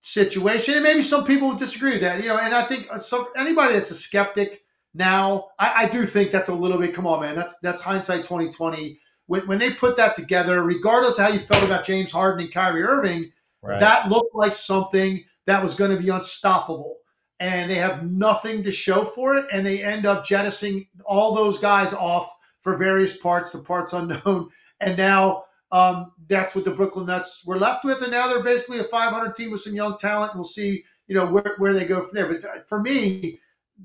situation. 0.00 0.74
And 0.74 0.82
maybe 0.82 1.02
some 1.02 1.24
people 1.24 1.48
would 1.48 1.58
disagree 1.58 1.92
with 1.92 2.00
that, 2.02 2.22
you 2.22 2.28
know. 2.28 2.38
And 2.38 2.54
I 2.54 2.64
think 2.66 2.88
uh, 2.90 2.98
some 2.98 3.26
anybody 3.36 3.74
that's 3.74 3.90
a 3.90 3.94
skeptic 3.94 4.62
now, 4.92 5.48
I, 5.58 5.84
I 5.84 5.88
do 5.88 6.04
think 6.04 6.30
that's 6.30 6.48
a 6.48 6.54
little 6.54 6.78
bit. 6.78 6.94
Come 6.94 7.06
on, 7.06 7.20
man, 7.20 7.34
that's 7.36 7.58
that's 7.60 7.80
hindsight 7.80 8.24
twenty 8.24 8.48
twenty 8.48 9.00
when, 9.26 9.46
when 9.46 9.58
they 9.58 9.72
put 9.72 9.96
that 9.96 10.14
together, 10.14 10.62
regardless 10.62 11.18
how 11.18 11.28
you 11.28 11.38
felt 11.38 11.64
about 11.64 11.84
James 11.84 12.12
Harden 12.12 12.44
and 12.44 12.52
Kyrie 12.52 12.82
Irving, 12.82 13.32
right. 13.62 13.80
that 13.80 14.10
looked 14.10 14.34
like 14.34 14.52
something 14.52 15.24
that 15.46 15.62
was 15.62 15.74
going 15.74 15.90
to 15.90 16.00
be 16.00 16.10
unstoppable. 16.10 16.96
And 17.44 17.70
they 17.70 17.74
have 17.74 18.10
nothing 18.10 18.62
to 18.62 18.72
show 18.72 19.04
for 19.04 19.36
it, 19.36 19.44
and 19.52 19.66
they 19.66 19.82
end 19.82 20.06
up 20.06 20.24
jettisoning 20.24 20.86
all 21.04 21.34
those 21.34 21.58
guys 21.58 21.92
off 21.92 22.34
for 22.62 22.74
various 22.78 23.18
parts, 23.18 23.50
the 23.50 23.58
parts 23.58 23.92
unknown, 23.92 24.48
and 24.80 24.96
now 24.96 25.44
um, 25.70 26.12
that's 26.26 26.54
what 26.54 26.64
the 26.64 26.70
Brooklyn 26.70 27.06
Nets 27.06 27.44
were 27.44 27.58
left 27.58 27.84
with, 27.84 28.00
and 28.00 28.10
now 28.10 28.28
they're 28.28 28.42
basically 28.42 28.78
a 28.78 28.84
500 28.84 29.36
team 29.36 29.50
with 29.50 29.60
some 29.60 29.74
young 29.74 29.98
talent. 29.98 30.32
And 30.32 30.38
we'll 30.38 30.44
see, 30.44 30.84
you 31.06 31.14
know, 31.14 31.26
where, 31.26 31.56
where 31.58 31.74
they 31.74 31.84
go 31.84 32.00
from 32.00 32.14
there. 32.14 32.28
But 32.28 32.42
uh, 32.44 32.62
for 32.66 32.80
me, 32.80 33.40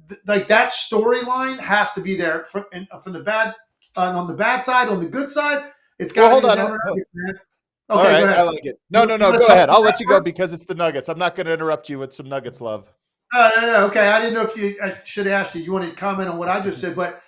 th- 0.07 0.21
like 0.25 0.47
that 0.47 0.69
storyline 0.69 1.59
has 1.59 1.91
to 1.93 2.01
be 2.01 2.15
there 2.15 2.45
from, 2.45 2.63
and, 2.71 2.87
uh, 2.91 2.99
from 2.99 3.11
the 3.11 3.19
bad 3.19 3.53
uh, 3.97 4.17
on 4.17 4.27
the 4.27 4.35
bad 4.35 4.57
side, 4.59 4.87
on 4.87 5.01
the 5.01 5.09
good 5.09 5.27
side. 5.27 5.69
It's 5.97 6.13
got 6.13 6.31
well, 6.31 6.39
hold 6.39 6.45
on. 6.45 6.59
Hold, 6.59 6.79
hold. 6.85 6.99
Okay, 7.91 8.23
right, 8.23 8.37
I 8.37 8.43
like 8.43 8.65
it. 8.65 8.79
No, 8.89 9.03
no, 9.03 9.17
no. 9.17 9.37
Go 9.37 9.47
ahead. 9.47 9.69
I'll 9.69 9.81
let 9.81 9.99
you 9.99 10.07
go 10.07 10.21
because 10.21 10.53
it's 10.53 10.63
the 10.63 10.75
Nuggets. 10.75 11.09
I'm 11.09 11.19
not 11.19 11.35
going 11.35 11.47
to 11.47 11.53
interrupt 11.53 11.89
you 11.89 11.99
with 11.99 12.13
some 12.13 12.29
Nuggets 12.29 12.61
love. 12.61 12.93
Uh, 13.33 13.51
no, 13.57 13.61
no, 13.61 13.85
okay. 13.85 14.07
I 14.07 14.19
didn't 14.19 14.33
know 14.33 14.41
if 14.41 14.57
you. 14.57 14.77
I 14.81 14.93
should 15.03 15.27
ask 15.27 15.53
you. 15.55 15.61
You 15.61 15.71
want 15.71 15.85
to 15.85 15.95
comment 15.95 16.29
on 16.29 16.37
what 16.37 16.49
I 16.49 16.59
just 16.59 16.81
said, 16.81 16.95
but 16.95 17.21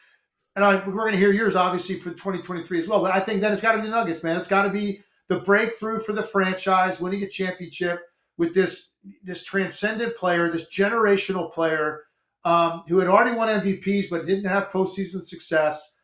and 0.55 0.65
I, 0.65 0.85
we're 0.85 0.93
going 0.93 1.13
to 1.13 1.17
hear 1.17 1.31
yours 1.31 1.55
obviously 1.55 1.95
for 1.95 2.09
2023 2.09 2.79
as 2.79 2.87
well. 2.87 3.01
But 3.01 3.13
I 3.13 3.19
think 3.19 3.41
that 3.41 3.51
it's 3.51 3.61
got 3.61 3.73
to 3.73 3.77
be 3.77 3.85
the 3.85 3.89
Nuggets, 3.89 4.23
man. 4.23 4.35
It's 4.35 4.47
got 4.47 4.63
to 4.63 4.69
be 4.69 5.01
the 5.27 5.39
breakthrough 5.39 5.99
for 5.99 6.13
the 6.13 6.23
franchise, 6.23 6.99
winning 6.99 7.23
a 7.23 7.27
championship 7.27 8.01
with 8.37 8.53
this 8.53 8.93
this 9.23 9.43
transcendent 9.43 10.15
player, 10.15 10.49
this 10.51 10.69
generational 10.69 11.51
player 11.51 12.03
um, 12.43 12.81
who 12.87 12.97
had 12.97 13.07
already 13.07 13.35
won 13.35 13.47
MVPs 13.47 14.09
but 14.09 14.25
didn't 14.25 14.45
have 14.45 14.69
postseason 14.69 15.21
success, 15.21 15.95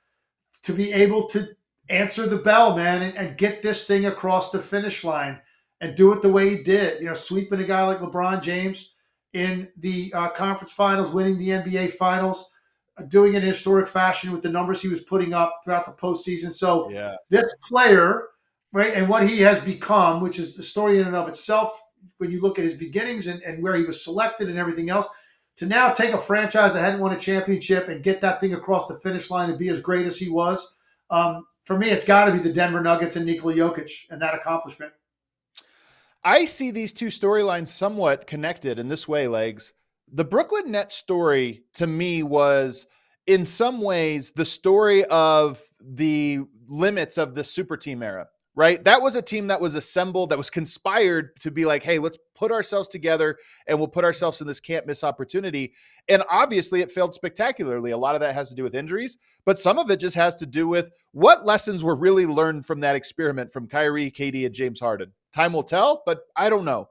to 0.63 0.73
be 0.73 0.93
able 0.93 1.27
to 1.29 1.47
answer 1.89 2.27
the 2.27 2.37
bell, 2.37 2.75
man, 2.75 3.01
and, 3.01 3.17
and 3.17 3.37
get 3.37 3.61
this 3.61 3.85
thing 3.85 4.05
across 4.05 4.51
the 4.51 4.59
finish 4.59 5.03
line 5.03 5.39
and 5.81 5.95
do 5.95 6.13
it 6.13 6.21
the 6.21 6.31
way 6.31 6.49
he 6.49 6.63
did. 6.63 6.99
You 6.99 7.07
know, 7.07 7.13
sweeping 7.13 7.59
a 7.59 7.65
guy 7.65 7.83
like 7.85 7.99
LeBron 7.99 8.41
James 8.41 8.93
in 9.37 9.67
the 9.77 10.11
uh, 10.13 10.29
conference 10.29 10.73
finals, 10.73 11.13
winning 11.13 11.37
the 11.37 11.49
NBA 11.49 11.91
finals 11.91 12.51
doing 13.07 13.35
it 13.35 13.43
in 13.43 13.47
historic 13.47 13.87
fashion 13.87 14.31
with 14.31 14.41
the 14.41 14.49
numbers 14.49 14.81
he 14.81 14.87
was 14.87 15.01
putting 15.01 15.33
up 15.33 15.61
throughout 15.63 15.85
the 15.85 15.91
postseason. 15.91 16.51
So 16.51 16.89
yeah. 16.89 17.15
this 17.29 17.53
player, 17.61 18.29
right, 18.73 18.93
and 18.93 19.07
what 19.07 19.27
he 19.27 19.41
has 19.41 19.59
become, 19.59 20.21
which 20.21 20.39
is 20.39 20.57
a 20.57 20.63
story 20.63 20.99
in 20.99 21.07
and 21.07 21.15
of 21.15 21.27
itself, 21.27 21.79
when 22.17 22.31
you 22.31 22.41
look 22.41 22.57
at 22.57 22.65
his 22.65 22.73
beginnings 22.73 23.27
and, 23.27 23.41
and 23.43 23.61
where 23.61 23.75
he 23.75 23.83
was 23.83 24.03
selected 24.03 24.49
and 24.49 24.57
everything 24.57 24.89
else, 24.89 25.07
to 25.57 25.65
now 25.65 25.91
take 25.91 26.13
a 26.13 26.17
franchise 26.17 26.73
that 26.73 26.81
hadn't 26.81 26.99
won 26.99 27.13
a 27.13 27.19
championship 27.19 27.87
and 27.87 28.03
get 28.03 28.21
that 28.21 28.39
thing 28.39 28.53
across 28.53 28.87
the 28.87 28.95
finish 28.95 29.29
line 29.29 29.49
and 29.49 29.59
be 29.59 29.69
as 29.69 29.79
great 29.79 30.05
as 30.05 30.17
he 30.17 30.29
was. 30.29 30.77
Um, 31.09 31.45
for 31.63 31.77
me, 31.77 31.89
it's 31.89 32.05
got 32.05 32.25
to 32.25 32.31
be 32.31 32.39
the 32.39 32.53
Denver 32.53 32.81
Nuggets 32.81 33.15
and 33.15 33.25
Nikola 33.25 33.53
Jokic 33.53 34.09
and 34.09 34.21
that 34.21 34.35
accomplishment. 34.35 34.93
I 36.23 36.45
see 36.45 36.71
these 36.71 36.93
two 36.93 37.07
storylines 37.07 37.67
somewhat 37.67 38.27
connected 38.27 38.79
in 38.79 38.87
this 38.87 39.07
way, 39.07 39.27
legs 39.27 39.73
the 40.11 40.23
Brooklyn 40.23 40.71
Nets 40.71 40.95
story 40.95 41.63
to 41.73 41.87
me 41.87 42.23
was 42.23 42.85
in 43.25 43.45
some 43.45 43.81
ways 43.81 44.31
the 44.31 44.45
story 44.45 45.03
of 45.05 45.61
the 45.81 46.39
limits 46.67 47.17
of 47.17 47.35
the 47.35 47.43
super 47.43 47.75
team 47.75 48.01
era, 48.01 48.27
right? 48.55 48.81
That 48.85 49.01
was 49.01 49.15
a 49.15 49.21
team 49.21 49.47
that 49.47 49.59
was 49.59 49.75
assembled, 49.75 50.29
that 50.29 50.37
was 50.37 50.49
conspired 50.49 51.37
to 51.41 51.51
be 51.51 51.65
like, 51.65 51.83
hey, 51.83 51.99
let's 51.99 52.17
put 52.35 52.51
ourselves 52.53 52.87
together 52.87 53.37
and 53.67 53.77
we'll 53.77 53.89
put 53.89 54.05
ourselves 54.05 54.39
in 54.39 54.47
this 54.47 54.61
can't 54.61 54.87
miss 54.87 55.03
opportunity. 55.03 55.73
And 56.07 56.23
obviously, 56.29 56.79
it 56.79 56.91
failed 56.91 57.13
spectacularly. 57.13 57.91
A 57.91 57.97
lot 57.97 58.15
of 58.15 58.21
that 58.21 58.33
has 58.33 58.47
to 58.49 58.55
do 58.55 58.63
with 58.63 58.75
injuries, 58.75 59.17
but 59.43 59.59
some 59.59 59.77
of 59.77 59.91
it 59.91 59.97
just 59.97 60.15
has 60.15 60.37
to 60.37 60.45
do 60.45 60.69
with 60.69 60.89
what 61.11 61.45
lessons 61.45 61.83
were 61.83 61.95
really 61.95 62.25
learned 62.25 62.65
from 62.65 62.79
that 62.79 62.95
experiment 62.95 63.51
from 63.51 63.67
Kyrie, 63.67 64.11
KD, 64.11 64.45
and 64.45 64.55
James 64.55 64.79
Harden. 64.79 65.11
Time 65.37 65.53
will 65.53 65.61
tell, 65.61 66.01
but 66.03 66.21
I 66.35 66.49
don't 66.49 66.65
know. 66.65 66.89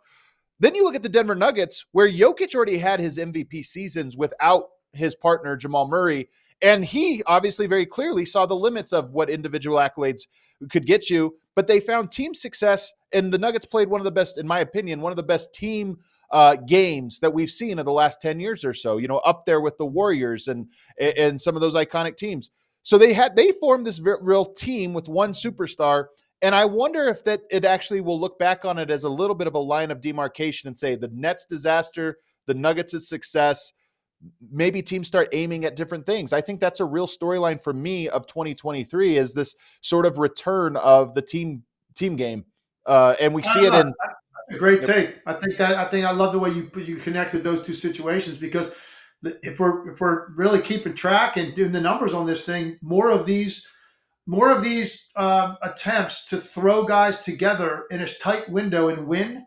Then 0.61 0.77
you 0.77 0.85
look 0.85 0.95
at 0.95 1.03
the 1.03 1.09
Denver 1.09 1.35
Nuggets, 1.35 1.85
where 1.91 2.09
Jokic 2.09 2.55
already 2.55 2.79
had 2.79 3.01
his 3.01 3.19
MVP 3.19 3.67
seasons 3.67 4.17
without 4.17 4.69
his 4.93 5.17
partner, 5.17 5.57
Jamal 5.57 5.89
Murray. 5.89 6.29
And 6.63 6.85
he 6.85 7.25
obviously 7.27 7.67
very 7.67 7.85
clearly 7.85 8.25
saw 8.25 8.47
the 8.47 8.55
limits 8.55 8.93
of 8.93 9.11
what 9.11 9.31
individual 9.31 9.79
accolades 9.79 10.29
could 10.71 10.87
get 10.87 11.11
you. 11.11 11.35
But 11.57 11.67
they 11.67 11.81
found 11.81 12.13
team 12.13 12.35
success, 12.35 12.93
and 13.13 13.33
the 13.33 13.39
Nuggets 13.39 13.67
played 13.67 13.89
one 13.89 14.01
of 14.01 14.05
the 14.05 14.13
best, 14.13 14.39
in 14.39 14.47
my 14.47 14.61
opinion, 14.61 15.01
one 15.01 15.11
of 15.11 15.17
the 15.17 15.25
best 15.25 15.53
team 15.53 15.99
uh, 16.31 16.55
games 16.55 17.19
that 17.19 17.35
we've 17.35 17.51
seen 17.51 17.81
in 17.81 17.85
the 17.85 17.93
last 17.93 18.21
10 18.21 18.39
years 18.39 18.65
or 18.65 18.75
so, 18.75 18.99
you 18.99 19.09
know, 19.09 19.19
up 19.19 19.45
there 19.45 19.61
with 19.61 19.77
the 19.77 19.87
Warriors 19.87 20.47
and 20.47 20.69
and 21.01 21.41
some 21.41 21.57
of 21.57 21.61
those 21.61 21.75
iconic 21.75 22.17
teams. 22.17 22.51
So 22.85 22.97
they 22.97 23.13
had 23.13 23.35
they 23.35 23.51
formed 23.51 23.85
this 23.85 24.01
real 24.01 24.45
team 24.45 24.95
with 24.95 25.09
one 25.09 25.33
superstar 25.33 26.07
and 26.43 26.55
I 26.55 26.65
wonder 26.65 27.05
if 27.09 27.25
that 27.25 27.43
it 27.51 27.65
actually 27.65 28.01
will 28.01 28.21
look 28.21 28.39
back 28.39 28.65
on 28.65 28.79
it 28.79 28.91
as 28.91 29.05
a 29.05 29.09
little 29.09 29.35
bit 29.35 29.47
of 29.47 29.55
a 29.55 29.59
line 29.59 29.91
of 29.91 30.01
demarcation 30.01 30.69
and 30.69 30.79
say 30.79 30.95
the 30.95 31.09
Nets 31.09 31.47
disaster, 31.47 32.19
the 32.47 32.55
Nuggets' 32.55 33.09
success, 33.09 33.73
maybe 34.51 34.83
teams 34.83 35.07
start 35.07 35.29
aiming 35.33 35.65
at 35.65 35.77
different 35.77 36.05
things. 36.05 36.33
I 36.33 36.41
think 36.41 36.61
that's 36.61 36.81
a 36.81 36.85
real 36.85 37.07
storyline 37.07 37.61
for 37.61 37.73
me 37.73 38.09
of 38.09 38.27
2023 38.27 39.17
is 39.17 39.35
this 39.35 39.55
sort 39.81 40.07
of 40.07 40.19
return 40.19 40.77
of 40.77 41.15
the 41.15 41.23
team 41.23 41.63
team 41.95 42.17
game. 42.17 42.45
Uh, 42.85 43.17
and 43.21 43.35
we 43.35 43.43
see 43.43 43.67
it 43.67 43.75
in 43.75 43.93
great 44.59 44.83
take. 44.83 45.21
I 45.27 45.33
think 45.33 45.57
that 45.57 45.75
I 45.75 45.85
think 45.85 46.07
I 46.07 46.13
love 46.13 46.33
the 46.33 46.39
way 46.39 46.51
you 46.51 46.71
you 46.77 46.97
connected 46.97 47.43
those 47.43 47.65
two 47.65 47.73
situations 47.73 48.39
because 48.39 48.75
if 49.43 49.59
we're 49.59 49.93
if 49.93 50.01
we're 50.01 50.33
really 50.35 50.61
keeping 50.61 50.95
track 50.95 51.37
and 51.37 51.55
doing 51.55 51.73
the 51.73 51.81
numbers 51.81 52.15
on 52.15 52.27
this 52.27 52.45
thing, 52.45 52.79
more 52.83 53.11
of 53.11 53.27
these 53.27 53.69
more 54.27 54.51
of 54.51 54.63
these 54.63 55.09
um, 55.17 55.57
attempts 55.63 56.27
to 56.27 56.39
throw 56.39 56.85
guys 56.85 57.21
together 57.21 57.85
in 57.91 58.03
a 58.03 58.07
tight 58.07 58.49
window 58.51 58.89
and 58.89 59.07
win 59.07 59.47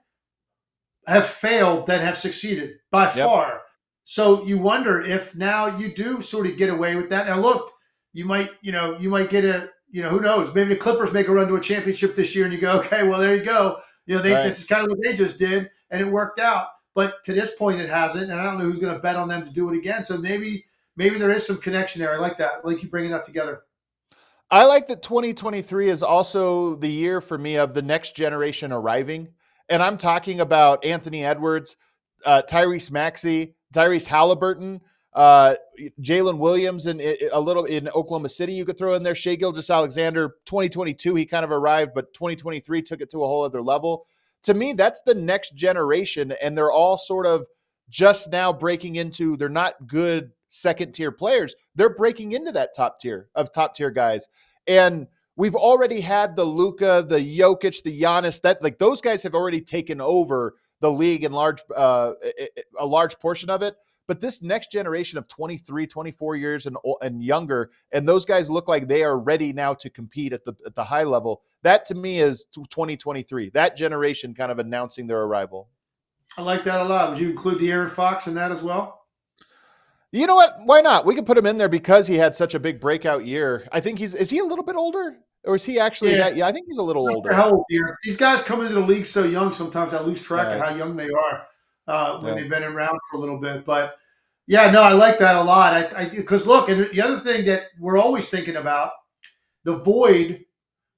have 1.05 1.25
failed 1.25 1.85
than 1.85 1.99
have 2.01 2.17
succeeded 2.17 2.75
by 2.91 3.03
yep. 3.03 3.13
far. 3.13 3.61
So 4.05 4.45
you 4.45 4.57
wonder 4.57 5.01
if 5.01 5.35
now 5.35 5.77
you 5.77 5.93
do 5.93 6.21
sort 6.21 6.47
of 6.47 6.57
get 6.57 6.69
away 6.69 6.95
with 6.95 7.09
that. 7.09 7.27
Now 7.27 7.39
look, 7.39 7.71
you 8.13 8.25
might, 8.25 8.51
you 8.61 8.71
know, 8.71 8.97
you 8.99 9.09
might 9.09 9.29
get 9.29 9.45
a, 9.45 9.69
you 9.91 10.01
know, 10.01 10.09
who 10.09 10.21
knows? 10.21 10.53
Maybe 10.53 10.73
the 10.73 10.79
Clippers 10.79 11.11
make 11.11 11.27
a 11.27 11.31
run 11.31 11.47
to 11.47 11.55
a 11.55 11.61
championship 11.61 12.15
this 12.15 12.35
year, 12.35 12.45
and 12.45 12.53
you 12.53 12.59
go, 12.59 12.79
okay, 12.79 13.07
well 13.07 13.19
there 13.19 13.35
you 13.35 13.43
go. 13.43 13.79
You 14.05 14.15
know, 14.15 14.21
they, 14.21 14.33
right. 14.33 14.43
this 14.43 14.59
is 14.59 14.65
kind 14.65 14.83
of 14.83 14.89
what 14.89 15.03
they 15.03 15.13
just 15.13 15.37
did, 15.37 15.69
and 15.91 16.01
it 16.01 16.05
worked 16.05 16.39
out. 16.39 16.67
But 16.95 17.23
to 17.25 17.33
this 17.33 17.55
point, 17.55 17.81
it 17.81 17.89
hasn't, 17.89 18.31
and 18.31 18.39
I 18.39 18.43
don't 18.43 18.57
know 18.57 18.65
who's 18.65 18.79
going 18.79 18.93
to 18.93 18.99
bet 18.99 19.15
on 19.15 19.27
them 19.27 19.43
to 19.45 19.51
do 19.51 19.71
it 19.71 19.77
again. 19.77 20.01
So 20.03 20.17
maybe, 20.17 20.65
maybe 20.95 21.17
there 21.17 21.31
is 21.31 21.45
some 21.45 21.57
connection 21.57 22.01
there. 22.01 22.13
I 22.13 22.17
like 22.17 22.37
that. 22.37 22.53
I 22.63 22.67
like 22.67 22.81
you 22.81 22.89
bringing 22.89 23.11
that 23.11 23.23
together. 23.23 23.61
I 24.51 24.65
like 24.65 24.88
that 24.88 25.03
2023 25.03 25.89
is 25.89 26.01
also 26.01 26.75
the 26.75 26.89
year 26.89 27.21
for 27.21 27.38
me 27.38 27.57
of 27.57 27.75
the 27.75 27.83
next 27.83 28.15
generation 28.15 28.71
arriving. 28.71 29.29
And 29.69 29.83
I'm 29.83 29.97
talking 29.97 30.39
about 30.39 30.83
Anthony 30.83 31.23
Edwards, 31.23 31.75
uh, 32.25 32.41
Tyrese 32.49 32.89
Maxey, 32.89 33.53
Tyrese 33.73 34.07
Halliburton, 34.07 34.81
uh, 35.13 35.55
Jalen 36.01 36.39
Williams, 36.39 36.88
and 36.88 36.99
a 36.99 37.39
little 37.39 37.65
in 37.65 37.89
Oklahoma 37.89 38.29
City. 38.29 38.53
You 38.53 38.65
could 38.65 38.79
throw 38.79 38.95
in 38.95 39.03
there 39.03 39.13
Shai 39.13 39.35
Gilgeous-Alexander. 39.35 40.29
2022, 40.45 41.13
he 41.13 41.27
kind 41.27 41.45
of 41.45 41.51
arrived, 41.51 41.91
but 41.93 42.12
2023 42.13 42.81
took 42.81 43.01
it 43.01 43.12
to 43.12 43.23
a 43.23 43.27
whole 43.27 43.43
other 43.43 43.62
level. 43.62 44.07
To 44.43 44.55
me, 44.55 44.73
that's 44.73 45.01
the 45.05 45.13
next 45.13 45.55
generation, 45.55 46.33
and 46.41 46.57
they're 46.57 46.71
all 46.71 46.97
sort 46.97 47.27
of 47.27 47.45
just 47.89 48.31
now 48.31 48.51
breaking 48.51 48.95
into. 48.95 49.38
They're 49.38 49.49
not 49.49 49.85
good 49.85 50.31
second 50.49 50.93
tier 50.93 51.12
players, 51.12 51.55
they're 51.75 51.95
breaking 51.95 52.33
into 52.33 52.51
that 52.51 52.75
top 52.75 52.99
tier 52.99 53.29
of 53.35 53.51
top 53.51 53.75
tier 53.75 53.91
guys. 53.91 54.27
And 54.67 55.07
we've 55.35 55.55
already 55.55 56.01
had 56.01 56.35
the 56.35 56.43
Luka, 56.43 57.05
the 57.07 57.19
Jokic, 57.19 57.81
the 57.83 58.01
Giannis, 58.01 58.41
that 58.41 58.62
like 58.62 58.77
those 58.77 58.99
guys 58.99 59.23
have 59.23 59.35
already 59.35 59.62
taken 59.62 60.01
over 60.01 60.55
the 60.81 60.91
league 60.91 61.23
in 61.23 61.31
large 61.31 61.62
uh, 61.75 62.13
a 62.77 62.85
large 62.85 63.17
portion 63.19 63.49
of 63.49 63.62
it. 63.62 63.75
But 64.07 64.21
this 64.21 64.41
next 64.41 64.71
generation 64.71 65.19
of 65.19 65.27
23, 65.27 65.85
24 65.85 66.35
years 66.35 66.65
and 66.65 66.77
and 67.01 67.23
younger, 67.23 67.69
and 67.91 68.09
those 68.09 68.25
guys 68.25 68.49
look 68.49 68.67
like 68.67 68.88
they 68.88 69.03
are 69.03 69.17
ready 69.17 69.53
now 69.53 69.73
to 69.75 69.89
compete 69.89 70.33
at 70.33 70.43
the 70.45 70.53
at 70.65 70.75
the 70.75 70.83
high 70.83 71.03
level. 71.03 71.41
That 71.62 71.85
to 71.85 71.95
me 71.95 72.19
is 72.19 72.45
2023. 72.53 73.51
That 73.51 73.77
generation 73.77 74.33
kind 74.33 74.51
of 74.51 74.59
announcing 74.59 75.07
their 75.07 75.21
arrival. 75.21 75.69
I 76.38 76.41
like 76.41 76.63
that 76.63 76.81
a 76.81 76.83
lot. 76.83 77.09
Would 77.09 77.19
you 77.19 77.29
include 77.29 77.59
De'Aaron 77.59 77.89
Fox 77.89 78.27
in 78.27 78.35
that 78.35 78.51
as 78.51 78.62
well? 78.62 78.98
You 80.11 80.25
know 80.25 80.35
what? 80.35 80.55
Why 80.65 80.81
not? 80.81 81.05
We 81.05 81.13
could 81.15 81.25
put 81.25 81.37
him 81.37 81.45
in 81.45 81.57
there 81.57 81.69
because 81.69 82.07
he 82.07 82.15
had 82.15 82.33
such 82.33 82.55
a 82.55 82.59
big 82.59 82.79
breakout 82.79 83.25
year. 83.25 83.67
I 83.71 83.79
think 83.79 83.99
he's 83.99 84.15
is 84.15 84.29
he 84.29 84.39
a 84.39 84.43
little 84.43 84.65
bit 84.65 84.75
older? 84.75 85.17
Or 85.45 85.55
is 85.55 85.63
he 85.63 85.79
actually 85.79 86.12
yeah. 86.12 86.17
that? 86.17 86.35
Yeah, 86.35 86.47
I 86.47 86.51
think 86.51 86.67
he's 86.67 86.77
a 86.77 86.83
little 86.83 87.10
older. 87.10 87.33
How 87.33 87.51
old 87.51 87.65
here? 87.69 87.97
These 88.03 88.17
guys 88.17 88.41
come 88.41 88.62
into 88.62 88.73
the 88.73 88.81
league 88.81 89.05
so 89.05 89.23
young. 89.23 89.51
Sometimes 89.51 89.93
I 89.93 90.01
lose 90.01 90.21
track 90.21 90.47
right. 90.47 90.57
of 90.57 90.62
how 90.62 90.75
young 90.75 90.95
they 90.95 91.10
are 91.10 91.47
uh, 91.87 92.19
when 92.19 92.35
yeah. 92.35 92.41
they've 92.41 92.49
been 92.49 92.63
around 92.63 92.99
for 93.10 93.17
a 93.17 93.19
little 93.19 93.39
bit. 93.39 93.65
But 93.65 93.95
yeah, 94.47 94.71
no, 94.71 94.81
I 94.81 94.93
like 94.93 95.17
that 95.19 95.35
a 95.35 95.43
lot. 95.43 95.93
I 95.95 96.10
because 96.10 96.47
look, 96.47 96.69
and 96.69 96.89
the 96.91 97.01
other 97.01 97.19
thing 97.19 97.45
that 97.45 97.63
we're 97.79 97.97
always 97.97 98.29
thinking 98.29 98.55
about 98.55 98.91
the 99.63 99.77
void 99.77 100.43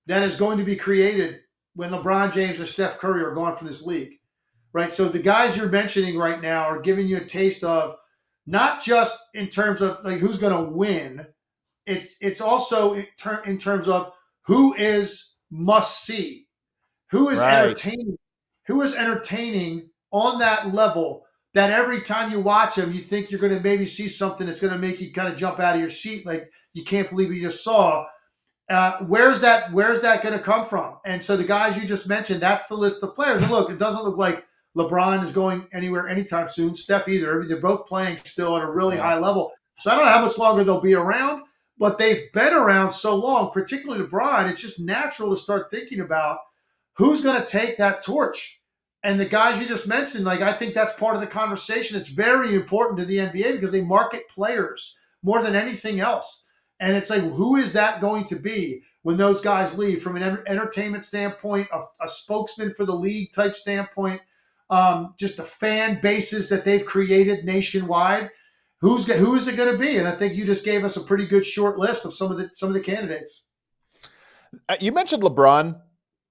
that 0.07 0.24
is 0.24 0.36
going 0.36 0.57
to 0.57 0.64
be 0.64 0.76
created 0.76 1.41
when 1.76 1.91
LeBron 1.91 2.34
James 2.34 2.59
or 2.59 2.66
Steph 2.66 2.97
Curry 2.97 3.24
are 3.24 3.36
gone 3.36 3.53
from 3.53 3.68
this 3.68 3.84
league, 3.86 4.14
right? 4.74 4.91
So 4.91 5.07
the 5.07 5.20
guys 5.20 5.55
you're 5.55 5.70
mentioning 5.70 6.18
right 6.18 6.41
now 6.41 6.64
are 6.64 6.82
giving 6.82 7.07
you 7.07 7.18
a 7.18 7.26
taste 7.26 7.64
of 7.64 7.95
not 8.52 8.82
just 8.82 9.18
in 9.34 9.47
terms 9.47 9.82
of 9.82 10.04
like 10.04 10.20
who's 10.20 10.38
going 10.38 10.54
to 10.54 10.72
win. 10.72 11.26
It's 11.88 12.18
it's 12.22 12.41
also 12.41 12.93
in, 12.93 13.08
ter- 13.18 13.41
in, 13.43 13.58
terms 13.58 13.88
of 13.88 14.12
who 14.45 14.76
is 14.76 15.36
must 15.49 16.04
see, 16.04 16.47
who 17.10 17.30
is 17.30 17.39
right. 17.39 17.64
entertaining, 17.64 18.18
who 18.68 18.82
is 18.82 18.93
entertaining 18.93 19.89
on 20.12 20.39
that 20.39 20.74
level 20.74 21.26
that 21.54 21.72
every 21.72 22.02
time 22.02 22.32
you 22.32 22.39
watch 22.39 22.78
him, 22.78 22.91
you 22.91 22.99
think 22.99 23.32
you're 23.32 23.39
going 23.39 23.56
to 23.56 23.62
maybe 23.62 23.86
see 23.86 24.08
something 24.08 24.47
that's 24.47 24.62
going 24.62 24.74
to 24.74 24.80
make 24.80 25.02
you 25.02 25.12
kind 25.12 25.28
of 25.28 25.36
jump 25.36 25.60
out 25.60 25.76
of 25.76 25.82
your 25.82 25.89
seat, 25.89 26.26
like 26.26 26.52
you 26.74 26.84
can't 26.84 27.10
believe 27.10 27.30
what 27.30 27.38
you 27.38 27.41
just 27.41 27.64
saw. 27.64 28.06
Uh, 28.70 28.97
where's 29.06 29.41
that? 29.41 29.72
Where's 29.72 30.02
that 30.02 30.22
going 30.22 30.38
to 30.38 30.43
come 30.43 30.66
from? 30.66 30.97
And 31.06 31.24
so 31.24 31.36
the 31.38 31.43
guys 31.43 31.78
you 31.78 31.88
just 31.88 32.08
mentioned, 32.08 32.41
that's 32.41 32.68
the 32.68 32.76
list 32.76 33.02
of 33.02 33.16
players. 33.16 33.41
And 33.41 33.52
look, 33.52 33.70
it 33.70 33.80
doesn't 33.80 34.04
look 34.04 34.18
like 34.18 34.45
LeBron 34.78 35.24
is 35.24 35.32
going 35.32 35.67
anywhere 35.74 36.07
anytime 36.07 36.47
soon. 36.47 36.76
Steph 36.76 37.07
either. 37.07 37.45
They're 37.45 37.59
both 37.59 37.88
playing 37.88 38.17
still 38.17 38.55
at 38.57 38.63
a 38.63 38.72
really 38.72 38.97
high 38.97 39.17
level. 39.17 39.51
So 39.80 39.91
I 39.91 39.95
don't 39.95 40.05
know 40.05 40.11
how 40.11 40.24
much 40.24 40.38
longer 40.38 40.63
they'll 40.63 40.80
be 40.80 40.93
around, 40.93 41.43
but 41.78 41.97
they've 41.97 42.32
been 42.32 42.53
around 42.53 42.91
so 42.91 43.15
long, 43.15 43.51
particularly 43.51 44.05
LeBron. 44.05 44.49
It's 44.49 44.61
just 44.61 44.80
natural 44.80 45.30
to 45.32 45.38
start 45.38 45.72
thinking 45.72 45.99
about 45.99 46.39
who's 46.93 47.22
going 47.22 47.39
to 47.39 47.47
take 47.47 47.78
that 47.78 48.03
torch 48.03 48.61
and 49.03 49.19
the 49.19 49.26
guys 49.26 49.59
you 49.59 49.67
just 49.67 49.88
mentioned, 49.88 50.26
like 50.26 50.41
I 50.41 50.53
think 50.53 50.74
that's 50.74 50.93
part 50.93 51.15
of 51.15 51.22
the 51.22 51.28
conversation. 51.28 51.97
It's 51.97 52.09
very 52.09 52.53
important 52.53 52.99
to 52.99 53.05
the 53.05 53.17
NBA 53.17 53.53
because 53.53 53.72
they 53.72 53.82
market 53.82 54.30
players 54.30 54.97
more 55.24 55.41
than 55.41 55.55
anything 55.55 55.99
else. 55.99 56.43
And 56.80 56.95
it's 56.95 57.09
like, 57.09 57.24
who 57.24 57.55
is 57.55 57.74
that 57.74 58.01
going 58.01 58.26
to 58.26 58.36
be 58.36 58.84
when 59.03 59.17
those 59.17 59.41
guys 59.41 59.78
leave 59.78 60.03
from 60.03 60.15
an 60.15 60.39
entertainment 60.47 61.03
standpoint, 61.03 61.67
a, 61.74 61.80
a 62.03 62.07
spokesman 62.07 62.72
for 62.72 62.86
the 62.86 62.95
league 62.95 63.32
type 63.32 63.55
standpoint, 63.55 64.22
um, 64.72 65.13
just 65.19 65.38
the 65.38 65.43
fan 65.43 65.99
bases 66.01 66.49
that 66.49 66.65
they've 66.65 66.86
created 66.86 67.45
nationwide? 67.45 68.30
Who's 68.80 69.05
who 69.05 69.36
is 69.36 69.47
it 69.47 69.57
going 69.57 69.72
to 69.72 69.78
be? 69.78 69.97
And 69.97 70.07
I 70.07 70.15
think 70.15 70.36
you 70.36 70.45
just 70.45 70.65
gave 70.65 70.84
us 70.84 70.97
a 70.97 71.01
pretty 71.01 71.28
good 71.28 71.45
short 71.45 71.78
list 71.78 72.05
of 72.05 72.13
some 72.13 72.32
of 72.32 72.38
the 72.38 72.49
some 72.53 72.69
of 72.69 72.74
the 72.74 72.80
candidates. 72.80 73.45
Uh, 74.67 74.78
you 74.80 74.91
mentioned 74.91 75.22
LeBron 75.22 75.80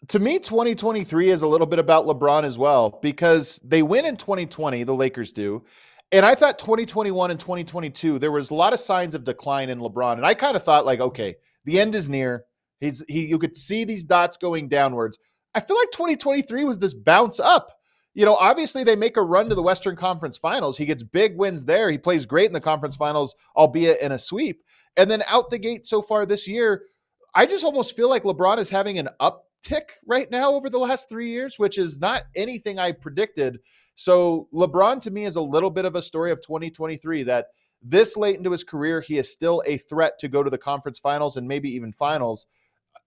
to 0.09 0.18
me, 0.18 0.38
2023 0.38 1.30
is 1.30 1.43
a 1.43 1.47
little 1.47 1.66
bit 1.66 1.78
about 1.78 2.07
LeBron 2.07 2.45
as 2.45 2.57
well 2.57 2.99
because 3.03 3.61
they 3.62 3.82
win 3.82 4.07
in 4.07 4.16
2020, 4.16 4.84
the 4.84 4.95
Lakers 4.95 5.32
do. 5.32 5.64
And 6.12 6.24
I 6.24 6.34
thought 6.34 6.59
2021 6.59 7.30
and 7.30 7.38
2022, 7.38 8.18
there 8.18 8.32
was 8.32 8.51
a 8.51 8.55
lot 8.55 8.72
of 8.72 8.80
signs 8.80 9.14
of 9.14 9.24
decline 9.24 9.68
in 9.68 9.78
LeBron. 9.78 10.14
And 10.14 10.26
I 10.26 10.34
kind 10.34 10.57
of 10.57 10.64
thought, 10.64 10.86
like, 10.86 11.01
okay, 11.01 11.36
the 11.64 11.78
end 11.78 11.95
is 11.95 12.09
near. 12.09 12.45
He's 12.80 13.05
he 13.09 13.26
you 13.26 13.38
could 13.38 13.57
see 13.57 13.84
these 13.84 14.03
dots 14.03 14.38
going 14.38 14.68
downwards. 14.68 15.18
I 15.55 15.61
feel 15.61 15.76
like 15.76 15.91
2023 15.93 16.64
was 16.64 16.78
this 16.78 16.95
bounce 16.95 17.38
up. 17.38 17.70
You 18.15 18.25
know, 18.25 18.35
obviously 18.35 18.83
they 18.83 18.97
make 18.97 19.17
a 19.17 19.23
run 19.23 19.49
to 19.49 19.55
the 19.55 19.63
Western 19.63 19.95
Conference 19.95 20.37
Finals. 20.37 20.77
He 20.77 20.85
gets 20.85 21.03
big 21.03 21.37
wins 21.37 21.65
there. 21.65 21.91
He 21.91 21.99
plays 21.99 22.27
great 22.27 22.47
in 22.47 22.53
the 22.53 22.61
conference 22.61 22.97
finals, 22.97 23.35
albeit 23.57 24.01
in 24.01 24.13
a 24.13 24.19
sweep. 24.19 24.63
And 24.97 25.11
then 25.11 25.23
out 25.29 25.51
the 25.51 25.59
gate 25.59 25.87
so 25.87 26.03
far 26.03 26.27
this 26.27 26.49
year, 26.49 26.87
I 27.35 27.47
just 27.47 27.65
almost 27.65 27.95
feel 27.95 28.09
like 28.09 28.25
LeBron 28.25 28.59
is 28.59 28.69
having 28.69 28.99
an 28.99 29.09
uptick 29.21 29.91
right 30.07 30.29
now 30.31 30.53
over 30.53 30.69
the 30.69 30.79
last 30.79 31.09
three 31.09 31.29
years, 31.29 31.59
which 31.59 31.79
is 31.79 32.01
not 32.01 32.25
anything 32.35 32.79
I 32.79 32.93
predicted. 32.93 33.61
So 33.95 34.49
LeBron 34.53 35.01
to 35.03 35.11
me 35.11 35.25
is 35.25 35.37
a 35.37 35.41
little 35.41 35.71
bit 35.71 35.85
of 35.85 35.95
a 35.95 36.03
story 36.03 36.33
of 36.33 36.41
2023 36.41 37.23
that 37.25 37.47
this 37.83 38.17
late 38.17 38.37
into 38.37 38.51
his 38.51 38.65
career, 38.65 39.01
he 39.01 39.19
is 39.19 39.33
still 39.33 39.63
a 39.67 39.77
threat 39.77 40.19
to 40.19 40.29
go 40.29 40.43
to 40.43 40.51
the 40.51 40.59
conference 40.59 40.99
finals 40.99 41.37
and 41.37 41.47
maybe 41.47 41.71
even 41.71 41.93
finals. 41.93 42.47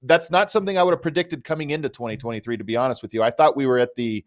That's 0.02 0.32
not 0.32 0.50
something 0.50 0.78
I 0.78 0.84
would 0.84 0.94
have 0.94 1.02
predicted 1.02 1.44
coming 1.44 1.72
into 1.72 1.90
2023, 1.90 2.58
to 2.58 2.64
be 2.64 2.78
honest 2.78 3.02
with 3.02 3.14
you. 3.14 3.22
I 3.22 3.30
thought 3.30 3.58
we 3.58 3.66
were 3.66 3.80
at 3.80 3.96
the 3.96 4.24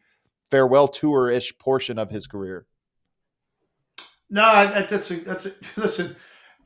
farewell 0.50 0.88
tour 0.88 1.30
ish 1.30 1.56
portion 1.58 1.98
of 1.98 2.10
his 2.10 2.26
career. 2.26 2.66
No, 4.28 4.66
that's 4.88 5.10
a, 5.10 5.14
that's 5.16 5.46
a, 5.46 5.52
listen. 5.76 6.16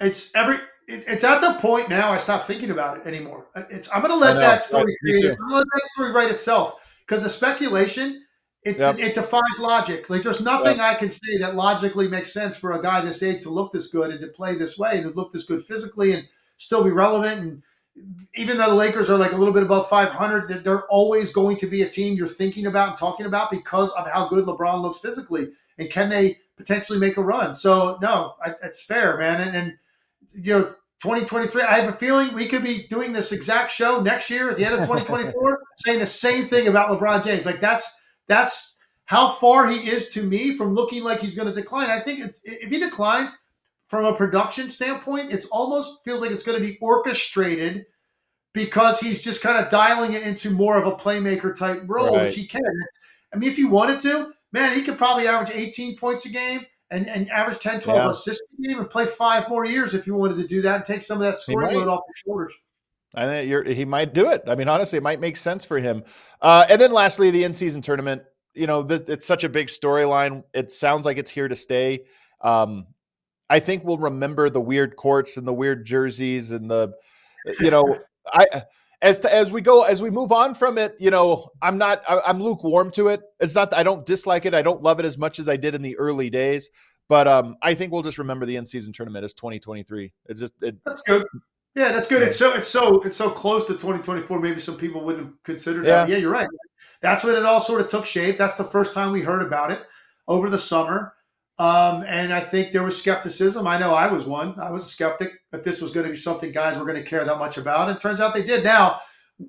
It's 0.00 0.34
every 0.34 0.56
it, 0.88 1.04
it's 1.06 1.24
at 1.24 1.40
the 1.40 1.54
point 1.60 1.88
now 1.88 2.12
I 2.12 2.16
stop 2.16 2.42
thinking 2.42 2.70
about 2.70 2.98
it 2.98 3.06
anymore. 3.06 3.46
It's 3.70 3.88
I'm 3.92 4.00
going 4.00 4.12
to 4.12 4.18
let 4.18 4.34
that 4.34 4.62
story 4.62 4.96
create. 5.00 5.30
I'm 5.30 5.48
to 5.48 5.56
let 5.56 5.66
that 5.74 5.84
story 5.84 6.12
write 6.12 6.30
itself 6.30 6.82
because 7.06 7.22
the 7.22 7.28
speculation 7.28 8.24
it, 8.62 8.78
yep. 8.78 8.98
it, 8.98 9.08
it, 9.08 9.14
defies 9.14 9.58
logic. 9.58 10.10
Like 10.10 10.22
there's 10.22 10.40
nothing 10.40 10.76
yep. 10.76 10.84
I 10.86 10.94
can 10.94 11.08
say 11.08 11.38
that 11.38 11.54
logically 11.54 12.08
makes 12.08 12.32
sense 12.32 12.58
for 12.58 12.72
a 12.72 12.82
guy 12.82 13.00
this 13.00 13.22
age 13.22 13.42
to 13.42 13.50
look 13.50 13.72
this 13.72 13.86
good 13.86 14.10
and 14.10 14.20
to 14.20 14.26
play 14.26 14.54
this 14.54 14.78
way 14.78 14.98
and 14.98 15.04
to 15.04 15.10
look 15.10 15.32
this 15.32 15.44
good 15.44 15.64
physically 15.64 16.12
and 16.12 16.24
still 16.58 16.84
be 16.84 16.90
relevant. 16.90 17.40
And 17.40 17.62
even 18.34 18.58
though 18.58 18.70
the 18.70 18.74
Lakers 18.74 19.10
are 19.10 19.18
like 19.18 19.32
a 19.32 19.36
little 19.36 19.52
bit 19.52 19.62
above 19.62 19.88
500, 19.88 20.64
they're, 20.64 20.84
always 20.86 21.32
going 21.32 21.56
to 21.56 21.66
be 21.66 21.82
a 21.82 21.88
team 21.88 22.16
you're 22.16 22.26
thinking 22.26 22.66
about 22.66 22.88
and 22.88 22.96
talking 22.96 23.26
about 23.26 23.50
because 23.50 23.92
of 23.92 24.10
how 24.10 24.28
good 24.28 24.44
LeBron 24.46 24.82
looks 24.82 24.98
physically. 24.98 25.50
And 25.78 25.90
can 25.90 26.08
they 26.08 26.38
potentially 26.56 26.98
make 26.98 27.16
a 27.16 27.22
run? 27.22 27.54
So 27.54 27.98
no, 28.02 28.34
I, 28.44 28.54
that's 28.60 28.84
fair, 28.84 29.16
man. 29.18 29.40
And, 29.40 29.56
and 29.56 29.72
you 30.34 30.58
know, 30.58 30.62
2023, 30.64 31.62
I 31.62 31.80
have 31.80 31.88
a 31.88 31.96
feeling 31.96 32.34
we 32.34 32.46
could 32.46 32.62
be 32.62 32.86
doing 32.88 33.12
this 33.12 33.32
exact 33.32 33.70
show 33.70 34.00
next 34.00 34.30
year 34.30 34.50
at 34.50 34.56
the 34.56 34.64
end 34.64 34.74
of 34.74 34.80
2024, 34.80 35.60
saying 35.76 35.98
the 35.98 36.06
same 36.06 36.44
thing 36.44 36.68
about 36.68 36.90
LeBron 36.90 37.24
James. 37.24 37.46
Like 37.46 37.60
that's 37.60 38.00
that's 38.26 38.76
how 39.06 39.28
far 39.28 39.68
he 39.68 39.88
is 39.88 40.12
to 40.14 40.22
me 40.22 40.56
from 40.56 40.74
looking 40.74 41.02
like 41.02 41.20
he's 41.20 41.34
going 41.34 41.48
to 41.48 41.54
decline. 41.54 41.90
I 41.90 42.00
think 42.00 42.32
if 42.44 42.70
he 42.70 42.78
declines 42.78 43.38
from 43.90 44.04
a 44.04 44.14
production 44.14 44.68
standpoint, 44.68 45.32
it's 45.32 45.46
almost 45.46 46.04
feels 46.04 46.22
like 46.22 46.30
it's 46.30 46.44
going 46.44 46.56
to 46.56 46.64
be 46.64 46.78
orchestrated 46.80 47.86
because 48.54 49.00
he's 49.00 49.20
just 49.20 49.42
kind 49.42 49.58
of 49.58 49.68
dialing 49.68 50.12
it 50.12 50.22
into 50.22 50.48
more 50.48 50.78
of 50.78 50.86
a 50.86 50.92
playmaker 50.92 51.52
type 51.52 51.82
role, 51.86 52.14
right. 52.14 52.26
which 52.26 52.36
he 52.36 52.46
can. 52.46 52.62
I 53.34 53.36
mean, 53.36 53.50
if 53.50 53.56
he 53.56 53.64
wanted 53.64 53.98
to, 54.00 54.30
man, 54.52 54.76
he 54.76 54.82
could 54.82 54.96
probably 54.96 55.26
average 55.26 55.50
18 55.52 55.96
points 55.96 56.24
a 56.24 56.28
game 56.28 56.64
and, 56.92 57.08
and 57.08 57.28
average 57.30 57.58
10, 57.58 57.80
12 57.80 57.98
yeah. 57.98 58.10
assists 58.10 58.42
a 58.60 58.68
game 58.68 58.78
and 58.78 58.88
play 58.88 59.06
five 59.06 59.48
more 59.48 59.64
years 59.64 59.92
if 59.92 60.06
you 60.06 60.14
wanted 60.14 60.36
to 60.36 60.46
do 60.46 60.62
that 60.62 60.76
and 60.76 60.84
take 60.84 61.02
some 61.02 61.16
of 61.16 61.24
that 61.24 61.36
scoring 61.36 61.76
load 61.76 61.88
off 61.88 62.02
your 62.06 62.14
shoulders. 62.24 62.54
I 63.16 63.26
think 63.26 63.66
he 63.66 63.84
might 63.84 64.14
do 64.14 64.30
it. 64.30 64.44
I 64.46 64.54
mean, 64.54 64.68
honestly, 64.68 64.98
it 64.98 65.02
might 65.02 65.18
make 65.18 65.36
sense 65.36 65.64
for 65.64 65.80
him. 65.80 66.04
Uh, 66.40 66.64
and 66.70 66.80
then 66.80 66.92
lastly, 66.92 67.32
the 67.32 67.42
in-season 67.42 67.82
tournament. 67.82 68.22
You 68.54 68.68
know, 68.68 68.84
this, 68.84 69.02
it's 69.08 69.26
such 69.26 69.42
a 69.42 69.48
big 69.48 69.66
storyline. 69.66 70.44
It 70.54 70.70
sounds 70.70 71.04
like 71.04 71.18
it's 71.18 71.30
here 71.30 71.48
to 71.48 71.56
stay. 71.56 72.04
Um, 72.40 72.86
I 73.50 73.60
think 73.60 73.84
we'll 73.84 73.98
remember 73.98 74.48
the 74.48 74.60
weird 74.60 74.96
courts 74.96 75.36
and 75.36 75.46
the 75.46 75.52
weird 75.52 75.84
jerseys 75.84 76.52
and 76.52 76.70
the, 76.70 76.92
you 77.60 77.70
know, 77.70 77.98
I 78.32 78.62
as 79.02 79.20
to, 79.20 79.34
as 79.34 79.50
we 79.50 79.60
go 79.60 79.82
as 79.82 80.00
we 80.00 80.10
move 80.10 80.32
on 80.32 80.54
from 80.54 80.78
it. 80.78 80.94
You 80.98 81.10
know, 81.10 81.50
I'm 81.60 81.76
not 81.76 82.02
I, 82.08 82.20
I'm 82.26 82.40
lukewarm 82.40 82.90
to 82.92 83.08
it. 83.08 83.20
It's 83.40 83.54
not 83.54 83.74
I 83.74 83.82
don't 83.82 84.06
dislike 84.06 84.46
it. 84.46 84.54
I 84.54 84.62
don't 84.62 84.82
love 84.82 85.00
it 85.00 85.06
as 85.06 85.18
much 85.18 85.38
as 85.38 85.48
I 85.48 85.56
did 85.56 85.74
in 85.74 85.82
the 85.82 85.98
early 85.98 86.30
days. 86.30 86.70
But 87.08 87.26
um, 87.26 87.56
I 87.60 87.74
think 87.74 87.92
we'll 87.92 88.02
just 88.02 88.18
remember 88.18 88.46
the 88.46 88.56
end 88.56 88.68
season 88.68 88.92
tournament 88.92 89.24
as 89.24 89.34
2023. 89.34 90.12
It's 90.26 90.38
just 90.40 90.54
it, 90.62 90.76
that's 90.86 91.02
good. 91.02 91.26
Yeah, 91.74 91.92
that's 91.92 92.06
good. 92.06 92.22
It's 92.22 92.36
so 92.36 92.54
it's 92.54 92.68
so 92.68 93.00
it's 93.02 93.16
so 93.16 93.30
close 93.30 93.64
to 93.66 93.72
2024. 93.72 94.40
Maybe 94.40 94.60
some 94.60 94.76
people 94.76 95.04
wouldn't 95.04 95.26
have 95.26 95.42
considered 95.42 95.86
that. 95.86 96.08
Yeah, 96.08 96.18
you're 96.18 96.30
right. 96.30 96.48
That's 97.00 97.24
when 97.24 97.34
it 97.34 97.44
all 97.44 97.60
sort 97.60 97.80
of 97.80 97.88
took 97.88 98.06
shape. 98.06 98.38
That's 98.38 98.56
the 98.56 98.64
first 98.64 98.94
time 98.94 99.12
we 99.12 99.22
heard 99.22 99.42
about 99.42 99.72
it 99.72 99.82
over 100.28 100.48
the 100.48 100.58
summer. 100.58 101.14
Um, 101.60 102.04
and 102.08 102.32
I 102.32 102.40
think 102.40 102.72
there 102.72 102.82
was 102.82 102.96
skepticism. 102.96 103.66
I 103.66 103.76
know 103.76 103.92
I 103.92 104.06
was 104.06 104.24
one. 104.24 104.58
I 104.58 104.70
was 104.70 104.86
a 104.86 104.88
skeptic 104.88 105.32
that 105.50 105.62
this 105.62 105.82
was 105.82 105.90
going 105.90 106.04
to 106.04 106.10
be 106.10 106.16
something 106.16 106.52
guys 106.52 106.78
were 106.78 106.86
going 106.86 106.96
to 106.96 107.08
care 107.08 107.22
that 107.22 107.38
much 107.38 107.58
about. 107.58 107.88
And 107.88 107.98
it 107.98 108.00
turns 108.00 108.18
out 108.18 108.32
they 108.32 108.42
did. 108.42 108.64
Now 108.64 108.98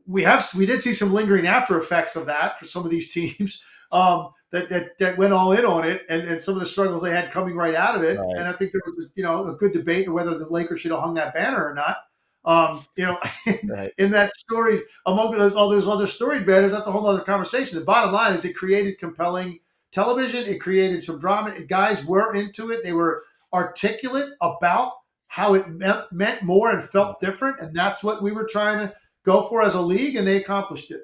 we 0.05 0.21
have 0.23 0.45
we 0.57 0.65
did 0.65 0.81
see 0.81 0.91
some 0.91 1.13
lingering 1.13 1.47
after 1.47 1.77
effects 1.77 2.17
of 2.17 2.25
that 2.25 2.59
for 2.59 2.65
some 2.65 2.83
of 2.83 2.91
these 2.91 3.13
teams 3.13 3.63
um, 3.93 4.31
that, 4.49 4.69
that 4.69 4.97
that 4.99 5.17
went 5.17 5.31
all 5.31 5.53
in 5.53 5.63
on 5.63 5.85
it, 5.85 6.01
and, 6.09 6.23
and 6.23 6.41
some 6.41 6.55
of 6.55 6.59
the 6.59 6.65
struggles 6.65 7.01
they 7.01 7.11
had 7.11 7.31
coming 7.31 7.55
right 7.55 7.75
out 7.75 7.95
of 7.95 8.03
it. 8.03 8.19
Right. 8.19 8.35
And 8.35 8.45
I 8.45 8.51
think 8.51 8.73
there 8.73 8.81
was 8.85 9.07
you 9.15 9.23
know 9.23 9.45
a 9.45 9.55
good 9.55 9.71
debate 9.71 10.09
of 10.09 10.13
whether 10.13 10.37
the 10.37 10.49
Lakers 10.49 10.81
should 10.81 10.91
have 10.91 10.99
hung 10.99 11.13
that 11.13 11.33
banner 11.33 11.65
or 11.65 11.73
not. 11.73 11.95
Um, 12.43 12.85
you 12.97 13.05
know, 13.05 13.19
in, 13.47 13.67
right. 13.69 13.93
in 13.97 14.11
that 14.11 14.31
story, 14.35 14.81
among 15.05 15.31
those, 15.31 15.55
all 15.55 15.69
those 15.69 15.87
other 15.87 16.07
storied 16.07 16.45
banners, 16.45 16.73
that's 16.73 16.87
a 16.87 16.91
whole 16.91 17.07
other 17.07 17.23
conversation. 17.23 17.79
The 17.79 17.85
bottom 17.85 18.11
line 18.11 18.33
is 18.33 18.43
it 18.43 18.55
created 18.55 18.97
compelling 18.97 19.59
television. 19.91 20.45
It 20.45 20.59
created 20.59 21.03
some 21.03 21.19
drama. 21.19 21.53
Guys 21.65 22.05
were 22.05 22.35
into 22.35 22.71
it. 22.71 22.83
They 22.83 22.93
were 22.93 23.23
articulate 23.53 24.29
about 24.41 24.93
how 25.27 25.53
it 25.53 25.67
meant, 25.69 26.11
meant 26.11 26.43
more 26.43 26.71
and 26.71 26.83
felt 26.83 27.19
different. 27.19 27.59
And 27.59 27.75
that's 27.75 28.03
what 28.03 28.21
we 28.21 28.31
were 28.31 28.47
trying 28.49 28.87
to 28.87 28.93
go 29.25 29.43
for 29.43 29.61
as 29.61 29.75
a 29.75 29.81
league, 29.81 30.15
and 30.15 30.27
they 30.27 30.37
accomplished 30.37 30.91
it. 30.91 31.01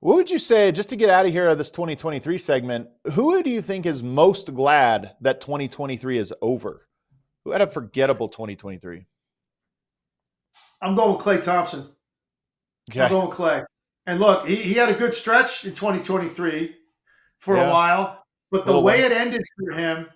What 0.00 0.16
would 0.16 0.30
you 0.30 0.38
say, 0.38 0.72
just 0.72 0.88
to 0.88 0.96
get 0.96 1.10
out 1.10 1.26
of 1.26 1.32
here 1.32 1.48
of 1.48 1.58
this 1.58 1.70
2023 1.70 2.36
segment, 2.36 2.88
who 3.12 3.40
do 3.42 3.50
you 3.50 3.62
think 3.62 3.86
is 3.86 4.02
most 4.02 4.52
glad 4.52 5.14
that 5.20 5.40
2023 5.40 6.18
is 6.18 6.34
over? 6.42 6.88
Who 7.44 7.52
had 7.52 7.62
a 7.62 7.66
forgettable 7.66 8.28
2023? 8.28 9.06
I'm 10.80 10.96
going 10.96 11.14
with 11.14 11.22
Klay 11.22 11.42
Thompson. 11.42 11.88
Okay. 12.90 13.02
I'm 13.02 13.10
going 13.10 13.28
with 13.28 13.36
Klay. 13.36 13.64
And 14.06 14.18
look, 14.18 14.46
he, 14.46 14.56
he 14.56 14.74
had 14.74 14.88
a 14.88 14.94
good 14.94 15.14
stretch 15.14 15.64
in 15.64 15.70
2023 15.70 16.74
for 17.42 17.56
yeah. 17.56 17.68
a 17.68 17.70
while, 17.72 18.24
but 18.52 18.66
the 18.66 18.78
way 18.78 19.00
it 19.00 19.10
ended 19.10 19.42
for 19.58 19.72
him 19.72 20.06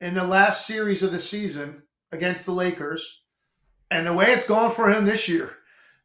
in 0.00 0.12
the 0.12 0.26
last 0.26 0.66
series 0.66 1.04
of 1.04 1.12
the 1.12 1.18
season 1.20 1.80
against 2.10 2.46
the 2.46 2.52
Lakers 2.52 3.22
and 3.92 4.04
the 4.04 4.12
way 4.12 4.32
it's 4.32 4.44
gone 4.44 4.72
for 4.72 4.90
him 4.90 5.04
this 5.04 5.28
year 5.28 5.58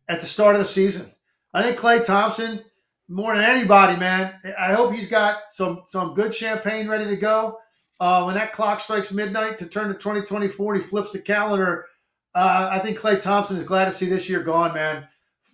at 0.08 0.20
the 0.20 0.28
start 0.28 0.54
of 0.54 0.60
the 0.60 0.66
season, 0.66 1.10
I 1.56 1.64
think 1.64 1.80
Klay 1.80 2.06
Thompson 2.06 2.62
more 3.08 3.36
than 3.36 3.44
anybody, 3.44 3.98
man. 3.98 4.36
I 4.60 4.74
hope 4.74 4.94
he's 4.94 5.10
got 5.10 5.40
some 5.50 5.82
some 5.88 6.14
good 6.14 6.36
champagne 6.36 6.88
ready 6.88 7.06
to 7.06 7.18
go. 7.18 7.58
Uh, 8.00 8.26
when 8.26 8.36
that 8.36 8.54
clock 8.54 8.80
strikes 8.80 9.12
midnight 9.12 9.58
to 9.58 9.66
turn 9.66 9.88
to 9.88 9.96
2024, 9.96 10.76
he 10.76 10.82
flips 10.82 11.12
the 11.12 11.20
calendar. 11.20 11.88
Uh, 12.36 12.70
I 12.72 12.78
think 12.78 13.00
Klay 13.00 13.20
Thompson 13.20 13.58
is 13.58 13.64
glad 13.64 13.86
to 13.86 13.92
see 13.92 14.06
this 14.06 14.30
year 14.30 14.44
gone, 14.44 14.76
man, 14.76 15.08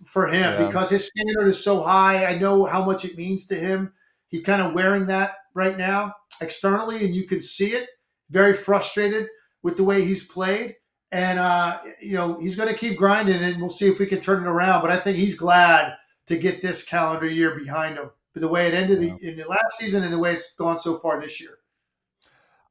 for 0.04 0.28
him 0.28 0.60
yeah. 0.60 0.66
because 0.66 0.90
his 0.90 1.06
standard 1.06 1.48
is 1.48 1.64
so 1.64 1.82
high. 1.82 2.26
I 2.26 2.36
know 2.38 2.66
how 2.66 2.84
much 2.84 3.06
it 3.06 3.16
means 3.16 3.46
to 3.46 3.54
him. 3.54 3.94
He's 4.28 4.42
kind 4.42 4.62
of 4.62 4.74
wearing 4.74 5.06
that 5.06 5.32
right 5.54 5.76
now 5.76 6.14
externally, 6.40 7.04
and 7.04 7.14
you 7.14 7.24
can 7.24 7.40
see 7.40 7.68
it. 7.68 7.88
Very 8.30 8.52
frustrated 8.52 9.28
with 9.62 9.76
the 9.76 9.84
way 9.84 10.04
he's 10.04 10.26
played. 10.26 10.76
And, 11.12 11.38
uh, 11.38 11.78
you 12.00 12.14
know, 12.14 12.38
he's 12.40 12.56
going 12.56 12.68
to 12.68 12.78
keep 12.78 12.98
grinding, 12.98 13.42
and 13.42 13.60
we'll 13.60 13.68
see 13.68 13.88
if 13.88 13.98
we 13.98 14.06
can 14.06 14.20
turn 14.20 14.42
it 14.42 14.48
around. 14.48 14.82
But 14.82 14.90
I 14.90 14.98
think 14.98 15.16
he's 15.16 15.36
glad 15.36 15.94
to 16.26 16.36
get 16.36 16.60
this 16.60 16.82
calendar 16.82 17.26
year 17.26 17.56
behind 17.58 17.96
him. 17.96 18.10
But 18.32 18.40
the 18.40 18.48
way 18.48 18.66
it 18.66 18.74
ended 18.74 19.02
yeah. 19.02 19.14
in 19.22 19.36
the 19.36 19.46
last 19.46 19.78
season 19.78 20.02
and 20.02 20.12
the 20.12 20.18
way 20.18 20.32
it's 20.32 20.54
gone 20.56 20.76
so 20.76 20.98
far 20.98 21.20
this 21.20 21.40
year. 21.40 21.58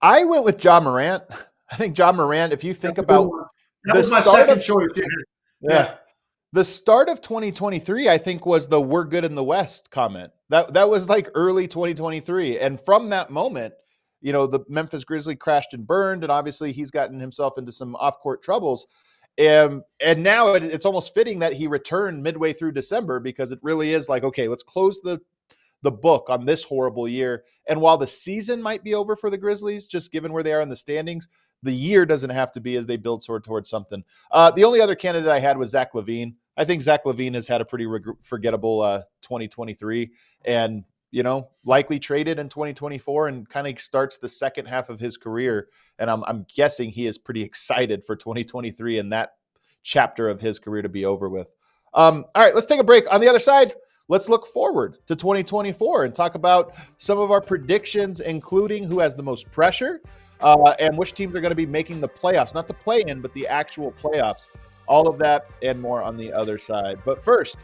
I 0.01 0.23
went 0.25 0.43
with 0.43 0.63
Ja 0.63 0.79
Morant. 0.79 1.23
I 1.71 1.75
think 1.77 1.97
Ja 1.97 2.11
Morant, 2.11 2.53
if 2.53 2.63
you 2.63 2.73
think 2.73 2.97
That's 2.97 3.05
about 3.05 3.31
that 3.85 3.95
was 3.95 4.11
my 4.11 4.19
second 4.19 4.57
of, 4.57 4.63
choice. 4.63 4.89
Yeah. 4.95 5.03
yeah. 5.61 5.95
The 6.53 6.65
start 6.65 7.09
of 7.09 7.21
2023, 7.21 8.09
I 8.09 8.17
think, 8.17 8.45
was 8.45 8.67
the 8.67 8.79
we're 8.79 9.03
good 9.03 9.25
in 9.25 9.35
the 9.35 9.43
West 9.43 9.91
comment. 9.91 10.31
That 10.49 10.73
that 10.73 10.89
was 10.89 11.09
like 11.09 11.29
early 11.33 11.67
2023. 11.67 12.59
And 12.59 12.79
from 12.79 13.09
that 13.09 13.29
moment, 13.31 13.73
you 14.21 14.33
know, 14.33 14.47
the 14.47 14.61
Memphis 14.67 15.03
Grizzly 15.03 15.35
crashed 15.35 15.73
and 15.73 15.85
burned, 15.85 16.23
and 16.23 16.31
obviously 16.31 16.71
he's 16.71 16.91
gotten 16.91 17.19
himself 17.19 17.57
into 17.57 17.71
some 17.71 17.95
off-court 17.95 18.43
troubles. 18.43 18.87
And 19.37 19.81
and 19.99 20.23
now 20.23 20.53
it, 20.53 20.63
it's 20.63 20.85
almost 20.85 21.13
fitting 21.13 21.39
that 21.39 21.53
he 21.53 21.67
returned 21.67 22.23
midway 22.23 22.53
through 22.53 22.71
December 22.71 23.19
because 23.19 23.51
it 23.51 23.59
really 23.61 23.93
is 23.93 24.07
like, 24.07 24.23
okay, 24.23 24.47
let's 24.47 24.63
close 24.63 24.99
the 25.01 25.19
the 25.81 25.91
book 25.91 26.29
on 26.29 26.45
this 26.45 26.63
horrible 26.63 27.07
year. 27.07 27.43
And 27.67 27.79
while 27.79 27.97
the 27.97 28.07
season 28.07 28.61
might 28.61 28.83
be 28.83 28.95
over 28.95 29.15
for 29.15 29.29
the 29.29 29.37
Grizzlies, 29.37 29.87
just 29.87 30.11
given 30.11 30.33
where 30.33 30.41
they 30.41 30.53
are 30.53 30.61
in 30.61 30.69
the 30.69 30.75
standings, 30.75 31.27
the 31.63 31.71
year 31.71 32.05
doesn't 32.05 32.29
have 32.29 32.51
to 32.53 32.59
be 32.59 32.75
as 32.75 32.87
they 32.87 32.97
build 32.97 33.23
toward 33.23 33.43
towards 33.43 33.69
something. 33.69 34.03
Uh, 34.31 34.51
the 34.51 34.63
only 34.63 34.81
other 34.81 34.95
candidate 34.95 35.29
I 35.29 35.39
had 35.39 35.57
was 35.57 35.71
Zach 35.71 35.93
LaVine. 35.93 36.33
I 36.57 36.65
think 36.65 36.81
Zach 36.81 37.03
LaVine 37.03 37.35
has 37.35 37.47
had 37.47 37.61
a 37.61 37.65
pretty 37.65 37.85
reg- 37.85 38.21
forgettable 38.21 38.81
uh, 38.81 39.03
2023, 39.21 40.11
and 40.45 40.83
you 41.11 41.23
know, 41.23 41.49
likely 41.63 41.99
traded 41.99 42.39
in 42.39 42.49
2024, 42.49 43.27
and 43.29 43.47
kind 43.47 43.67
of 43.67 43.79
starts 43.79 44.17
the 44.17 44.27
second 44.27 44.65
half 44.65 44.89
of 44.89 44.99
his 44.99 45.15
career. 45.15 45.69
And 45.97 46.09
I'm, 46.09 46.23
I'm 46.25 46.45
guessing 46.53 46.89
he 46.89 47.07
is 47.07 47.17
pretty 47.17 47.41
excited 47.41 48.03
for 48.03 48.15
2023 48.15 48.99
and 48.99 49.11
that 49.11 49.35
chapter 49.81 50.27
of 50.27 50.41
his 50.41 50.59
career 50.59 50.81
to 50.81 50.89
be 50.89 51.05
over 51.05 51.29
with. 51.29 51.55
Um, 51.93 52.25
all 52.35 52.43
right, 52.43 52.53
let's 52.53 52.65
take 52.65 52.81
a 52.81 52.83
break. 52.83 53.11
On 53.13 53.21
the 53.21 53.29
other 53.29 53.39
side, 53.39 53.75
let's 54.09 54.27
look 54.27 54.45
forward 54.45 54.97
to 55.07 55.15
2024 55.15 56.05
and 56.05 56.13
talk 56.13 56.35
about 56.35 56.75
some 56.97 57.17
of 57.17 57.31
our 57.31 57.39
predictions, 57.39 58.19
including 58.19 58.83
who 58.83 58.99
has 58.99 59.15
the 59.15 59.23
most 59.23 59.49
pressure 59.51 60.01
uh, 60.41 60.75
and 60.79 60.97
which 60.97 61.13
teams 61.13 61.33
are 61.35 61.39
going 61.39 61.51
to 61.51 61.55
be 61.55 61.65
making 61.65 62.01
the 62.01 62.09
playoffs, 62.09 62.53
not 62.53 62.67
the 62.67 62.73
play 62.73 63.03
in, 63.07 63.21
but 63.21 63.33
the 63.33 63.47
actual 63.47 63.93
playoffs. 63.93 64.47
All 64.87 65.07
of 65.07 65.17
that 65.19 65.49
and 65.61 65.81
more 65.81 66.03
on 66.03 66.17
the 66.17 66.31
other 66.31 66.57
side. 66.57 66.99
But 67.05 67.21
first, 67.21 67.57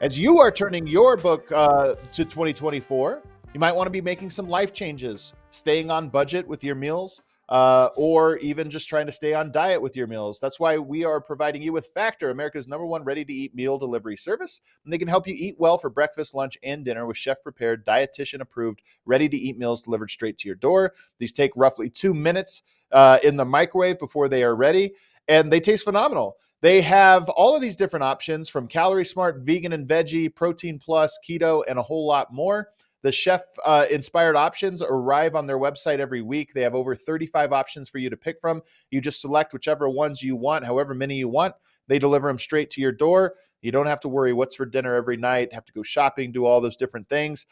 as 0.00 0.18
you 0.18 0.38
are 0.40 0.50
turning 0.50 0.86
your 0.86 1.16
book 1.16 1.50
uh, 1.52 1.94
to 2.12 2.24
2024, 2.24 3.22
you 3.54 3.60
might 3.60 3.72
want 3.72 3.86
to 3.86 3.90
be 3.90 4.00
making 4.00 4.30
some 4.30 4.48
life 4.48 4.72
changes, 4.72 5.32
staying 5.50 5.90
on 5.90 6.08
budget 6.08 6.46
with 6.46 6.64
your 6.64 6.74
meals 6.74 7.20
uh, 7.52 7.90
or 7.96 8.38
even 8.38 8.70
just 8.70 8.88
trying 8.88 9.04
to 9.04 9.12
stay 9.12 9.34
on 9.34 9.52
diet 9.52 9.80
with 9.80 9.94
your 9.94 10.06
meals. 10.06 10.40
That's 10.40 10.58
why 10.58 10.78
we 10.78 11.04
are 11.04 11.20
providing 11.20 11.60
you 11.60 11.70
with 11.70 11.88
Factor, 11.92 12.30
America's 12.30 12.66
number 12.66 12.86
one 12.86 13.04
ready 13.04 13.26
to 13.26 13.32
eat 13.32 13.54
meal 13.54 13.76
delivery 13.76 14.16
service. 14.16 14.62
And 14.84 14.92
they 14.92 14.96
can 14.96 15.06
help 15.06 15.26
you 15.26 15.34
eat 15.36 15.56
well 15.58 15.76
for 15.76 15.90
breakfast, 15.90 16.34
lunch, 16.34 16.56
and 16.62 16.82
dinner 16.82 17.04
with 17.04 17.18
chef 17.18 17.42
prepared, 17.42 17.84
dietitian 17.84 18.40
approved, 18.40 18.80
ready 19.04 19.28
to 19.28 19.36
eat 19.36 19.58
meals 19.58 19.82
delivered 19.82 20.10
straight 20.10 20.38
to 20.38 20.48
your 20.48 20.54
door. 20.54 20.94
These 21.18 21.32
take 21.32 21.52
roughly 21.54 21.90
two 21.90 22.14
minutes 22.14 22.62
uh, 22.90 23.18
in 23.22 23.36
the 23.36 23.44
microwave 23.44 23.98
before 23.98 24.30
they 24.30 24.44
are 24.44 24.56
ready, 24.56 24.94
and 25.28 25.52
they 25.52 25.60
taste 25.60 25.84
phenomenal. 25.84 26.36
They 26.62 26.80
have 26.82 27.28
all 27.30 27.56
of 27.56 27.60
these 27.60 27.74
different 27.74 28.04
options 28.04 28.48
from 28.48 28.68
calorie 28.68 29.04
smart, 29.04 29.38
vegan 29.40 29.72
and 29.72 29.86
veggie, 29.86 30.32
protein 30.32 30.78
plus, 30.78 31.18
keto, 31.28 31.64
and 31.68 31.76
a 31.76 31.82
whole 31.82 32.06
lot 32.06 32.32
more. 32.32 32.68
The 33.02 33.10
chef 33.10 33.42
uh, 33.64 33.86
inspired 33.90 34.36
options 34.36 34.80
arrive 34.80 35.34
on 35.34 35.48
their 35.48 35.58
website 35.58 35.98
every 35.98 36.22
week. 36.22 36.54
They 36.54 36.62
have 36.62 36.76
over 36.76 36.94
35 36.94 37.52
options 37.52 37.90
for 37.90 37.98
you 37.98 38.08
to 38.10 38.16
pick 38.16 38.38
from. 38.40 38.62
You 38.92 39.00
just 39.00 39.20
select 39.20 39.52
whichever 39.52 39.88
ones 39.88 40.22
you 40.22 40.36
want, 40.36 40.64
however 40.64 40.94
many 40.94 41.16
you 41.16 41.28
want. 41.28 41.56
They 41.88 41.98
deliver 41.98 42.28
them 42.28 42.38
straight 42.38 42.70
to 42.70 42.80
your 42.80 42.92
door. 42.92 43.34
You 43.60 43.72
don't 43.72 43.86
have 43.86 44.00
to 44.02 44.08
worry 44.08 44.32
what's 44.32 44.54
for 44.54 44.64
dinner 44.64 44.94
every 44.94 45.16
night, 45.16 45.52
have 45.52 45.64
to 45.64 45.72
go 45.72 45.82
shopping, 45.82 46.30
do 46.30 46.46
all 46.46 46.60
those 46.60 46.76
different 46.76 47.08
things. 47.08 47.44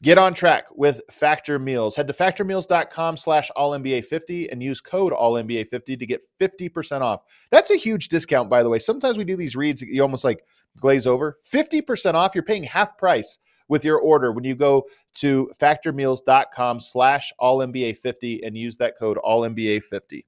Get 0.00 0.16
on 0.16 0.32
track 0.32 0.66
with 0.76 1.02
Factor 1.10 1.58
Meals. 1.58 1.96
Head 1.96 2.06
to 2.06 2.14
factormeals.com 2.14 3.16
slash 3.16 3.50
allNBA50 3.56 4.52
and 4.52 4.62
use 4.62 4.80
code 4.80 5.12
allNBA50 5.12 5.98
to 5.98 6.06
get 6.06 6.22
50% 6.40 7.00
off. 7.00 7.22
That's 7.50 7.70
a 7.70 7.76
huge 7.76 8.08
discount, 8.08 8.48
by 8.48 8.62
the 8.62 8.68
way. 8.68 8.78
Sometimes 8.78 9.18
we 9.18 9.24
do 9.24 9.34
these 9.34 9.56
reads, 9.56 9.82
you 9.82 10.00
almost 10.00 10.22
like 10.22 10.44
glaze 10.78 11.04
over. 11.04 11.38
50% 11.52 12.14
off, 12.14 12.36
you're 12.36 12.44
paying 12.44 12.62
half 12.62 12.96
price 12.96 13.40
with 13.68 13.84
your 13.84 13.98
order 13.98 14.30
when 14.30 14.44
you 14.44 14.54
go 14.54 14.84
to 15.14 15.50
factormeals.com 15.60 16.78
slash 16.78 17.32
allNBA50 17.40 18.46
and 18.46 18.56
use 18.56 18.76
that 18.76 18.96
code 18.96 19.18
allNBA50. 19.24 20.24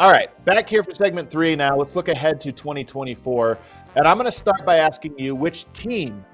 All 0.00 0.10
right, 0.10 0.44
back 0.44 0.68
here 0.68 0.82
for 0.82 0.94
segment 0.94 1.30
three 1.30 1.54
now. 1.54 1.76
Let's 1.76 1.94
look 1.94 2.08
ahead 2.08 2.40
to 2.40 2.50
2024. 2.52 3.58
And 3.96 4.08
I'm 4.08 4.16
going 4.16 4.24
to 4.24 4.32
start 4.32 4.64
by 4.64 4.76
asking 4.76 5.18
you 5.18 5.34
which 5.34 5.70
team 5.72 6.24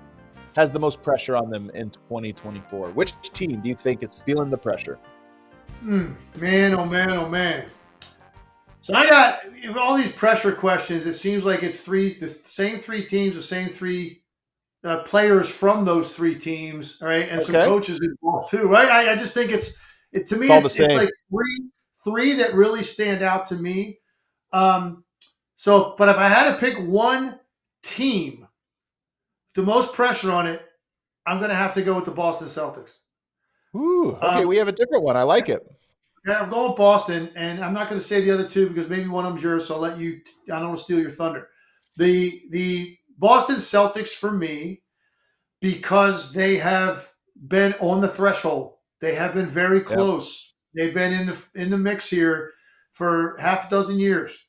has 0.56 0.72
the 0.72 0.78
most 0.80 1.02
pressure 1.02 1.36
on 1.36 1.50
them 1.50 1.70
in 1.74 1.90
2024? 1.90 2.90
Which 2.92 3.12
team 3.20 3.60
do 3.60 3.68
you 3.68 3.74
think 3.74 4.02
is 4.02 4.22
feeling 4.22 4.48
the 4.50 4.56
pressure? 4.56 4.98
Mm, 5.84 6.16
man, 6.36 6.74
oh 6.74 6.86
man, 6.86 7.10
oh 7.10 7.28
man. 7.28 7.66
So 8.80 8.94
I 8.94 9.06
got 9.06 9.40
all 9.76 9.96
these 9.96 10.12
pressure 10.12 10.52
questions. 10.52 11.06
It 11.06 11.12
seems 11.14 11.44
like 11.44 11.62
it's 11.62 11.82
three, 11.82 12.18
the 12.18 12.28
same 12.28 12.78
three 12.78 13.04
teams, 13.04 13.34
the 13.34 13.42
same 13.42 13.68
three 13.68 14.22
uh, 14.82 15.02
players 15.02 15.50
from 15.50 15.84
those 15.84 16.16
three 16.16 16.34
teams, 16.34 16.98
right, 17.02 17.28
and 17.28 17.42
okay. 17.42 17.52
some 17.52 17.54
coaches 17.54 18.00
involved 18.00 18.48
too, 18.48 18.68
right? 18.68 18.88
I, 18.88 19.12
I 19.12 19.16
just 19.16 19.34
think 19.34 19.50
it's 19.50 19.76
it 20.12 20.24
to 20.26 20.36
me 20.36 20.48
it's, 20.48 20.66
it's, 20.66 20.78
it's, 20.78 20.94
like 20.94 21.10
three 21.30 21.68
three 22.04 22.32
that 22.34 22.54
really 22.54 22.82
stand 22.82 23.22
out 23.22 23.44
to 23.46 23.56
me. 23.56 23.98
Um, 24.52 25.04
so, 25.56 25.94
but 25.98 26.08
if 26.08 26.16
I 26.16 26.28
had 26.28 26.52
to 26.52 26.58
pick 26.58 26.78
one 26.78 27.40
team, 27.82 28.45
the 29.56 29.62
most 29.62 29.94
pressure 29.94 30.30
on 30.30 30.46
it, 30.46 30.62
I'm 31.26 31.38
going 31.38 31.50
to 31.50 31.56
have 31.56 31.74
to 31.74 31.82
go 31.82 31.94
with 31.96 32.04
the 32.04 32.12
Boston 32.12 32.46
Celtics. 32.46 32.98
Ooh, 33.74 34.12
okay, 34.12 34.42
um, 34.42 34.46
we 34.46 34.56
have 34.58 34.68
a 34.68 34.72
different 34.72 35.02
one. 35.02 35.16
I 35.16 35.22
like 35.22 35.48
it. 35.48 35.66
Yeah, 36.26 36.40
I'm 36.40 36.50
going 36.50 36.76
Boston, 36.76 37.30
and 37.34 37.64
I'm 37.64 37.72
not 37.72 37.88
going 37.88 38.00
to 38.00 38.06
say 38.06 38.20
the 38.20 38.30
other 38.30 38.48
two 38.48 38.68
because 38.68 38.88
maybe 38.88 39.08
one 39.08 39.24
of 39.24 39.32
them's 39.32 39.42
yours. 39.42 39.66
So 39.66 39.74
I'll 39.74 39.80
let 39.80 39.98
you. 39.98 40.20
I 40.46 40.58
don't 40.58 40.68
want 40.68 40.78
to 40.78 40.84
steal 40.84 41.00
your 41.00 41.10
thunder. 41.10 41.48
The 41.96 42.42
the 42.50 42.96
Boston 43.18 43.56
Celtics 43.56 44.10
for 44.10 44.30
me 44.30 44.82
because 45.60 46.32
they 46.32 46.56
have 46.56 47.10
been 47.48 47.74
on 47.80 48.00
the 48.00 48.08
threshold. 48.08 48.74
They 49.00 49.14
have 49.14 49.34
been 49.34 49.48
very 49.48 49.80
close. 49.80 50.54
Yep. 50.74 50.86
They've 50.86 50.94
been 50.94 51.12
in 51.12 51.26
the 51.26 51.46
in 51.54 51.70
the 51.70 51.78
mix 51.78 52.10
here 52.10 52.52
for 52.92 53.36
half 53.40 53.66
a 53.66 53.70
dozen 53.70 53.98
years 53.98 54.46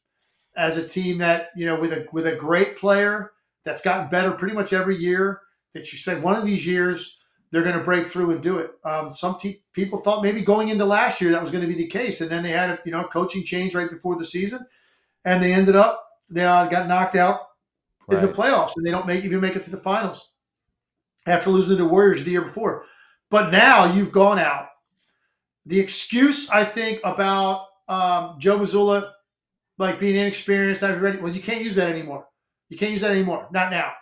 as 0.56 0.78
a 0.78 0.88
team 0.88 1.20
that 1.20 1.50
you 1.56 1.66
know 1.66 1.80
with 1.80 1.94
a 1.94 2.06
with 2.12 2.28
a 2.28 2.36
great 2.36 2.78
player 2.78 3.32
that's 3.68 3.82
gotten 3.82 4.08
better 4.08 4.32
pretty 4.32 4.56
much 4.56 4.74
every 4.74 4.98
year. 4.98 5.42
That 5.74 5.92
you 5.92 5.98
say 5.98 6.20
one 6.20 6.36
of 6.36 6.46
these 6.46 6.66
years 6.66 7.20
they're 7.52 7.64
going 7.64 7.78
to 7.78 7.84
break 7.84 8.08
through 8.08 8.32
and 8.32 8.42
do 8.42 8.60
it. 8.60 8.72
Um, 8.84 9.10
some 9.10 9.38
te- 9.38 9.64
people 9.74 10.00
thought 10.00 10.24
maybe 10.24 10.42
going 10.42 10.70
into 10.70 10.86
last 10.86 11.22
year 11.22 11.32
that 11.32 11.42
was 11.42 11.52
going 11.52 11.62
to 11.62 11.68
be 11.68 11.76
the 11.76 11.88
case, 11.88 12.22
and 12.22 12.30
then 12.30 12.44
they 12.44 12.52
had 12.52 12.70
a 12.70 12.80
you 12.86 12.92
know 12.92 13.04
coaching 13.06 13.44
change 13.44 13.76
right 13.76 13.90
before 13.90 14.16
the 14.16 14.26
season, 14.26 14.66
and 15.26 15.44
they 15.44 15.54
ended 15.54 15.76
up 15.76 16.04
they 16.30 16.44
uh, 16.44 16.68
got 16.68 16.88
knocked 16.88 17.16
out 17.16 17.40
right. 18.08 18.22
in 18.22 18.26
the 18.26 18.32
playoffs, 18.32 18.72
and 18.76 18.86
they 18.86 18.92
don't 18.92 19.08
make 19.08 19.24
even 19.24 19.42
make 19.42 19.56
it 19.56 19.64
to 19.64 19.72
the 19.72 19.78
finals 19.78 20.32
after 21.26 21.50
losing 21.50 21.78
to 21.78 21.84
the 21.84 21.90
Warriors 21.90 22.24
the 22.24 22.32
year 22.32 22.42
before. 22.42 22.86
But 23.30 23.52
now 23.52 23.94
you've 23.94 24.12
gone 24.12 24.40
out. 24.40 24.68
The 25.66 25.80
excuse 25.80 26.50
I 26.50 26.64
think 26.64 27.02
about 27.04 27.66
um, 27.90 28.36
Joe 28.40 28.60
Mazzulla, 28.60 29.12
like 29.78 30.00
being 30.00 30.16
inexperienced, 30.16 30.82
not 30.82 31.02
ready. 31.02 31.20
Well, 31.20 31.34
you 31.34 31.42
can't 31.42 31.64
use 31.64 31.76
that 31.76 31.90
anymore. 31.90 32.26
You 32.70 32.78
can't 32.78 32.92
use 32.92 33.02
that 33.02 33.12
anymore. 33.12 33.48
Not 33.52 33.72
now. 33.72 33.94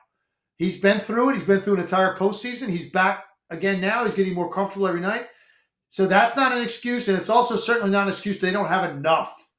He's 0.58 0.80
been 0.80 1.00
through 1.00 1.30
it. 1.30 1.34
He's 1.36 1.44
been 1.44 1.60
through 1.60 1.76
an 1.76 1.82
entire 1.82 2.16
postseason. 2.16 2.70
He's 2.70 2.90
back 2.90 3.26
again 3.50 3.82
now. 3.82 4.04
He's 4.04 4.14
getting 4.14 4.34
more 4.34 4.50
comfortable 4.50 4.88
every 4.88 5.02
night. 5.02 5.28
So 5.90 6.08
that's 6.08 6.36
not 6.36 6.52
an 6.52 6.62
excuse, 6.62 7.08
and 7.08 7.18
it's 7.18 7.30
also 7.30 7.56
certainly 7.56 7.92
not 7.92 8.04
an 8.04 8.10
excuse 8.10 8.40
they 8.40 8.52
don't 8.52 8.68
have 8.68 8.90
enough 8.90 9.50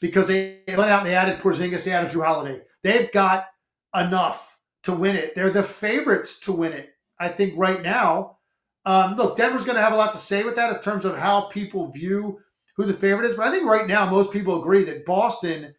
because 0.00 0.26
they 0.26 0.60
went 0.66 0.90
out 0.90 1.00
and 1.00 1.06
they 1.06 1.14
added 1.14 1.40
Porzingis, 1.40 1.84
they 1.84 1.92
added 1.92 2.10
Jrue 2.10 2.24
Holiday. 2.24 2.62
They've 2.82 3.12
got 3.12 3.46
enough 3.94 4.58
to 4.84 4.92
win 4.92 5.16
it. 5.16 5.34
They're 5.34 5.50
the 5.50 5.62
favorites 5.62 6.40
to 6.40 6.52
win 6.52 6.72
it. 6.72 6.90
I 7.18 7.28
think 7.28 7.54
right 7.56 7.82
now. 7.82 8.38
Um, 8.84 9.16
look, 9.16 9.36
Denver's 9.36 9.64
going 9.64 9.76
to 9.76 9.82
have 9.82 9.92
a 9.92 9.96
lot 9.96 10.12
to 10.12 10.18
say 10.18 10.44
with 10.44 10.56
that 10.56 10.74
in 10.74 10.80
terms 10.80 11.04
of 11.04 11.16
how 11.16 11.42
people 11.42 11.90
view 11.90 12.38
who 12.76 12.84
the 12.84 12.94
favorite 12.94 13.26
is. 13.26 13.34
But 13.34 13.46
I 13.46 13.50
think 13.50 13.66
right 13.66 13.86
now 13.86 14.08
most 14.08 14.32
people 14.32 14.60
agree 14.60 14.82
that 14.84 15.04
Boston 15.04 15.74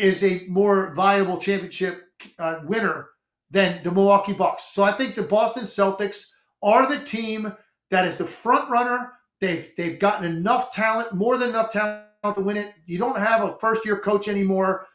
is 0.00 0.24
a 0.24 0.46
more 0.48 0.94
viable 0.94 1.36
championship 1.36 2.04
uh, 2.38 2.60
winner 2.64 3.10
than 3.50 3.82
the 3.82 3.92
Milwaukee 3.92 4.32
Bucks. 4.32 4.64
So 4.72 4.82
I 4.82 4.92
think 4.92 5.14
the 5.14 5.22
Boston 5.22 5.64
Celtics 5.64 6.24
are 6.62 6.88
the 6.88 7.04
team 7.04 7.52
that 7.90 8.06
is 8.06 8.16
the 8.16 8.26
front 8.26 8.70
runner. 8.70 9.12
They've 9.40 9.68
they've 9.76 9.98
gotten 9.98 10.24
enough 10.24 10.72
talent, 10.72 11.14
more 11.14 11.38
than 11.38 11.50
enough 11.50 11.70
talent 11.70 12.04
to 12.34 12.40
win 12.40 12.56
it. 12.56 12.74
You 12.86 12.98
don't 12.98 13.18
have 13.18 13.42
a 13.42 13.54
first 13.54 13.84
year 13.84 13.98
coach 13.98 14.28
anymore. 14.28 14.86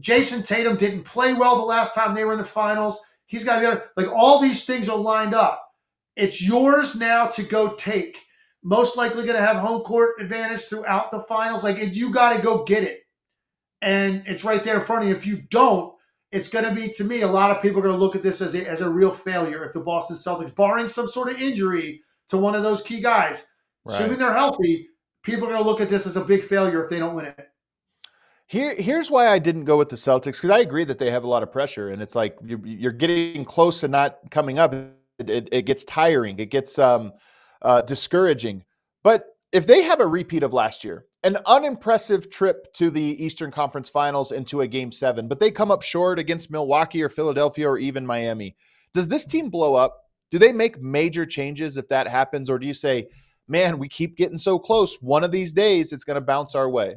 Jayson 0.00 0.42
Tatum 0.42 0.76
didn't 0.76 1.04
play 1.04 1.34
well 1.34 1.56
the 1.56 1.62
last 1.62 1.94
time 1.94 2.14
they 2.14 2.24
were 2.24 2.32
in 2.32 2.38
the 2.38 2.44
finals. 2.44 3.00
He's 3.26 3.44
got 3.44 3.60
to 3.60 3.76
be 3.96 4.02
like 4.02 4.12
all 4.12 4.40
these 4.40 4.64
things 4.64 4.88
are 4.88 4.96
lined 4.96 5.34
up. 5.34 5.62
It's 6.16 6.42
yours 6.42 6.96
now 6.96 7.26
to 7.26 7.42
go 7.42 7.74
take. 7.74 8.18
Most 8.62 8.96
likely 8.96 9.24
going 9.24 9.36
to 9.36 9.46
have 9.46 9.56
home 9.56 9.82
court 9.82 10.20
advantage 10.20 10.64
throughout 10.64 11.10
the 11.10 11.20
finals. 11.20 11.64
Like 11.64 11.94
you 11.94 12.10
got 12.10 12.34
to 12.34 12.42
go 12.42 12.64
get 12.64 12.82
it, 12.82 13.00
and 13.82 14.22
it's 14.26 14.44
right 14.44 14.62
there 14.62 14.76
in 14.76 14.80
front 14.80 15.02
of 15.02 15.08
you. 15.08 15.14
If 15.14 15.26
you 15.26 15.42
don't, 15.50 15.94
it's 16.32 16.48
going 16.48 16.64
to 16.64 16.74
be 16.74 16.88
to 16.92 17.04
me. 17.04 17.22
A 17.22 17.26
lot 17.26 17.50
of 17.50 17.62
people 17.62 17.80
are 17.80 17.82
going 17.82 17.94
to 17.94 18.00
look 18.00 18.14
at 18.14 18.22
this 18.22 18.40
as 18.40 18.54
a 18.54 18.68
as 18.68 18.80
a 18.80 18.88
real 18.88 19.10
failure 19.10 19.64
if 19.64 19.72
the 19.72 19.80
Boston 19.80 20.16
Celtics, 20.16 20.54
barring 20.54 20.88
some 20.88 21.08
sort 21.08 21.30
of 21.30 21.40
injury 21.40 22.02
to 22.28 22.36
one 22.36 22.54
of 22.54 22.62
those 22.62 22.82
key 22.82 23.00
guys, 23.00 23.46
right. 23.86 23.94
assuming 23.94 24.18
they're 24.18 24.32
healthy, 24.32 24.88
people 25.22 25.46
are 25.46 25.50
going 25.50 25.62
to 25.62 25.68
look 25.68 25.80
at 25.80 25.88
this 25.88 26.06
as 26.06 26.16
a 26.16 26.24
big 26.24 26.42
failure 26.42 26.82
if 26.82 26.88
they 26.88 26.98
don't 26.98 27.14
win 27.14 27.26
it. 27.26 27.48
Here, 28.46 28.74
here's 28.74 29.10
why 29.10 29.28
I 29.28 29.38
didn't 29.38 29.64
go 29.64 29.76
with 29.76 29.90
the 29.90 29.96
Celtics 29.96 30.38
because 30.38 30.50
I 30.50 30.58
agree 30.58 30.82
that 30.84 30.98
they 30.98 31.10
have 31.10 31.22
a 31.22 31.28
lot 31.28 31.42
of 31.42 31.52
pressure, 31.52 31.90
and 31.90 32.02
it's 32.02 32.14
like 32.14 32.36
you're, 32.44 32.64
you're 32.64 32.92
getting 32.92 33.44
close 33.44 33.82
and 33.82 33.92
not 33.92 34.18
coming 34.30 34.58
up. 34.58 34.74
It, 34.74 35.30
it, 35.30 35.48
it 35.52 35.62
gets 35.66 35.84
tiring. 35.84 36.38
It 36.38 36.50
gets 36.50 36.78
um, 36.78 37.12
uh, 37.62 37.82
discouraging. 37.82 38.64
But 39.04 39.29
if 39.52 39.66
they 39.66 39.82
have 39.82 40.00
a 40.00 40.06
repeat 40.06 40.42
of 40.42 40.52
last 40.52 40.84
year, 40.84 41.06
an 41.24 41.36
unimpressive 41.46 42.30
trip 42.30 42.72
to 42.74 42.90
the 42.90 43.22
Eastern 43.22 43.50
Conference 43.50 43.88
Finals 43.88 44.32
into 44.32 44.60
a 44.60 44.68
Game 44.68 44.92
Seven, 44.92 45.28
but 45.28 45.38
they 45.38 45.50
come 45.50 45.70
up 45.70 45.82
short 45.82 46.18
against 46.18 46.50
Milwaukee 46.50 47.02
or 47.02 47.08
Philadelphia 47.08 47.68
or 47.68 47.78
even 47.78 48.06
Miami, 48.06 48.56
does 48.94 49.08
this 49.08 49.24
team 49.24 49.50
blow 49.50 49.74
up? 49.74 50.04
Do 50.30 50.38
they 50.38 50.52
make 50.52 50.80
major 50.80 51.26
changes 51.26 51.76
if 51.76 51.88
that 51.88 52.06
happens, 52.06 52.48
or 52.48 52.58
do 52.58 52.66
you 52.66 52.74
say, 52.74 53.08
"Man, 53.48 53.78
we 53.78 53.88
keep 53.88 54.16
getting 54.16 54.38
so 54.38 54.58
close. 54.58 54.96
One 55.00 55.24
of 55.24 55.32
these 55.32 55.52
days, 55.52 55.92
it's 55.92 56.04
going 56.04 56.14
to 56.14 56.20
bounce 56.20 56.54
our 56.54 56.68
way"? 56.68 56.96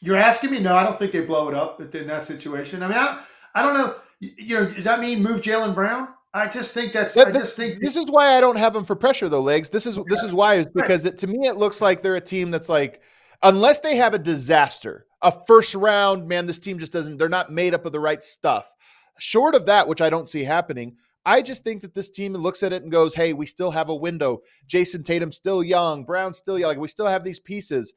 You're 0.00 0.16
asking 0.16 0.50
me? 0.50 0.60
No, 0.60 0.74
I 0.74 0.84
don't 0.84 0.98
think 0.98 1.12
they 1.12 1.20
blow 1.20 1.48
it 1.48 1.54
up 1.54 1.80
in 1.80 2.06
that 2.06 2.24
situation. 2.24 2.82
I 2.82 2.88
mean, 2.88 2.98
I, 2.98 3.22
I 3.54 3.62
don't 3.62 3.74
know. 3.74 3.96
You 4.20 4.60
know, 4.60 4.66
does 4.66 4.84
that 4.84 5.00
mean 5.00 5.22
move 5.22 5.42
Jaylen 5.42 5.74
Brown? 5.74 6.08
I 6.34 6.48
just 6.48 6.72
think 6.72 6.92
that's. 6.92 7.14
That, 7.14 7.28
I 7.28 7.32
just 7.32 7.56
think 7.56 7.80
this 7.80 7.96
is 7.96 8.06
why 8.06 8.36
I 8.36 8.40
don't 8.40 8.56
have 8.56 8.72
them 8.72 8.84
for 8.84 8.96
pressure 8.96 9.28
though, 9.28 9.40
legs. 9.40 9.68
This 9.68 9.86
is 9.86 9.98
this 10.06 10.22
is 10.22 10.32
why 10.32 10.56
is 10.56 10.66
because 10.74 11.04
it, 11.04 11.18
to 11.18 11.26
me 11.26 11.46
it 11.46 11.56
looks 11.56 11.80
like 11.80 12.00
they're 12.00 12.16
a 12.16 12.20
team 12.20 12.50
that's 12.50 12.68
like, 12.68 13.02
unless 13.42 13.80
they 13.80 13.96
have 13.96 14.14
a 14.14 14.18
disaster, 14.18 15.06
a 15.20 15.30
first 15.30 15.74
round 15.74 16.26
man, 16.26 16.46
this 16.46 16.58
team 16.58 16.78
just 16.78 16.92
doesn't. 16.92 17.18
They're 17.18 17.28
not 17.28 17.52
made 17.52 17.74
up 17.74 17.84
of 17.84 17.92
the 17.92 18.00
right 18.00 18.22
stuff. 18.24 18.74
Short 19.18 19.54
of 19.54 19.66
that, 19.66 19.86
which 19.86 20.00
I 20.00 20.08
don't 20.08 20.28
see 20.28 20.42
happening, 20.42 20.96
I 21.26 21.42
just 21.42 21.64
think 21.64 21.82
that 21.82 21.94
this 21.94 22.08
team 22.08 22.32
looks 22.32 22.62
at 22.62 22.72
it 22.72 22.82
and 22.82 22.90
goes, 22.90 23.14
"Hey, 23.14 23.34
we 23.34 23.44
still 23.44 23.70
have 23.70 23.90
a 23.90 23.94
window. 23.94 24.40
Jayson 24.66 25.04
Tatum's 25.04 25.36
still 25.36 25.62
young. 25.62 26.04
Brown's 26.04 26.38
still 26.38 26.58
young. 26.58 26.68
Like 26.68 26.78
we 26.78 26.88
still 26.88 27.08
have 27.08 27.24
these 27.24 27.40
pieces." 27.40 27.92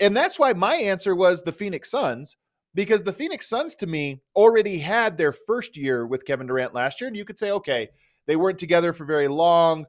And 0.00 0.16
that's 0.16 0.38
why 0.38 0.52
my 0.54 0.74
answer 0.74 1.14
was 1.14 1.42
the 1.42 1.52
Phoenix 1.52 1.90
Suns, 1.90 2.36
because 2.74 3.02
the 3.02 3.12
Phoenix 3.12 3.48
Suns 3.48 3.76
to 3.76 3.86
me 3.86 4.20
already 4.34 4.78
had 4.78 5.16
their 5.16 5.32
first 5.32 5.76
year 5.76 6.06
with 6.06 6.24
Kevin 6.24 6.46
Durant 6.46 6.74
last 6.74 7.00
year. 7.00 7.08
And 7.08 7.16
you 7.16 7.24
could 7.24 7.38
say, 7.38 7.50
okay, 7.52 7.88
they 8.26 8.36
weren't 8.36 8.58
together 8.58 8.92
for 8.92 9.04
very 9.04 9.28
long. 9.28 9.86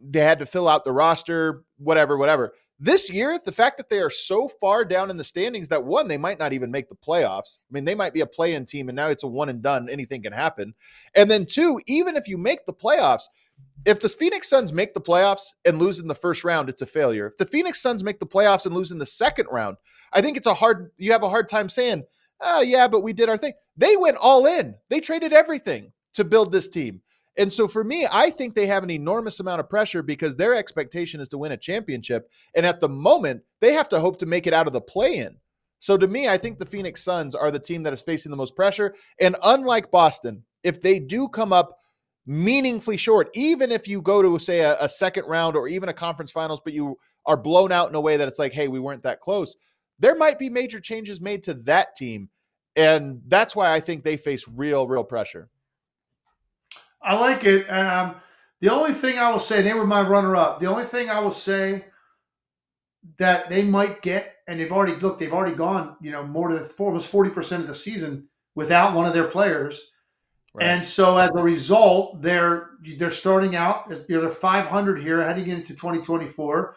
They 0.00 0.20
had 0.20 0.38
to 0.40 0.46
fill 0.46 0.68
out 0.68 0.84
the 0.84 0.92
roster, 0.92 1.64
whatever, 1.78 2.16
whatever. 2.16 2.52
This 2.78 3.08
year, 3.08 3.38
the 3.44 3.52
fact 3.52 3.76
that 3.76 3.88
they 3.88 4.00
are 4.00 4.10
so 4.10 4.48
far 4.48 4.84
down 4.84 5.08
in 5.08 5.16
the 5.16 5.22
standings 5.22 5.68
that 5.68 5.84
one, 5.84 6.08
they 6.08 6.16
might 6.16 6.40
not 6.40 6.52
even 6.52 6.72
make 6.72 6.88
the 6.88 6.96
playoffs. 6.96 7.58
I 7.58 7.70
mean, 7.70 7.84
they 7.84 7.94
might 7.94 8.12
be 8.12 8.22
a 8.22 8.26
play 8.26 8.54
in 8.54 8.64
team, 8.64 8.88
and 8.88 8.96
now 8.96 9.06
it's 9.06 9.22
a 9.22 9.28
one 9.28 9.48
and 9.48 9.62
done. 9.62 9.88
Anything 9.88 10.20
can 10.22 10.32
happen. 10.32 10.74
And 11.14 11.30
then, 11.30 11.46
two, 11.46 11.78
even 11.86 12.16
if 12.16 12.26
you 12.26 12.36
make 12.36 12.66
the 12.66 12.72
playoffs, 12.72 13.22
if 13.84 14.00
the 14.00 14.08
Phoenix 14.08 14.48
Suns 14.48 14.72
make 14.72 14.94
the 14.94 15.00
playoffs 15.00 15.46
and 15.64 15.78
lose 15.78 15.98
in 15.98 16.08
the 16.08 16.14
first 16.14 16.44
round, 16.44 16.68
it's 16.68 16.82
a 16.82 16.86
failure. 16.86 17.26
If 17.26 17.36
the 17.36 17.46
Phoenix 17.46 17.80
Suns 17.80 18.04
make 18.04 18.20
the 18.20 18.26
playoffs 18.26 18.66
and 18.66 18.74
lose 18.74 18.92
in 18.92 18.98
the 18.98 19.06
second 19.06 19.46
round, 19.50 19.76
I 20.12 20.22
think 20.22 20.36
it's 20.36 20.46
a 20.46 20.54
hard, 20.54 20.90
you 20.96 21.12
have 21.12 21.22
a 21.22 21.28
hard 21.28 21.48
time 21.48 21.68
saying, 21.68 22.04
oh, 22.40 22.62
yeah, 22.62 22.86
but 22.88 23.02
we 23.02 23.12
did 23.12 23.28
our 23.28 23.36
thing. 23.36 23.54
They 23.76 23.96
went 23.96 24.18
all 24.18 24.46
in, 24.46 24.76
they 24.88 25.00
traded 25.00 25.32
everything 25.32 25.92
to 26.14 26.24
build 26.24 26.52
this 26.52 26.68
team. 26.68 27.00
And 27.36 27.50
so 27.50 27.66
for 27.66 27.82
me, 27.82 28.06
I 28.10 28.28
think 28.30 28.54
they 28.54 28.66
have 28.66 28.82
an 28.82 28.90
enormous 28.90 29.40
amount 29.40 29.60
of 29.60 29.70
pressure 29.70 30.02
because 30.02 30.36
their 30.36 30.54
expectation 30.54 31.20
is 31.20 31.28
to 31.30 31.38
win 31.38 31.52
a 31.52 31.56
championship. 31.56 32.30
And 32.54 32.66
at 32.66 32.80
the 32.80 32.90
moment, 32.90 33.42
they 33.60 33.72
have 33.72 33.88
to 33.88 34.00
hope 34.00 34.18
to 34.18 34.26
make 34.26 34.46
it 34.46 34.52
out 34.52 34.66
of 34.66 34.74
the 34.74 34.82
play 34.82 35.16
in. 35.16 35.36
So 35.78 35.96
to 35.96 36.06
me, 36.06 36.28
I 36.28 36.36
think 36.36 36.58
the 36.58 36.66
Phoenix 36.66 37.02
Suns 37.02 37.34
are 37.34 37.50
the 37.50 37.58
team 37.58 37.82
that 37.84 37.92
is 37.92 38.02
facing 38.02 38.30
the 38.30 38.36
most 38.36 38.54
pressure. 38.54 38.94
And 39.18 39.34
unlike 39.42 39.90
Boston, 39.90 40.44
if 40.62 40.80
they 40.80 41.00
do 41.00 41.26
come 41.26 41.52
up 41.52 41.78
meaningfully 42.26 42.96
short, 42.96 43.28
even 43.34 43.72
if 43.72 43.88
you 43.88 44.00
go 44.00 44.22
to 44.22 44.38
say 44.38 44.60
a, 44.60 44.76
a, 44.80 44.88
second 44.88 45.24
round 45.26 45.56
or 45.56 45.66
even 45.68 45.88
a 45.88 45.92
conference 45.94 46.30
finals, 46.30 46.60
but 46.62 46.72
you 46.72 46.96
are 47.26 47.36
blown 47.36 47.72
out 47.72 47.88
in 47.88 47.94
a 47.94 48.00
way 48.00 48.16
that 48.16 48.28
it's 48.28 48.38
like, 48.38 48.52
hey, 48.52 48.68
we 48.68 48.78
weren't 48.78 49.02
that 49.02 49.20
close. 49.20 49.56
There 49.98 50.14
might 50.14 50.38
be 50.38 50.48
major 50.48 50.80
changes 50.80 51.20
made 51.20 51.42
to 51.44 51.54
that 51.54 51.94
team. 51.96 52.28
And 52.76 53.20
that's 53.26 53.54
why 53.54 53.72
I 53.72 53.80
think 53.80 54.02
they 54.02 54.16
face 54.16 54.46
real, 54.48 54.86
real 54.86 55.04
pressure. 55.04 55.48
I 57.02 57.18
like 57.18 57.44
it. 57.44 57.66
Um, 57.68 58.16
the 58.60 58.72
only 58.72 58.92
thing 58.92 59.18
I 59.18 59.30
will 59.30 59.40
say, 59.40 59.60
they 59.60 59.74
were 59.74 59.86
my 59.86 60.02
runner 60.02 60.36
up. 60.36 60.60
The 60.60 60.66
only 60.66 60.84
thing 60.84 61.10
I 61.10 61.18
will 61.18 61.32
say 61.32 61.86
that 63.18 63.48
they 63.50 63.64
might 63.64 64.00
get, 64.02 64.36
and 64.46 64.60
they've 64.60 64.72
already 64.72 64.94
looked, 64.94 65.18
they've 65.18 65.32
already 65.32 65.56
gone, 65.56 65.96
you 66.00 66.12
know, 66.12 66.24
more 66.24 66.52
than 66.52 66.66
almost 66.78 67.12
40% 67.12 67.58
of 67.58 67.66
the 67.66 67.74
season 67.74 68.28
without 68.54 68.94
one 68.94 69.06
of 69.06 69.14
their 69.14 69.26
players 69.26 69.91
Right. 70.54 70.66
And 70.66 70.84
so 70.84 71.16
as 71.16 71.30
a 71.30 71.42
result, 71.42 72.20
they're 72.20 72.70
they're 72.98 73.10
starting 73.10 73.56
out 73.56 73.90
as 73.90 74.06
they're 74.06 74.28
500 74.28 75.02
here 75.02 75.22
heading 75.22 75.48
into 75.48 75.74
2024. 75.74 76.76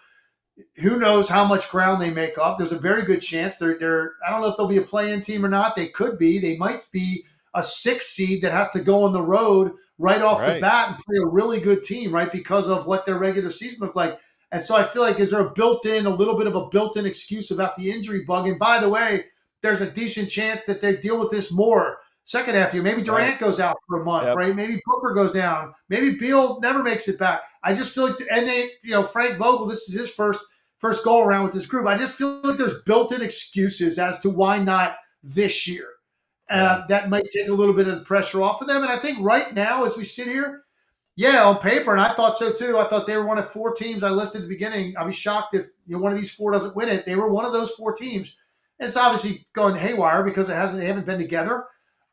Who 0.78 1.00
knows 1.00 1.28
how 1.28 1.44
much 1.44 1.70
ground 1.70 2.02
they 2.02 2.10
make 2.10 2.38
up? 2.38 2.58
There's 2.58 2.72
a 2.72 2.80
very 2.80 3.04
good 3.04 3.20
chance 3.20 3.58
they're 3.58 3.78
they're 3.78 4.14
I 4.26 4.32
don't 4.32 4.42
know 4.42 4.48
if 4.48 4.58
they'll 4.58 4.68
be 4.68 4.78
a 4.78 4.82
play-in 4.82 5.20
team 5.20 5.46
or 5.46 5.50
not. 5.50 5.76
They 5.76 5.88
could 5.88 6.18
be. 6.18 6.40
They 6.40 6.56
might 6.56 6.90
be 6.92 7.26
a 7.54 7.62
six 7.62 8.08
seed 8.08 8.42
that 8.44 8.54
has 8.54 8.70
to 8.72 8.80
go 8.80 9.04
on 9.04 9.12
the 9.12 9.22
road 9.22 9.74
right 9.98 10.22
off 10.22 10.40
right. 10.40 10.56
the 10.56 10.62
bat 10.62 10.90
and 10.90 10.98
play 10.98 11.18
a 11.22 11.28
really 11.28 11.60
good 11.60 11.84
team, 11.84 12.14
right? 12.14 12.32
Because 12.32 12.70
of 12.70 12.86
what 12.86 13.06
their 13.06 13.18
regular 13.18 13.50
season 13.50 13.82
looked 13.82 13.96
like. 13.96 14.20
And 14.52 14.64
so 14.64 14.76
I 14.76 14.84
feel 14.84 15.02
like 15.02 15.20
is 15.20 15.32
there 15.32 15.42
a 15.42 15.52
built-in, 15.52 16.06
a 16.06 16.10
little 16.10 16.38
bit 16.38 16.48
of 16.48 16.56
a 16.56 16.70
built-in 16.70 17.06
excuse 17.06 17.52
about 17.52 17.76
the 17.76 17.92
injury 17.92 18.24
bug? 18.24 18.48
And 18.48 18.60
by 18.60 18.80
the 18.80 18.90
way, 18.90 19.26
there's 19.62 19.82
a 19.82 19.90
decent 19.90 20.30
chance 20.30 20.66
that 20.66 20.80
they 20.80 20.96
deal 20.96 21.20
with 21.20 21.32
this 21.32 21.52
more 21.52 22.00
second 22.26 22.56
half 22.56 22.74
year. 22.74 22.84
Maybe 22.84 23.02
Durant 23.02 23.32
right. 23.32 23.40
goes 23.40 23.60
out 23.60 23.78
for 23.88 24.02
a 24.02 24.04
month, 24.04 24.28
yep. 24.28 24.36
right? 24.36 24.56
Maybe 24.56 24.82
Booker 24.86 25.14
goes 25.14 25.32
down. 25.32 25.74
Maybe 25.90 26.18
Beal 26.18 26.60
never 26.60 26.84
makes 26.84 27.08
it 27.08 27.18
back. 27.18 27.44
I 27.64 27.74
just 27.74 27.96
feel 27.96 28.10
like, 28.10 28.18
and 28.32 28.48
they, 28.48 28.72
you 28.84 28.92
know, 28.92 29.04
Frank 29.04 29.38
Vogel, 29.38 29.66
this 29.66 29.88
is 29.88 29.96
his 29.96 30.14
first 30.14 30.42
first 30.80 31.06
go 31.06 31.24
around 31.24 31.46
with 31.46 31.54
this 31.54 31.66
group. 31.66 31.88
I 31.88 31.98
just 31.98 32.18
feel 32.18 32.42
like 32.44 32.58
there's 32.58 32.82
built-in 32.82 33.22
excuses 33.22 33.98
as 33.98 34.20
to 34.20 34.30
why 34.30 34.60
not 34.60 34.98
this 35.24 35.68
year. 35.68 35.88
Uh, 36.50 36.86
that 36.88 37.10
might 37.10 37.28
take 37.28 37.48
a 37.48 37.54
little 37.54 37.74
bit 37.74 37.88
of 37.88 37.96
the 37.96 38.06
pressure 38.06 38.44
off 38.44 38.62
of 38.62 38.68
them. 38.68 38.84
And 38.84 38.92
I 38.92 38.98
think 38.98 39.18
right 39.20 39.52
now, 39.54 39.84
as 39.84 39.98
we 39.98 40.04
sit 40.04 40.28
here, 40.28 40.64
yeah, 41.16 41.46
on 41.46 41.58
paper, 41.58 41.92
and 41.92 42.02
I 42.02 42.14
thought 42.14 42.38
so 42.38 42.52
too. 42.52 42.78
I 42.78 42.88
thought 42.88 43.08
they 43.08 43.16
were 43.16 43.26
one 43.26 43.38
of 43.38 43.50
four 43.50 43.74
teams 43.74 44.04
I 44.04 44.10
listed 44.10 44.42
at 44.42 44.48
the 44.48 44.54
beginning. 44.54 44.96
I'd 44.98 45.08
be 45.08 45.14
shocked 45.14 45.56
if 45.56 45.68
you 45.88 45.96
know, 45.96 46.04
one 46.04 46.12
of 46.12 46.18
these 46.18 46.34
four 46.34 46.52
doesn't 46.52 46.76
win 46.76 46.90
it. 46.90 47.06
They 47.06 47.16
were 47.16 47.32
one 47.32 47.46
of 47.46 47.54
those 47.54 47.72
four 47.72 47.94
teams. 47.94 48.36
And 48.80 48.88
it's 48.88 48.98
obviously 48.98 49.48
going 49.54 49.76
haywire 49.76 50.24
because 50.24 50.50
it 50.50 50.56
hasn't 50.56 50.82
they 50.82 50.88
haven't 50.88 51.06
been 51.06 51.18
together. 51.18 51.66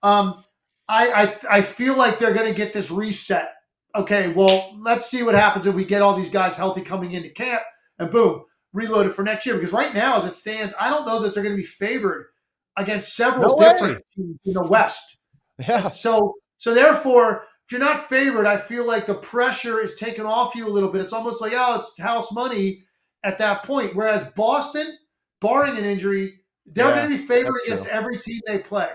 Um, 0.03 0.45
I, 0.89 1.11
I 1.51 1.59
I 1.59 1.63
feel 1.63 1.97
like 1.97 2.19
they're 2.19 2.35
going 2.35 2.49
to 2.49 2.57
get 2.57 2.73
this 2.73 2.91
reset. 2.91 3.53
Okay, 3.95 4.33
well, 4.33 4.77
let's 4.81 5.07
see 5.07 5.23
what 5.23 5.35
happens 5.35 5.67
if 5.67 5.75
we 5.75 5.85
get 5.85 6.03
all 6.03 6.15
these 6.15 6.31
guys 6.31 6.57
healthy 6.57 6.83
coming 6.83 7.13
into 7.13 7.31
camp, 7.31 7.63
and 7.99 8.11
boom, 8.11 8.45
reloaded 8.73 9.13
for 9.13 9.23
next 9.23 9.47
year. 9.47 9.55
Because 9.55 9.73
right 9.73 9.95
now, 9.95 10.17
as 10.17 10.25
it 10.25 10.35
stands, 10.35 10.75
I 10.81 10.91
don't 10.91 11.07
know 11.07 11.23
that 11.23 11.35
they're 11.35 11.43
going 11.43 11.57
to 11.57 11.61
be 11.63 11.67
favored 11.67 12.27
against 12.77 13.15
several 13.15 13.57
no 13.57 13.65
different 13.65 14.05
teams 14.15 14.39
in 14.45 14.55
the 14.55 14.63
West. 14.63 15.19
Yeah. 15.59 15.91
So 15.91 16.35
so 16.57 16.75
therefore, 16.75 17.45
if 17.67 17.73
you're 17.73 17.81
not 17.81 18.09
favored, 18.09 18.47
I 18.47 18.57
feel 18.57 18.87
like 18.87 19.07
the 19.07 19.15
pressure 19.15 19.81
is 19.81 19.95
taken 19.95 20.27
off 20.27 20.55
you 20.55 20.67
a 20.67 20.71
little 20.71 20.89
bit. 20.89 21.03
It's 21.03 21.13
almost 21.13 21.41
like 21.41 21.53
oh, 21.55 21.77
it's 21.77 21.99
house 21.99 22.33
money 22.33 22.85
at 23.23 23.39
that 23.39 23.63
point. 23.63 23.95
Whereas 23.95 24.25
Boston, 24.33 24.97
barring 25.41 25.77
an 25.77 25.85
injury, 25.85 26.41
they're 26.67 26.89
yeah, 26.89 26.95
going 26.97 27.11
to 27.11 27.17
be 27.17 27.27
favored 27.27 27.61
against 27.65 27.85
true. 27.85 27.93
every 27.93 28.19
team 28.19 28.41
they 28.47 28.59
play. 28.59 28.89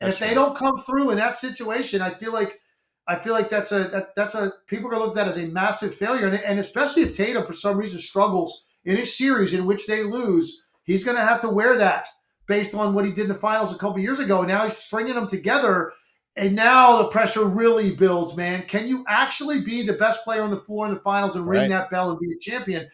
And 0.00 0.10
if 0.10 0.18
they 0.18 0.34
don't 0.34 0.56
come 0.56 0.76
through 0.78 1.10
in 1.10 1.18
that 1.18 1.34
situation, 1.34 2.00
I 2.00 2.10
feel 2.10 2.32
like 2.32 2.60
I 3.06 3.16
feel 3.16 3.32
like 3.32 3.48
that's 3.48 3.72
a 3.72 3.84
that, 3.84 4.14
that's 4.14 4.34
a 4.34 4.52
people 4.66 4.86
are 4.86 4.90
going 4.90 5.02
to 5.02 5.06
look 5.08 5.16
at 5.16 5.24
that 5.24 5.28
as 5.28 5.36
a 5.36 5.46
massive 5.46 5.94
failure, 5.94 6.28
and, 6.28 6.42
and 6.42 6.58
especially 6.58 7.02
if 7.02 7.14
Tatum 7.14 7.44
for 7.44 7.52
some 7.52 7.76
reason 7.76 7.98
struggles 7.98 8.66
in 8.84 8.96
a 8.96 9.04
series 9.04 9.52
in 9.52 9.66
which 9.66 9.86
they 9.86 10.02
lose, 10.02 10.62
he's 10.84 11.04
going 11.04 11.16
to 11.16 11.24
have 11.24 11.40
to 11.40 11.48
wear 11.48 11.76
that 11.76 12.06
based 12.46 12.74
on 12.74 12.94
what 12.94 13.04
he 13.04 13.12
did 13.12 13.22
in 13.22 13.28
the 13.28 13.34
finals 13.34 13.74
a 13.74 13.78
couple 13.78 13.98
years 13.98 14.20
ago. 14.20 14.40
And 14.40 14.48
Now 14.48 14.64
he's 14.64 14.76
stringing 14.76 15.14
them 15.14 15.26
together, 15.26 15.92
and 16.36 16.54
now 16.54 17.02
the 17.02 17.08
pressure 17.08 17.44
really 17.44 17.94
builds. 17.94 18.36
Man, 18.36 18.62
can 18.66 18.86
you 18.86 19.04
actually 19.08 19.60
be 19.60 19.82
the 19.82 19.94
best 19.94 20.24
player 20.24 20.42
on 20.42 20.50
the 20.50 20.56
floor 20.56 20.86
in 20.86 20.94
the 20.94 21.00
finals 21.00 21.36
and 21.36 21.46
ring 21.46 21.62
right. 21.62 21.70
that 21.70 21.90
bell 21.90 22.10
and 22.10 22.18
be 22.18 22.32
a 22.32 22.38
champion? 22.38 22.88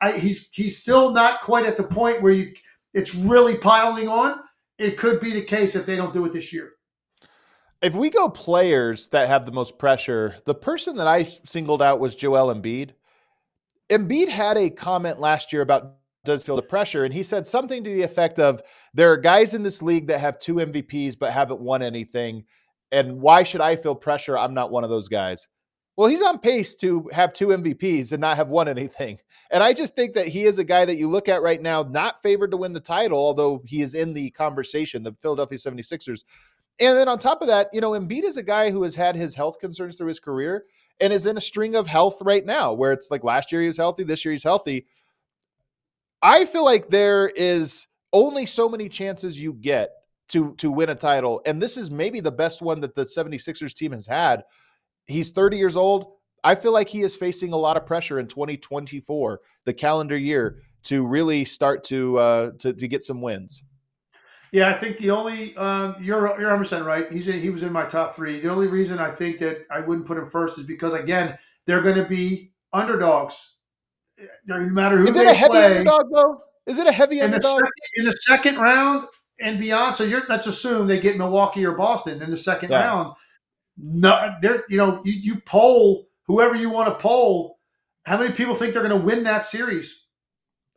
I, 0.00 0.12
he's 0.12 0.52
he's 0.52 0.78
still 0.78 1.10
not 1.10 1.40
quite 1.40 1.64
at 1.64 1.76
the 1.76 1.84
point 1.84 2.22
where 2.22 2.32
you 2.32 2.52
it's 2.92 3.14
really 3.14 3.56
piling 3.56 4.08
on 4.08 4.40
it 4.80 4.96
could 4.96 5.20
be 5.20 5.30
the 5.30 5.42
case 5.42 5.76
if 5.76 5.84
they 5.84 5.94
don't 5.94 6.14
do 6.14 6.24
it 6.24 6.32
this 6.32 6.52
year. 6.52 6.72
If 7.82 7.94
we 7.94 8.10
go 8.10 8.28
players 8.28 9.08
that 9.08 9.28
have 9.28 9.44
the 9.44 9.52
most 9.52 9.78
pressure, 9.78 10.36
the 10.46 10.54
person 10.54 10.96
that 10.96 11.06
I 11.06 11.24
singled 11.44 11.82
out 11.82 12.00
was 12.00 12.14
Joel 12.14 12.52
Embiid. 12.54 12.92
Embiid 13.90 14.28
had 14.28 14.56
a 14.56 14.70
comment 14.70 15.20
last 15.20 15.52
year 15.52 15.62
about 15.62 15.96
does 16.24 16.44
feel 16.44 16.56
the 16.56 16.62
pressure, 16.62 17.04
and 17.04 17.14
he 17.14 17.22
said 17.22 17.46
something 17.46 17.82
to 17.82 17.90
the 17.90 18.02
effect 18.02 18.38
of 18.38 18.62
there 18.92 19.10
are 19.10 19.16
guys 19.16 19.54
in 19.54 19.62
this 19.62 19.80
league 19.80 20.06
that 20.06 20.18
have 20.18 20.38
two 20.38 20.56
MVPs 20.56 21.18
but 21.18 21.32
haven't 21.32 21.60
won 21.60 21.82
anything. 21.82 22.44
And 22.92 23.20
why 23.20 23.42
should 23.42 23.62
I 23.62 23.76
feel 23.76 23.94
pressure? 23.94 24.36
I'm 24.36 24.52
not 24.52 24.70
one 24.70 24.84
of 24.84 24.90
those 24.90 25.08
guys. 25.08 25.48
Well, 26.00 26.08
he's 26.08 26.22
on 26.22 26.38
pace 26.38 26.74
to 26.76 27.10
have 27.12 27.34
two 27.34 27.48
MVPs 27.48 28.12
and 28.12 28.22
not 28.22 28.38
have 28.38 28.48
won 28.48 28.68
anything. 28.68 29.18
And 29.52 29.64
I 29.64 29.72
just 29.72 29.96
think 29.96 30.14
that 30.14 30.28
he 30.28 30.44
is 30.44 30.60
a 30.60 30.64
guy 30.64 30.84
that 30.84 30.94
you 30.94 31.10
look 31.10 31.28
at 31.28 31.42
right 31.42 31.60
now, 31.60 31.82
not 31.82 32.22
favored 32.22 32.52
to 32.52 32.56
win 32.56 32.72
the 32.72 32.78
title, 32.78 33.18
although 33.18 33.60
he 33.66 33.82
is 33.82 33.96
in 33.96 34.12
the 34.12 34.30
conversation, 34.30 35.02
the 35.02 35.16
Philadelphia 35.20 35.58
76ers. 35.58 36.22
And 36.78 36.96
then 36.96 37.08
on 37.08 37.18
top 37.18 37.42
of 37.42 37.48
that, 37.48 37.68
you 37.72 37.80
know, 37.80 37.90
Embiid 37.90 38.22
is 38.22 38.36
a 38.36 38.44
guy 38.44 38.70
who 38.70 38.84
has 38.84 38.94
had 38.94 39.16
his 39.16 39.34
health 39.34 39.58
concerns 39.58 39.96
through 39.96 40.06
his 40.06 40.20
career 40.20 40.66
and 41.00 41.12
is 41.12 41.26
in 41.26 41.36
a 41.36 41.40
string 41.40 41.74
of 41.74 41.88
health 41.88 42.22
right 42.22 42.46
now, 42.46 42.72
where 42.72 42.92
it's 42.92 43.10
like 43.10 43.24
last 43.24 43.50
year 43.50 43.60
he 43.60 43.66
was 43.66 43.76
healthy, 43.76 44.04
this 44.04 44.24
year 44.24 44.30
he's 44.30 44.44
healthy. 44.44 44.86
I 46.22 46.44
feel 46.44 46.64
like 46.64 46.88
there 46.90 47.32
is 47.34 47.88
only 48.12 48.46
so 48.46 48.68
many 48.68 48.88
chances 48.88 49.42
you 49.42 49.54
get 49.54 49.90
to 50.28 50.54
to 50.58 50.70
win 50.70 50.90
a 50.90 50.94
title, 50.94 51.42
and 51.44 51.60
this 51.60 51.76
is 51.76 51.90
maybe 51.90 52.20
the 52.20 52.30
best 52.30 52.62
one 52.62 52.80
that 52.82 52.94
the 52.94 53.02
76ers 53.02 53.74
team 53.74 53.90
has 53.90 54.06
had. 54.06 54.44
He's 55.06 55.30
30 55.30 55.56
years 55.56 55.76
old. 55.76 56.12
I 56.42 56.54
feel 56.54 56.72
like 56.72 56.88
he 56.88 57.02
is 57.02 57.16
facing 57.16 57.52
a 57.52 57.56
lot 57.56 57.76
of 57.76 57.84
pressure 57.86 58.18
in 58.18 58.26
2024, 58.26 59.40
the 59.64 59.74
calendar 59.74 60.16
year, 60.16 60.62
to 60.84 61.06
really 61.06 61.44
start 61.44 61.84
to 61.84 62.18
uh, 62.18 62.50
to, 62.60 62.72
to 62.72 62.88
get 62.88 63.02
some 63.02 63.20
wins. 63.20 63.62
Yeah, 64.52 64.68
I 64.68 64.72
think 64.72 64.96
the 64.96 65.10
only 65.10 65.56
um, 65.56 65.96
you're 66.00 66.20
you're 66.40 66.50
100 66.50 66.84
right. 66.84 67.10
He's 67.12 67.26
he 67.26 67.50
was 67.50 67.62
in 67.62 67.72
my 67.72 67.84
top 67.84 68.16
three. 68.16 68.40
The 68.40 68.50
only 68.50 68.66
reason 68.66 68.98
I 68.98 69.10
think 69.10 69.38
that 69.38 69.66
I 69.70 69.80
wouldn't 69.80 70.06
put 70.06 70.18
him 70.18 70.26
first 70.26 70.58
is 70.58 70.64
because 70.64 70.92
again 70.92 71.38
they're 71.66 71.82
going 71.82 71.96
to 71.96 72.04
be 72.04 72.52
underdogs. 72.72 73.56
No 74.46 74.58
matter 74.58 74.98
who 74.98 75.06
is 75.06 75.16
it 75.16 75.26
a 75.26 75.34
heavy 75.34 75.50
play, 75.50 75.78
underdog 75.78 76.06
though? 76.12 76.42
Is 76.66 76.78
it 76.78 76.86
a 76.86 76.92
heavy 76.92 77.20
in 77.20 77.26
underdog 77.26 77.42
the 77.42 77.48
second, 77.48 77.70
in 77.96 78.04
the 78.04 78.12
second 78.12 78.56
round 78.56 79.04
and 79.40 79.58
beyond? 79.58 79.94
So 79.94 80.04
you're 80.04 80.22
let's 80.28 80.46
assume 80.46 80.88
they 80.88 81.00
get 81.00 81.16
Milwaukee 81.16 81.64
or 81.64 81.72
Boston 81.72 82.20
in 82.20 82.30
the 82.30 82.36
second 82.36 82.70
yeah. 82.70 82.80
round. 82.80 83.14
No, 83.76 84.34
they're 84.40 84.64
you 84.68 84.76
know 84.76 85.00
you, 85.04 85.12
you 85.12 85.40
poll 85.40 86.08
whoever 86.26 86.54
you 86.54 86.70
want 86.70 86.88
to 86.88 86.94
poll. 86.94 87.58
How 88.06 88.18
many 88.18 88.32
people 88.32 88.54
think 88.54 88.72
they're 88.72 88.86
going 88.86 88.98
to 88.98 89.04
win 89.04 89.24
that 89.24 89.44
series? 89.44 90.06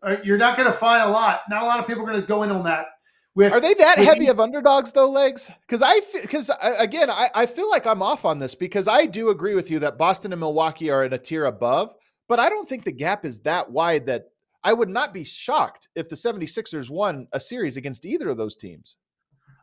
Uh, 0.02 0.18
you're 0.24 0.38
not 0.38 0.58
going 0.58 0.68
to 0.68 0.74
find 0.74 1.04
a 1.04 1.10
lot. 1.10 1.42
Not 1.50 1.64
a 1.64 1.66
lot 1.66 1.80
of 1.80 1.88
people 1.88 2.04
are 2.04 2.08
going 2.08 2.20
to 2.20 2.28
go 2.28 2.44
in 2.44 2.52
on 2.52 2.66
that. 2.66 2.88
With, 3.36 3.52
Are 3.52 3.62
they 3.62 3.74
that 3.74 3.98
heavy 3.98 4.28
of 4.28 4.40
underdogs 4.40 4.92
though, 4.92 5.10
legs? 5.10 5.50
Because 5.62 5.82
I 5.82 6.02
because 6.22 6.52
again 6.62 7.10
I, 7.10 7.32
I 7.34 7.46
feel 7.48 7.70
like 7.70 7.88
I'm 7.88 8.04
off 8.04 8.26
on 8.26 8.38
this 8.38 8.54
because 8.54 8.88
I 8.88 9.08
do 9.08 9.30
agree 9.30 9.56
with 9.56 9.72
you 9.72 9.80
that 9.80 9.98
Boston 9.98 10.34
and 10.34 10.40
Milwaukee 10.40 10.92
are 10.92 11.04
in 11.04 11.14
a 11.14 11.18
tier 11.18 11.46
above, 11.46 11.96
but 12.30 12.40
I 12.40 12.50
don't 12.50 12.70
think 12.70 12.84
the 12.84 12.92
gap 12.92 13.26
is 13.26 13.40
that 13.42 13.72
wide 13.72 14.06
that 14.06 14.26
I 14.64 14.74
would 14.74 14.90
not 14.90 15.14
be 15.14 15.24
shocked 15.24 15.90
if 15.96 16.10
the 16.10 16.16
76ers 16.16 16.92
won 16.92 17.28
a 17.34 17.40
series 17.40 17.76
against 17.76 18.06
either 18.06 18.30
of 18.30 18.38
those 18.38 18.56
teams. 18.56 18.98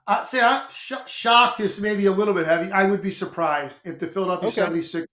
Uh, 0.07 0.23
see, 0.23 0.41
I'm 0.41 0.69
sh- 0.71 0.93
shocked 1.07 1.61
is 1.61 1.81
maybe 1.81 2.07
a 2.07 2.13
little 2.13 2.35
bit 2.35 2.47
heavy. 2.47 2.71
I 2.73 2.85
would 2.85 3.03
be 3.03 3.11
surprised 3.11 3.81
if 3.85 3.99
the 3.99 4.07
Philadelphia 4.07 4.49
okay. 4.49 4.73
76ers 4.73 5.07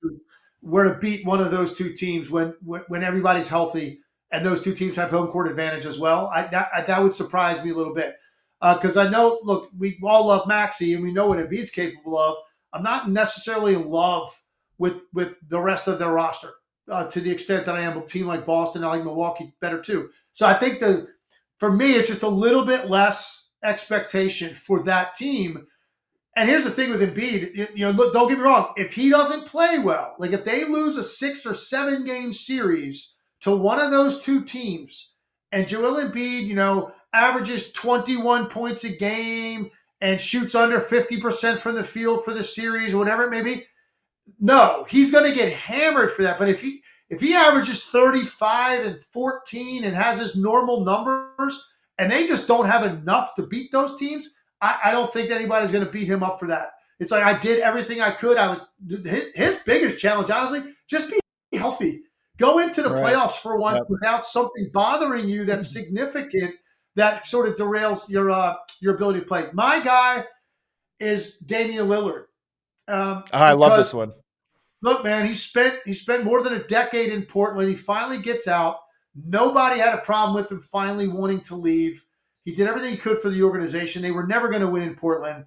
were 0.62 0.92
to 0.92 1.00
beat 1.00 1.26
one 1.26 1.40
of 1.40 1.52
those 1.52 1.78
two 1.78 1.94
teams 1.94 2.30
when 2.30 2.54
when 2.64 3.04
everybody's 3.04 3.48
healthy 3.48 4.00
and 4.32 4.46
those 4.46 4.64
two 4.64 4.74
teams 4.74 4.96
have 4.96 5.10
home 5.10 5.28
court 5.28 5.48
advantage 5.48 5.86
as 5.86 6.00
well. 6.00 6.30
I, 6.34 6.44
that, 6.48 6.70
I, 6.76 6.82
that 6.82 7.02
would 7.02 7.14
surprise 7.14 7.64
me 7.64 7.72
a 7.72 7.74
little 7.74 7.94
bit 7.94 8.16
because 8.60 8.98
uh, 8.98 9.04
I 9.04 9.10
know, 9.10 9.40
look, 9.44 9.70
we 9.78 10.00
all 10.04 10.28
love 10.28 10.48
Maxey 10.48 10.94
and 10.94 11.04
we 11.04 11.14
know 11.14 11.28
what 11.28 11.40
Embiid's 11.40 11.72
capable 11.72 12.18
of. 12.18 12.38
I'm 12.74 12.84
not 12.84 13.10
necessarily 13.10 13.76
in 13.76 13.88
love 13.88 14.42
with 14.78 14.98
with 15.14 15.36
the 15.48 15.60
rest 15.60 15.88
of 15.88 16.00
their 16.00 16.12
roster 16.12 16.52
uh, 16.90 17.08
to 17.08 17.22
the 17.22 17.32
extent 17.32 17.66
that 17.66 17.76
I 17.76 17.82
am 17.82 17.98
a 17.98 18.06
team 18.06 18.28
like 18.28 18.46
Boston. 18.46 18.84
I 18.84 18.88
like 18.88 19.04
Milwaukee 19.04 19.54
better 19.62 19.82
too. 19.82 20.10
So 20.34 20.46
I 20.46 20.54
think 20.54 20.80
the 20.80 21.08
for 21.58 21.72
me, 21.72 21.94
it's 21.94 22.08
just 22.08 22.24
a 22.24 22.28
little 22.28 22.66
bit 22.66 22.90
less 22.90 23.47
expectation 23.64 24.54
for 24.54 24.84
that 24.84 25.16
team. 25.16 25.68
And 26.36 26.48
here's 26.48 26.64
the 26.64 26.72
thing 26.72 26.92
with 26.92 27.02
Embiid, 27.02 27.56
you 27.76 27.86
know, 27.86 27.92
look, 27.92 28.14
don't 28.14 28.28
get 28.28 28.38
me 28.38 28.44
wrong. 28.44 28.74
If 28.78 28.94
he 28.94 29.10
doesn't 29.10 29.48
play 29.48 29.80
well, 29.80 30.16
like 30.20 30.32
if 30.32 30.46
they 30.46 30.66
lose 30.66 30.98
a 30.98 31.04
six 31.04 31.46
or 31.46 31.54
seven 31.54 32.04
game 32.04 32.32
series 32.32 33.16
to 33.42 33.56
one 33.56 33.80
of 33.80 33.92
those 33.92 34.20
two 34.20 34.44
teams, 34.44 35.14
and 35.52 35.68
Joel 35.68 36.04
Embiid, 36.04 36.46
you 36.46 36.54
know, 36.54 36.92
averages 37.14 37.72
21 37.72 38.48
points 38.48 38.84
a 38.84 38.90
game 38.90 39.72
and 40.02 40.22
shoots 40.22 40.54
under 40.54 40.80
50% 40.80 41.58
from 41.58 41.76
the 41.76 41.84
field 41.84 42.24
for 42.24 42.34
the 42.34 42.44
series, 42.44 42.94
whatever 42.94 43.24
it 43.24 43.32
may 43.32 43.42
be, 43.42 43.66
no, 44.40 44.86
he's 44.90 45.12
going 45.12 45.24
to 45.24 45.36
get 45.36 45.52
hammered 45.52 46.12
for 46.12 46.24
that. 46.24 46.38
But 46.38 46.50
if 46.50 46.62
he 46.62 46.82
if 47.10 47.22
he 47.22 47.34
averages 47.34 47.86
35 47.86 48.86
and 48.86 49.02
14 49.02 49.86
and 49.86 49.96
has 49.96 50.20
his 50.20 50.36
normal 50.36 50.84
numbers, 50.84 51.66
and 51.98 52.12
they 52.12 52.26
just 52.26 52.48
don't 52.48 52.66
have 52.66 52.84
enough 52.84 53.34
to 53.36 53.44
beat 53.44 53.72
those 53.72 53.98
teams, 53.98 54.30
I, 54.62 54.80
I 54.86 54.92
don't 54.92 55.12
think 55.12 55.32
anybody's 55.32 55.72
going 55.72 55.86
to 55.86 55.92
beat 55.92 56.08
him 56.08 56.24
up 56.24 56.40
for 56.40 56.48
that. 56.48 56.72
It's 57.00 57.12
like 57.12 57.24
I 57.24 57.38
did 57.38 57.60
everything 57.60 58.02
I 58.02 58.12
could. 58.12 58.38
I 58.38 58.48
was 58.48 58.72
his, 58.88 59.32
his 59.36 59.56
biggest 59.66 60.00
challenge, 60.00 60.30
honestly, 60.30 60.64
just 60.90 61.10
be 61.10 61.20
healthy. 61.58 62.02
Go 62.38 62.60
into 62.60 62.82
the 62.82 62.90
right. 62.90 63.16
playoffs 63.16 63.40
for 63.40 63.58
once 63.58 63.78
yep. 63.78 63.90
without 63.90 64.24
something 64.24 64.70
bothering 64.74 65.28
you 65.28 65.44
that's 65.44 65.72
significant 65.72 66.54
that 66.96 67.26
sort 67.26 67.48
of 67.48 67.56
derails 67.56 68.10
your 68.10 68.32
uh, 68.32 68.56
your 68.80 68.96
ability 68.96 69.20
to 69.20 69.26
play. 69.26 69.46
My 69.54 69.80
guy 69.80 70.26
is 71.00 71.38
Damian 71.38 71.88
Lillard. 71.88 72.26
Um, 72.88 73.24
I 73.32 73.54
love 73.54 73.78
this 73.78 73.94
one. 73.94 74.14
Look, 74.82 75.04
man, 75.04 75.26
he 75.26 75.34
spent 75.34 75.80
he 75.86 75.94
spent 75.94 76.24
more 76.24 76.42
than 76.42 76.54
a 76.54 76.64
decade 76.64 77.12
in 77.12 77.24
Portland. 77.24 77.70
He 77.70 77.76
finally 77.76 78.20
gets 78.20 78.48
out. 78.48 78.78
Nobody 79.26 79.80
had 79.80 79.94
a 79.94 80.02
problem 80.02 80.36
with 80.36 80.52
him 80.52 80.62
finally 80.62 81.08
wanting 81.08 81.42
to 81.42 81.56
leave. 81.56 82.04
He 82.46 82.54
did 82.54 82.68
everything 82.68 82.92
he 82.92 82.98
could 82.98 83.20
for 83.20 83.30
the 83.30 83.44
organization. 83.44 84.02
They 84.02 84.12
were 84.12 84.28
never 84.28 84.50
going 84.50 84.62
to 84.62 84.68
win 84.68 84.84
in 84.84 84.96
Portland. 84.96 85.46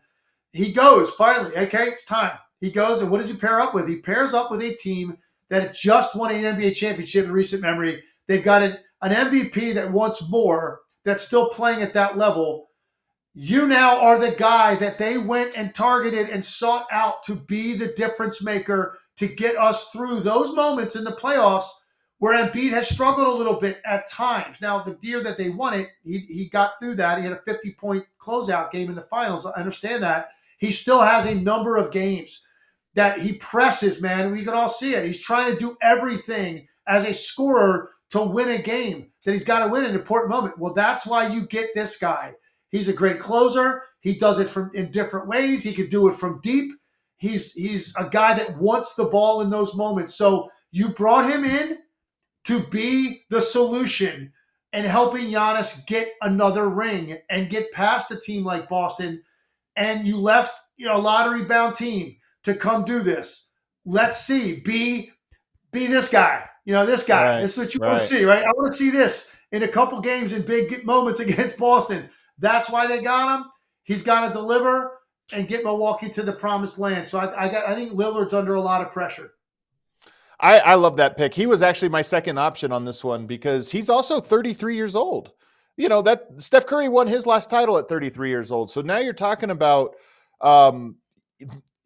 He 0.52 0.72
goes 0.72 1.12
finally. 1.12 1.56
Okay, 1.56 1.84
it's 1.84 2.04
time. 2.04 2.36
He 2.60 2.70
goes, 2.70 3.00
and 3.00 3.10
what 3.10 3.18
does 3.18 3.30
he 3.30 3.36
pair 3.36 3.60
up 3.60 3.72
with? 3.72 3.88
He 3.88 4.00
pairs 4.00 4.34
up 4.34 4.50
with 4.50 4.60
a 4.60 4.74
team 4.74 5.16
that 5.48 5.74
just 5.74 6.14
won 6.16 6.34
an 6.34 6.56
NBA 6.56 6.74
championship 6.74 7.24
in 7.24 7.32
recent 7.32 7.62
memory. 7.62 8.02
They've 8.26 8.44
got 8.44 8.62
an, 8.62 8.78
an 9.02 9.30
MVP 9.30 9.74
that 9.74 9.90
wants 9.90 10.28
more 10.28 10.80
that's 11.04 11.22
still 11.22 11.48
playing 11.48 11.82
at 11.82 11.94
that 11.94 12.18
level, 12.18 12.68
you 13.34 13.66
now 13.66 14.00
are 14.00 14.18
the 14.18 14.32
guy 14.32 14.74
that 14.76 14.98
they 14.98 15.16
went 15.16 15.56
and 15.56 15.74
targeted 15.74 16.28
and 16.28 16.44
sought 16.44 16.86
out 16.90 17.22
to 17.24 17.36
be 17.36 17.74
the 17.74 17.92
difference 17.94 18.42
maker 18.42 18.98
to 19.16 19.28
get 19.28 19.56
us 19.56 19.88
through 19.90 20.20
those 20.20 20.54
moments 20.54 20.96
in 20.96 21.04
the 21.04 21.12
playoffs 21.12 21.70
where 22.20 22.46
Embiid 22.46 22.70
has 22.70 22.88
struggled 22.88 23.26
a 23.26 23.32
little 23.32 23.58
bit 23.58 23.80
at 23.84 24.06
times. 24.06 24.60
Now, 24.60 24.82
the 24.82 24.96
year 25.00 25.22
that 25.22 25.38
they 25.38 25.48
won 25.48 25.72
it, 25.72 25.88
he, 26.04 26.18
he 26.28 26.48
got 26.50 26.78
through 26.78 26.96
that. 26.96 27.18
He 27.18 27.24
had 27.24 27.32
a 27.32 27.42
50 27.42 27.72
point 27.72 28.04
closeout 28.20 28.70
game 28.70 28.90
in 28.90 28.94
the 28.94 29.02
finals. 29.02 29.46
I 29.46 29.52
understand 29.52 30.02
that. 30.02 30.28
He 30.58 30.70
still 30.70 31.00
has 31.00 31.24
a 31.24 31.34
number 31.34 31.78
of 31.78 31.90
games 31.90 32.46
that 32.94 33.20
he 33.20 33.34
presses, 33.34 34.02
man. 34.02 34.32
We 34.32 34.44
can 34.44 34.52
all 34.52 34.68
see 34.68 34.94
it. 34.94 35.06
He's 35.06 35.22
trying 35.22 35.50
to 35.50 35.56
do 35.56 35.78
everything 35.80 36.68
as 36.86 37.04
a 37.04 37.14
scorer 37.14 37.92
to 38.10 38.20
win 38.22 38.50
a 38.50 38.60
game 38.60 39.10
that 39.24 39.32
he's 39.32 39.44
got 39.44 39.60
to 39.60 39.68
win 39.68 39.84
in 39.84 39.90
an 39.90 39.96
important 39.96 40.30
moment. 40.30 40.58
Well, 40.58 40.74
that's 40.74 41.06
why 41.06 41.26
you 41.26 41.46
get 41.46 41.70
this 41.74 41.96
guy. 41.96 42.34
He's 42.68 42.88
a 42.88 42.92
great 42.92 43.18
closer. 43.18 43.82
He 44.00 44.14
does 44.14 44.38
it 44.38 44.48
from 44.48 44.70
in 44.74 44.90
different 44.90 45.26
ways. 45.26 45.62
He 45.62 45.72
could 45.72 45.88
do 45.88 46.08
it 46.08 46.16
from 46.16 46.40
deep. 46.42 46.72
He's 47.16 47.52
he's 47.52 47.94
a 47.96 48.08
guy 48.10 48.34
that 48.34 48.58
wants 48.58 48.94
the 48.94 49.06
ball 49.06 49.40
in 49.40 49.48
those 49.48 49.74
moments. 49.74 50.14
So 50.14 50.50
you 50.70 50.90
brought 50.90 51.30
him 51.30 51.44
in 51.44 51.78
to 52.44 52.60
be 52.60 53.22
the 53.30 53.40
solution 53.40 54.32
and 54.72 54.86
helping 54.86 55.26
Giannis 55.26 55.86
get 55.86 56.12
another 56.22 56.68
ring 56.68 57.18
and 57.28 57.50
get 57.50 57.72
past 57.72 58.10
a 58.10 58.16
team 58.16 58.44
like 58.44 58.68
Boston. 58.68 59.22
And 59.76 60.06
you 60.06 60.18
left 60.18 60.60
you 60.76 60.86
know 60.86 60.96
a 60.96 60.98
lottery 60.98 61.44
bound 61.44 61.76
team 61.76 62.16
to 62.44 62.54
come 62.54 62.84
do 62.84 63.00
this. 63.00 63.50
Let's 63.84 64.24
see. 64.24 64.60
Be 64.60 65.12
be 65.72 65.86
this 65.86 66.08
guy. 66.08 66.44
You 66.64 66.72
know, 66.72 66.86
this 66.86 67.04
guy. 67.04 67.36
Right, 67.36 67.40
this 67.42 67.52
is 67.52 67.58
what 67.58 67.74
you 67.74 67.80
right. 67.80 67.88
want 67.88 68.00
to 68.00 68.06
see, 68.06 68.24
right? 68.24 68.44
I 68.44 68.50
want 68.52 68.68
to 68.68 68.72
see 68.72 68.90
this 68.90 69.30
in 69.52 69.62
a 69.62 69.68
couple 69.68 70.00
games 70.00 70.32
in 70.32 70.42
big 70.42 70.84
moments 70.84 71.20
against 71.20 71.58
Boston. 71.58 72.08
That's 72.38 72.70
why 72.70 72.86
they 72.86 73.02
got 73.02 73.38
him. 73.38 73.46
He's 73.84 74.02
got 74.02 74.26
to 74.26 74.32
deliver 74.32 74.98
and 75.32 75.48
get 75.48 75.64
Milwaukee 75.64 76.08
to 76.10 76.22
the 76.22 76.32
promised 76.32 76.78
land. 76.78 77.06
So 77.06 77.18
I, 77.18 77.44
I 77.44 77.48
got. 77.48 77.68
I 77.68 77.74
think 77.74 77.92
Lillard's 77.92 78.34
under 78.34 78.54
a 78.54 78.60
lot 78.60 78.82
of 78.82 78.90
pressure. 78.90 79.32
I, 80.40 80.58
I 80.58 80.74
love 80.74 80.96
that 80.96 81.16
pick. 81.16 81.34
He 81.34 81.46
was 81.46 81.62
actually 81.62 81.90
my 81.90 82.02
second 82.02 82.38
option 82.38 82.72
on 82.72 82.84
this 82.84 83.04
one 83.04 83.26
because 83.26 83.70
he's 83.70 83.90
also 83.90 84.20
33 84.20 84.74
years 84.74 84.96
old. 84.96 85.32
You 85.76 85.88
know 85.88 86.02
that 86.02 86.26
Steph 86.38 86.66
Curry 86.66 86.88
won 86.88 87.06
his 87.06 87.26
last 87.26 87.48
title 87.48 87.78
at 87.78 87.88
33 87.88 88.28
years 88.28 88.50
old. 88.50 88.70
So 88.70 88.80
now 88.80 88.98
you're 88.98 89.12
talking 89.12 89.50
about 89.50 89.96
um, 90.40 90.96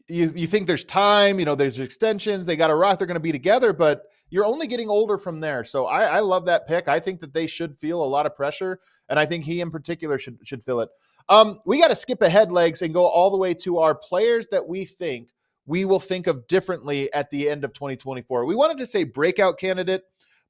you, 0.08 0.32
you 0.34 0.46
think 0.46 0.66
there's 0.66 0.84
time, 0.84 1.38
you 1.38 1.44
know, 1.44 1.54
there's 1.54 1.78
extensions, 1.78 2.46
they 2.46 2.56
got 2.56 2.70
a 2.70 2.74
rock, 2.74 2.98
they're 2.98 3.06
going 3.06 3.14
to 3.14 3.20
be 3.20 3.32
together, 3.32 3.72
but 3.72 4.02
you're 4.30 4.44
only 4.44 4.66
getting 4.66 4.88
older 4.88 5.18
from 5.18 5.40
there. 5.40 5.64
So 5.64 5.86
I, 5.86 6.04
I, 6.04 6.20
love 6.20 6.44
that 6.46 6.66
pick. 6.66 6.88
I 6.88 6.98
think 6.98 7.20
that 7.20 7.32
they 7.32 7.46
should 7.46 7.78
feel 7.78 8.02
a 8.02 8.04
lot 8.04 8.26
of 8.26 8.34
pressure, 8.34 8.80
and 9.08 9.18
I 9.18 9.26
think 9.26 9.44
he 9.44 9.60
in 9.60 9.70
particular 9.70 10.18
should 10.18 10.38
should 10.42 10.64
feel 10.64 10.80
it. 10.80 10.88
Um, 11.28 11.60
we 11.64 11.80
got 11.80 11.88
to 11.88 11.96
skip 11.96 12.20
ahead 12.20 12.50
legs 12.50 12.82
and 12.82 12.92
go 12.92 13.06
all 13.06 13.30
the 13.30 13.36
way 13.36 13.54
to 13.54 13.78
our 13.78 13.94
players 13.94 14.46
that 14.48 14.66
we 14.66 14.84
think 14.84 15.30
we 15.66 15.84
will 15.84 16.00
think 16.00 16.26
of 16.26 16.46
differently 16.46 17.12
at 17.12 17.30
the 17.30 17.48
end 17.48 17.64
of 17.64 17.72
2024. 17.72 18.44
We 18.44 18.54
wanted 18.54 18.78
to 18.78 18.86
say 18.86 19.04
breakout 19.04 19.58
candidate, 19.58 20.02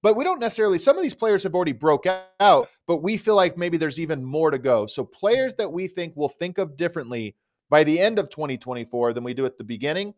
but 0.03 0.17
we 0.17 0.25
don't 0.25 0.41
necessarily. 0.41 0.79
Some 0.79 0.97
of 0.97 1.03
these 1.03 1.15
players 1.15 1.43
have 1.45 1.55
already 1.55 1.73
broke 1.73 2.07
out, 2.41 2.69
but 2.87 3.03
we 3.03 3.17
feel 3.17 3.37
like 3.37 3.57
maybe 3.57 3.79
there's 3.79 4.01
even 4.01 4.25
more 4.25 4.51
to 4.51 4.59
go. 4.59 4.87
So 4.87 5.05
players 5.05 5.55
that 5.57 5.73
we 5.73 5.89
think 5.89 6.17
will 6.17 6.29
think 6.29 6.59
of 6.59 6.77
differently 6.77 7.37
by 7.71 7.85
the 7.85 7.99
end 7.99 8.19
of 8.19 8.29
2024 8.29 9.12
than 9.12 9.25
we 9.25 9.35
do 9.35 9.47
at 9.47 9.57
the 9.57 9.65
beginning. 9.65 10.15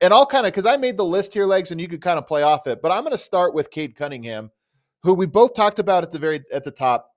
And 0.00 0.12
I'll 0.12 0.26
kind 0.26 0.46
of, 0.46 0.52
because 0.52 0.66
I 0.66 0.76
made 0.76 0.96
the 0.96 1.04
list 1.04 1.32
here, 1.32 1.46
legs, 1.46 1.70
and 1.70 1.80
you 1.80 1.88
could 1.88 2.02
kind 2.02 2.18
of 2.18 2.26
play 2.26 2.42
off 2.42 2.66
it. 2.66 2.82
But 2.82 2.92
I'm 2.92 3.02
going 3.02 3.12
to 3.12 3.18
start 3.18 3.54
with 3.54 3.70
Cade 3.70 3.96
Cunningham, 3.96 4.50
who 5.02 5.14
we 5.14 5.26
both 5.26 5.54
talked 5.54 5.78
about 5.78 6.02
at 6.02 6.10
the 6.10 6.18
very 6.18 6.42
at 6.52 6.64
the 6.64 6.70
top. 6.70 7.10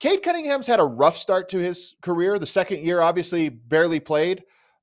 Cade 0.00 0.22
Cunningham's 0.22 0.66
had 0.66 0.80
a 0.80 0.84
rough 0.84 1.16
start 1.16 1.48
to 1.50 1.58
his 1.58 1.94
career. 2.00 2.38
The 2.38 2.46
second 2.46 2.84
year, 2.84 3.00
obviously, 3.00 3.48
barely 3.48 4.00
played. 4.00 4.42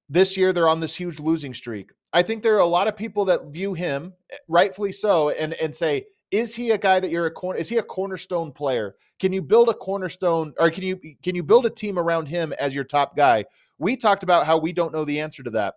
This 0.10 0.38
year, 0.38 0.54
they're 0.54 0.70
on 0.70 0.80
this 0.80 0.96
huge 0.96 1.20
losing 1.20 1.54
streak. 1.54 1.92
I 2.14 2.22
think 2.22 2.42
there 2.42 2.56
are 2.56 2.60
a 2.60 2.66
lot 2.66 2.88
of 2.88 2.96
people 2.96 3.26
that 3.26 3.48
view 3.48 3.74
him, 3.74 4.14
eh, 4.32 4.36
rightfully 4.48 4.92
so, 4.92 5.30
and 5.30 5.54
and 5.56 5.74
say, 5.74 6.06
is 6.32 6.56
he 6.56 6.72
a 6.72 6.78
guy 6.78 7.00
that 7.00 7.12
you're 7.12 7.26
a 7.26 7.32
corner? 7.32 7.60
Is 7.60 7.70
he 7.70 7.78
a 7.78 7.84
cornerstone 7.84 8.52
player? 8.52 8.96
Can 9.20 9.34
you 9.34 9.42
build 9.42 9.70
a 9.70 9.74
cornerstone, 9.74 10.54
or 10.58 10.70
can 10.70 10.84
you 10.84 11.00
can 11.24 11.36
you 11.36 11.44
build 11.44 11.66
a 11.66 11.70
team 11.70 11.98
around 11.98 12.28
him 12.28 12.54
as 12.54 12.74
your 12.74 12.84
top 12.84 13.16
guy? 13.16 13.46
We 13.78 13.96
talked 13.96 14.24
about 14.24 14.46
how 14.46 14.58
we 14.58 14.74
don't 14.74 14.94
know 14.94 15.06
the 15.06 15.20
answer 15.20 15.44
to 15.44 15.50
that. 15.52 15.76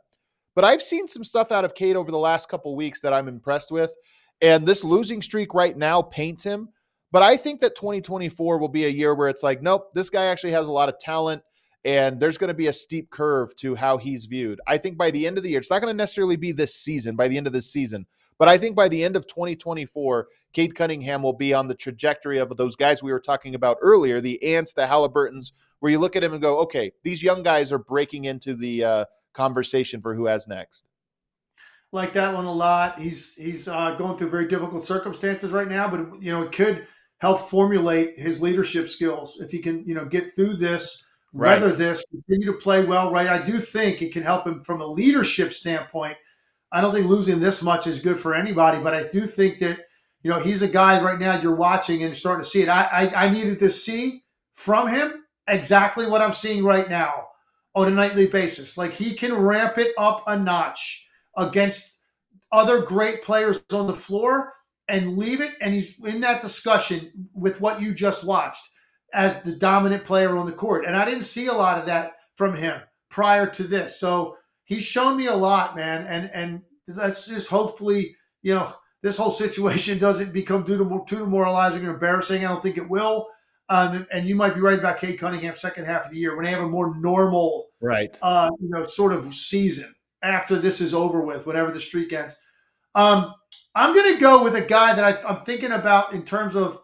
But 0.55 0.65
I've 0.65 0.83
seen 0.83 1.07
some 1.07 1.25
stuff 1.25 1.53
out 1.53 1.65
of 1.65 1.75
Cade 1.75 1.97
over 1.97 2.11
the 2.11 2.19
last 2.19 2.49
couple 2.49 2.75
weeks 2.75 3.01
that 3.01 3.13
I'm 3.13 3.29
impressed 3.29 3.71
with. 3.71 3.95
And 4.43 4.67
this 4.67 4.83
losing 4.83 5.23
streak 5.23 5.55
right 5.55 5.77
now 5.77 6.03
paints 6.03 6.43
him. 6.43 6.71
But 7.13 7.23
I 7.23 7.37
think 7.37 7.61
that 7.61 7.77
2024 7.77 8.59
will 8.59 8.69
be 8.69 8.87
a 8.87 8.89
year 8.89 9.15
where 9.15 9.29
it's 9.29 9.43
like, 9.43 9.63
nope, 9.63 9.93
this 9.95 10.11
guy 10.11 10.27
actually 10.27 10.53
has 10.53 10.67
a 10.67 10.73
lot 10.73 10.89
of 10.89 10.99
talent. 10.99 11.43
And 11.85 12.21
there's 12.21 12.39
going 12.39 12.49
to 12.49 12.55
be 12.55 12.67
a 12.67 12.73
steep 12.73 13.11
curve 13.11 13.55
to 13.57 13.75
how 13.75 13.97
he's 13.97 14.27
viewed. 14.27 14.61
I 14.67 14.77
think 14.77 14.99
by 14.99 15.11
the 15.11 15.27
end 15.27 15.39
of 15.39 15.45
the 15.45 15.51
year, 15.51 15.61
it's 15.61 15.71
not 15.71 15.81
going 15.81 15.93
to 15.93 15.97
necessarily 15.97 16.37
be 16.37 16.53
this 16.53 16.75
season, 16.75 17.17
by 17.17 17.29
the 17.29 17.39
end 17.39 17.47
of 17.47 17.53
this 17.53 17.73
season. 17.73 18.07
But 18.39 18.49
I 18.49 18.57
think 18.57 18.75
by 18.75 18.89
the 18.89 19.05
end 19.05 19.17
of 19.17 19.27
2024, 19.27 20.29
Cade 20.55 20.75
Cunningham 20.75 21.23
will 21.23 21.35
be 21.35 21.53
on 21.53 21.69
the 21.69 21.75
trajectory 21.75 22.39
of 22.39 22.57
those 22.57 22.75
guys 22.75 23.03
we 23.03 23.13
were 23.13 23.21
talking 23.21 23.55
about 23.55 23.77
earlier, 23.83 24.21
the 24.21 24.43
Ants, 24.43 24.73
the 24.73 24.87
Halliburtons, 24.87 25.53
where 25.81 25.93
you 25.93 25.99
look 25.99 26.17
at 26.17 26.25
him 26.25 26.33
and 26.33 26.41
go, 26.41 26.59
okay, 26.61 26.93
these 27.03 27.23
young 27.23 27.43
guys 27.43 27.71
are 27.71 27.79
breaking 27.79 28.25
into 28.25 28.55
the 28.55 28.83
uh, 28.83 29.05
conversation 29.35 30.01
for 30.01 30.15
who 30.15 30.27
has 30.27 30.49
next. 30.49 30.85
Like 31.93 32.13
that 32.15 32.35
one 32.35 32.45
a 32.45 32.53
lot. 32.53 32.99
He's 32.99 33.35
he's 33.35 33.67
uh, 33.67 33.95
going 33.97 34.17
through 34.17 34.31
very 34.31 34.47
difficult 34.47 34.85
circumstances 34.85 35.51
right 35.51 35.69
now, 35.69 35.89
but 35.89 36.23
you 36.23 36.33
know 36.33 36.43
it 36.43 36.53
could 36.53 36.87
help 37.19 37.41
formulate 37.41 38.17
his 38.17 38.41
leadership 38.41 38.89
skills 38.89 39.41
if 39.41 39.51
he 39.51 39.59
can 39.59 39.85
you 39.87 39.95
know 39.95 40.05
get 40.05 40.33
through 40.33 40.55
this, 40.55 41.05
right. 41.33 41.61
this, 41.61 42.05
continue 42.11 42.47
to 42.47 42.59
play 42.59 42.85
well. 42.85 43.13
Right, 43.13 43.29
I 43.29 43.43
do 43.43 43.59
think 43.59 44.03
it 44.03 44.13
can 44.13 44.23
help 44.23 44.47
him 44.47 44.61
from 44.61 44.81
a 44.81 44.87
leadership 44.87 45.53
standpoint. 45.53 46.17
I 46.73 46.81
don't 46.81 46.93
think 46.93 47.07
losing 47.07 47.41
this 47.41 47.63
much 47.63 47.87
is 47.87 48.01
good 48.01 48.19
for 48.19 48.35
anybody, 48.35 48.81
but 48.81 48.95
I 48.95 49.09
do 49.09 49.23
think 49.23 49.59
that 49.61 49.79
you 50.23 50.31
know 50.31 50.39
he's 50.39 50.63
a 50.63 50.69
guy 50.69 51.03
right 51.03 51.19
now 51.19 51.41
you're 51.41 51.55
watching 51.55 52.05
and 52.05 52.15
starting 52.15 52.43
to 52.43 52.49
see 52.49 52.63
it. 52.63 52.69
I, 52.69 52.83
I, 52.85 53.25
I 53.27 53.31
needed 53.31 53.59
to 53.61 53.71
see 53.71 54.25
from 54.55 54.89
him 54.89 55.25
exactly 55.49 56.07
what 56.07 56.23
I'm 56.23 56.33
seeing 56.33 56.65
right 56.65 56.89
now 56.89 57.29
on 57.75 57.89
a 57.89 57.91
nightly 57.91 58.27
basis. 58.27 58.77
Like 58.77 58.93
he 58.93 59.15
can 59.15 59.35
ramp 59.35 59.79
it 59.79 59.93
up 59.99 60.23
a 60.27 60.39
notch 60.39 61.07
against 61.37 61.99
other 62.53 62.81
great 62.81 63.23
players 63.23 63.65
on 63.73 63.87
the 63.87 63.95
floor 63.95 64.53
and 64.89 65.17
leave 65.17 65.41
it. 65.41 65.53
And 65.61 65.73
he's 65.73 66.05
in 66.05 66.21
that 66.23 66.41
discussion 66.41 67.11
with 67.33 67.61
what 67.61 67.81
you 67.81 67.95
just 67.95 68.25
watched 68.25 68.71
as 69.13 69.43
the 69.43 69.55
dominant 69.55 70.05
player 70.05 70.37
on 70.37 70.47
the 70.47 70.53
court. 70.53 70.85
And 70.87 70.97
I 70.97 71.05
didn't 71.05 71.23
see 71.23 71.47
a 71.47 71.53
lot 71.53 71.79
of 71.79 71.87
that 71.87 72.15
from 72.35 72.57
him 72.57 72.81
prior 73.09 73.47
to 73.47 73.65
this. 73.65 73.99
So 73.99 74.37
he's 74.65 74.85
shown 74.85 75.17
me 75.17 75.27
a 75.27 75.35
lot, 75.35 75.77
man. 75.77 76.07
And 76.07 76.31
and 76.33 76.63
let's 76.97 77.27
just 77.27 77.51
hopefully, 77.51 78.17
you 78.43 78.55
know, 78.55 78.73
this 79.03 79.17
whole 79.17 79.31
situation 79.31 79.99
doesn't 80.01 80.33
become 80.33 80.65
too, 80.65 81.05
too 81.09 81.19
demoralizing 81.19 81.85
or 81.85 81.95
embarrassing. 81.95 82.45
I 82.45 82.49
don't 82.49 82.63
think 82.63 82.79
it 82.79 82.89
will. 82.89 83.29
Um, 83.69 84.05
and 84.13 84.29
you 84.29 84.35
might 84.35 84.55
be 84.55 84.61
right 84.61 84.79
about 84.79 84.99
Cade 84.99 85.21
Cunningham 85.21 85.55
second 85.55 85.85
half 85.85 86.07
of 86.07 86.11
the 86.11 86.19
year 86.19 86.35
when 86.35 86.45
they 86.45 86.51
have 86.51 86.63
a 86.63 86.69
more 86.69 86.93
normal, 86.97 87.69
right? 87.81 88.19
Uh, 88.21 88.51
you 88.61 88.69
know, 88.69 88.83
sort 88.83 89.13
of 89.13 89.33
season 89.33 89.95
after 90.23 90.57
this 90.57 90.81
is 90.81 90.93
over 90.93 91.25
with, 91.25 91.47
whatever 91.47 91.71
the 91.71 91.79
streak 91.79 92.13
ends. 92.13 92.37
Um, 92.97 93.33
I'm 93.77 93.95
going 93.95 94.13
to 94.13 94.21
go 94.21 94.43
with 94.43 94.57
a 94.57 94.61
guy 94.61 94.95
that 94.95 95.25
I, 95.25 95.31
am 95.31 95.43
thinking 95.43 95.71
about 95.71 96.13
in 96.13 96.25
terms 96.25 96.57
of 96.57 96.80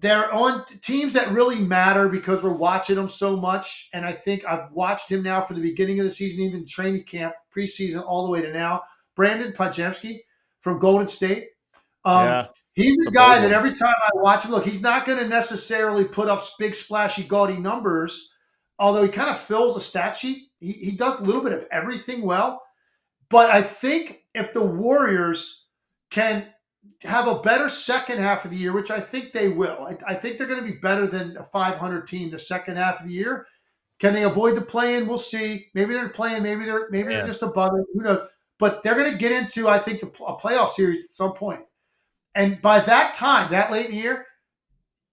they're 0.00 0.32
on 0.32 0.64
teams 0.80 1.12
that 1.12 1.30
really 1.30 1.58
matter 1.58 2.08
because 2.08 2.42
we're 2.42 2.52
watching 2.52 2.96
them 2.96 3.08
so 3.08 3.36
much. 3.36 3.88
And 3.92 4.04
I 4.04 4.12
think 4.12 4.44
I've 4.44 4.70
watched 4.72 5.10
him 5.10 5.22
now 5.22 5.40
from 5.40 5.56
the 5.56 5.62
beginning 5.62 6.00
of 6.00 6.04
the 6.04 6.10
season, 6.10 6.40
even 6.40 6.66
training 6.66 7.04
camp, 7.04 7.34
preseason, 7.54 8.04
all 8.04 8.24
the 8.24 8.30
way 8.30 8.42
to 8.42 8.52
now. 8.52 8.82
Brandon 9.14 9.52
Podziemski 9.52 10.18
from 10.60 10.78
Golden 10.78 11.06
State. 11.06 11.50
Um, 12.04 12.26
yeah. 12.26 12.46
He's 12.74 12.96
a 13.06 13.10
guy 13.12 13.38
that 13.38 13.52
every 13.52 13.72
time 13.72 13.94
I 14.02 14.10
watch 14.14 14.44
him, 14.44 14.50
look, 14.50 14.64
he's 14.64 14.80
not 14.80 15.06
going 15.06 15.18
to 15.18 15.28
necessarily 15.28 16.04
put 16.04 16.28
up 16.28 16.40
big, 16.58 16.74
splashy, 16.74 17.22
gaudy 17.22 17.56
numbers, 17.56 18.32
although 18.80 19.04
he 19.04 19.08
kind 19.08 19.30
of 19.30 19.38
fills 19.38 19.76
a 19.76 19.80
stat 19.80 20.16
sheet. 20.16 20.48
He, 20.58 20.72
he 20.72 20.90
does 20.90 21.20
a 21.20 21.24
little 21.24 21.42
bit 21.42 21.52
of 21.52 21.66
everything 21.70 22.22
well. 22.22 22.60
But 23.28 23.50
I 23.50 23.62
think 23.62 24.22
if 24.34 24.52
the 24.52 24.64
Warriors 24.64 25.66
can 26.10 26.48
have 27.02 27.28
a 27.28 27.40
better 27.40 27.68
second 27.68 28.18
half 28.18 28.44
of 28.44 28.50
the 28.50 28.56
year, 28.56 28.72
which 28.72 28.90
I 28.90 29.00
think 29.00 29.32
they 29.32 29.48
will, 29.48 29.86
I, 29.86 30.12
I 30.12 30.14
think 30.14 30.38
they're 30.38 30.46
going 30.46 30.64
to 30.64 30.66
be 30.66 30.78
better 30.78 31.06
than 31.06 31.36
a 31.36 31.44
500 31.44 32.06
team 32.06 32.30
the 32.30 32.38
second 32.38 32.76
half 32.76 33.00
of 33.00 33.06
the 33.06 33.12
year. 33.12 33.46
Can 33.98 34.12
they 34.12 34.24
avoid 34.24 34.56
the 34.56 34.62
play-in? 34.62 35.06
We'll 35.06 35.18
see. 35.18 35.68
Maybe 35.74 35.94
they're 35.94 36.08
playing. 36.08 36.42
Maybe 36.42 36.64
they're 36.64 36.88
maybe 36.90 37.12
yeah. 37.12 37.18
they're 37.18 37.28
just 37.28 37.42
above 37.42 37.72
it. 37.78 37.86
Who 37.94 38.02
knows? 38.02 38.26
But 38.58 38.82
they're 38.82 38.96
going 38.96 39.10
to 39.10 39.16
get 39.16 39.32
into, 39.32 39.68
I 39.68 39.78
think, 39.78 40.00
the, 40.00 40.06
a 40.24 40.36
playoff 40.36 40.70
series 40.70 41.04
at 41.04 41.10
some 41.10 41.34
point. 41.34 41.60
And 42.34 42.60
by 42.60 42.80
that 42.80 43.14
time, 43.14 43.50
that 43.50 43.70
late 43.70 43.86
in 43.86 43.92
the 43.92 43.96
year, 43.98 44.26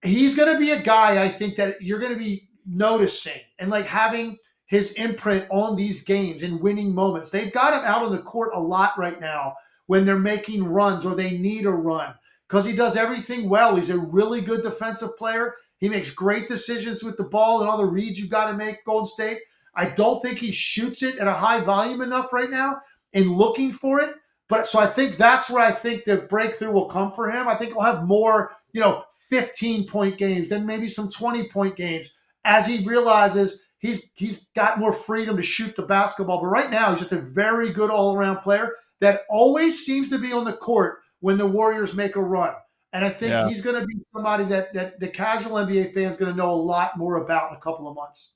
he's 0.03 0.35
going 0.35 0.51
to 0.51 0.59
be 0.59 0.71
a 0.71 0.81
guy 0.81 1.23
I 1.23 1.27
think 1.27 1.55
that 1.57 1.81
you're 1.81 1.99
going 1.99 2.13
to 2.13 2.19
be 2.19 2.49
noticing 2.65 3.39
and 3.59 3.69
like 3.69 3.85
having 3.85 4.37
his 4.65 4.93
imprint 4.93 5.45
on 5.51 5.75
these 5.75 6.03
games 6.03 6.43
and 6.43 6.61
winning 6.61 6.95
moments. 6.95 7.29
They've 7.29 7.51
got 7.51 7.73
him 7.73 7.85
out 7.85 8.03
on 8.03 8.11
the 8.11 8.21
court 8.21 8.51
a 8.53 8.59
lot 8.59 8.97
right 8.97 9.19
now 9.19 9.53
when 9.91 10.05
they're 10.05 10.17
making 10.17 10.63
runs 10.63 11.05
or 11.05 11.15
they 11.15 11.37
need 11.37 11.65
a 11.65 11.69
run 11.69 12.13
because 12.47 12.63
he 12.63 12.73
does 12.73 12.95
everything 12.95 13.49
well. 13.49 13.75
He's 13.75 13.89
a 13.89 13.97
really 13.97 14.39
good 14.39 14.63
defensive 14.63 15.17
player. 15.17 15.55
He 15.79 15.89
makes 15.89 16.09
great 16.11 16.47
decisions 16.47 17.03
with 17.03 17.17
the 17.17 17.25
ball 17.25 17.59
and 17.59 17.69
all 17.69 17.77
the 17.77 17.83
reads 17.83 18.17
you've 18.17 18.29
got 18.29 18.49
to 18.49 18.55
make, 18.55 18.85
Golden 18.85 19.05
State. 19.05 19.39
I 19.75 19.89
don't 19.89 20.21
think 20.21 20.39
he 20.39 20.53
shoots 20.53 21.03
it 21.03 21.17
at 21.17 21.27
a 21.27 21.33
high 21.33 21.59
volume 21.59 21.99
enough 21.99 22.31
right 22.31 22.49
now 22.49 22.77
in 23.11 23.35
looking 23.35 23.69
for 23.73 23.99
it. 23.99 24.15
But 24.47 24.65
so 24.65 24.79
I 24.79 24.87
think 24.87 25.17
that's 25.17 25.49
where 25.49 25.61
I 25.61 25.73
think 25.73 26.05
the 26.05 26.19
breakthrough 26.19 26.71
will 26.71 26.85
come 26.85 27.11
for 27.11 27.29
him. 27.29 27.49
I 27.49 27.55
think 27.55 27.73
he'll 27.73 27.81
have 27.81 28.07
more, 28.07 28.53
you 28.71 28.79
know, 28.79 29.03
15 29.27 29.87
point 29.87 30.17
games, 30.17 30.47
then 30.47 30.65
maybe 30.65 30.87
some 30.87 31.09
20 31.09 31.49
point 31.49 31.75
games 31.75 32.13
as 32.45 32.65
he 32.65 32.85
realizes 32.85 33.63
he's 33.79 34.09
he's 34.15 34.45
got 34.55 34.79
more 34.79 34.93
freedom 34.93 35.35
to 35.35 35.43
shoot 35.43 35.75
the 35.75 35.81
basketball. 35.81 36.39
But 36.39 36.47
right 36.47 36.71
now, 36.71 36.91
he's 36.91 36.99
just 36.99 37.11
a 37.11 37.19
very 37.19 37.73
good 37.73 37.89
all 37.89 38.15
around 38.15 38.37
player 38.37 38.71
that 39.01 39.23
always 39.29 39.85
seems 39.85 40.09
to 40.09 40.17
be 40.17 40.31
on 40.31 40.45
the 40.45 40.53
court 40.53 40.99
when 41.19 41.37
the 41.37 41.45
Warriors 41.45 41.93
make 41.93 42.15
a 42.15 42.21
run. 42.21 42.53
And 42.93 43.03
I 43.03 43.09
think 43.09 43.31
yeah. 43.31 43.47
he's 43.47 43.61
going 43.61 43.79
to 43.79 43.85
be 43.85 43.95
somebody 44.13 44.45
that 44.45 44.73
that 44.73 44.99
the 44.99 45.07
casual 45.07 45.57
NBA 45.57 45.93
fan 45.93 46.03
is 46.03 46.17
going 46.17 46.31
to 46.31 46.37
know 46.37 46.51
a 46.51 46.53
lot 46.53 46.97
more 46.97 47.17
about 47.17 47.51
in 47.51 47.57
a 47.57 47.59
couple 47.59 47.87
of 47.87 47.95
months. 47.95 48.35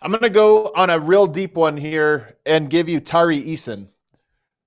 I'm 0.00 0.10
going 0.10 0.22
to 0.22 0.30
go 0.30 0.72
on 0.74 0.88
a 0.88 0.98
real 0.98 1.26
deep 1.26 1.54
one 1.54 1.76
here 1.76 2.36
and 2.46 2.70
give 2.70 2.88
you 2.88 3.00
Tari 3.00 3.40
Eason. 3.42 3.88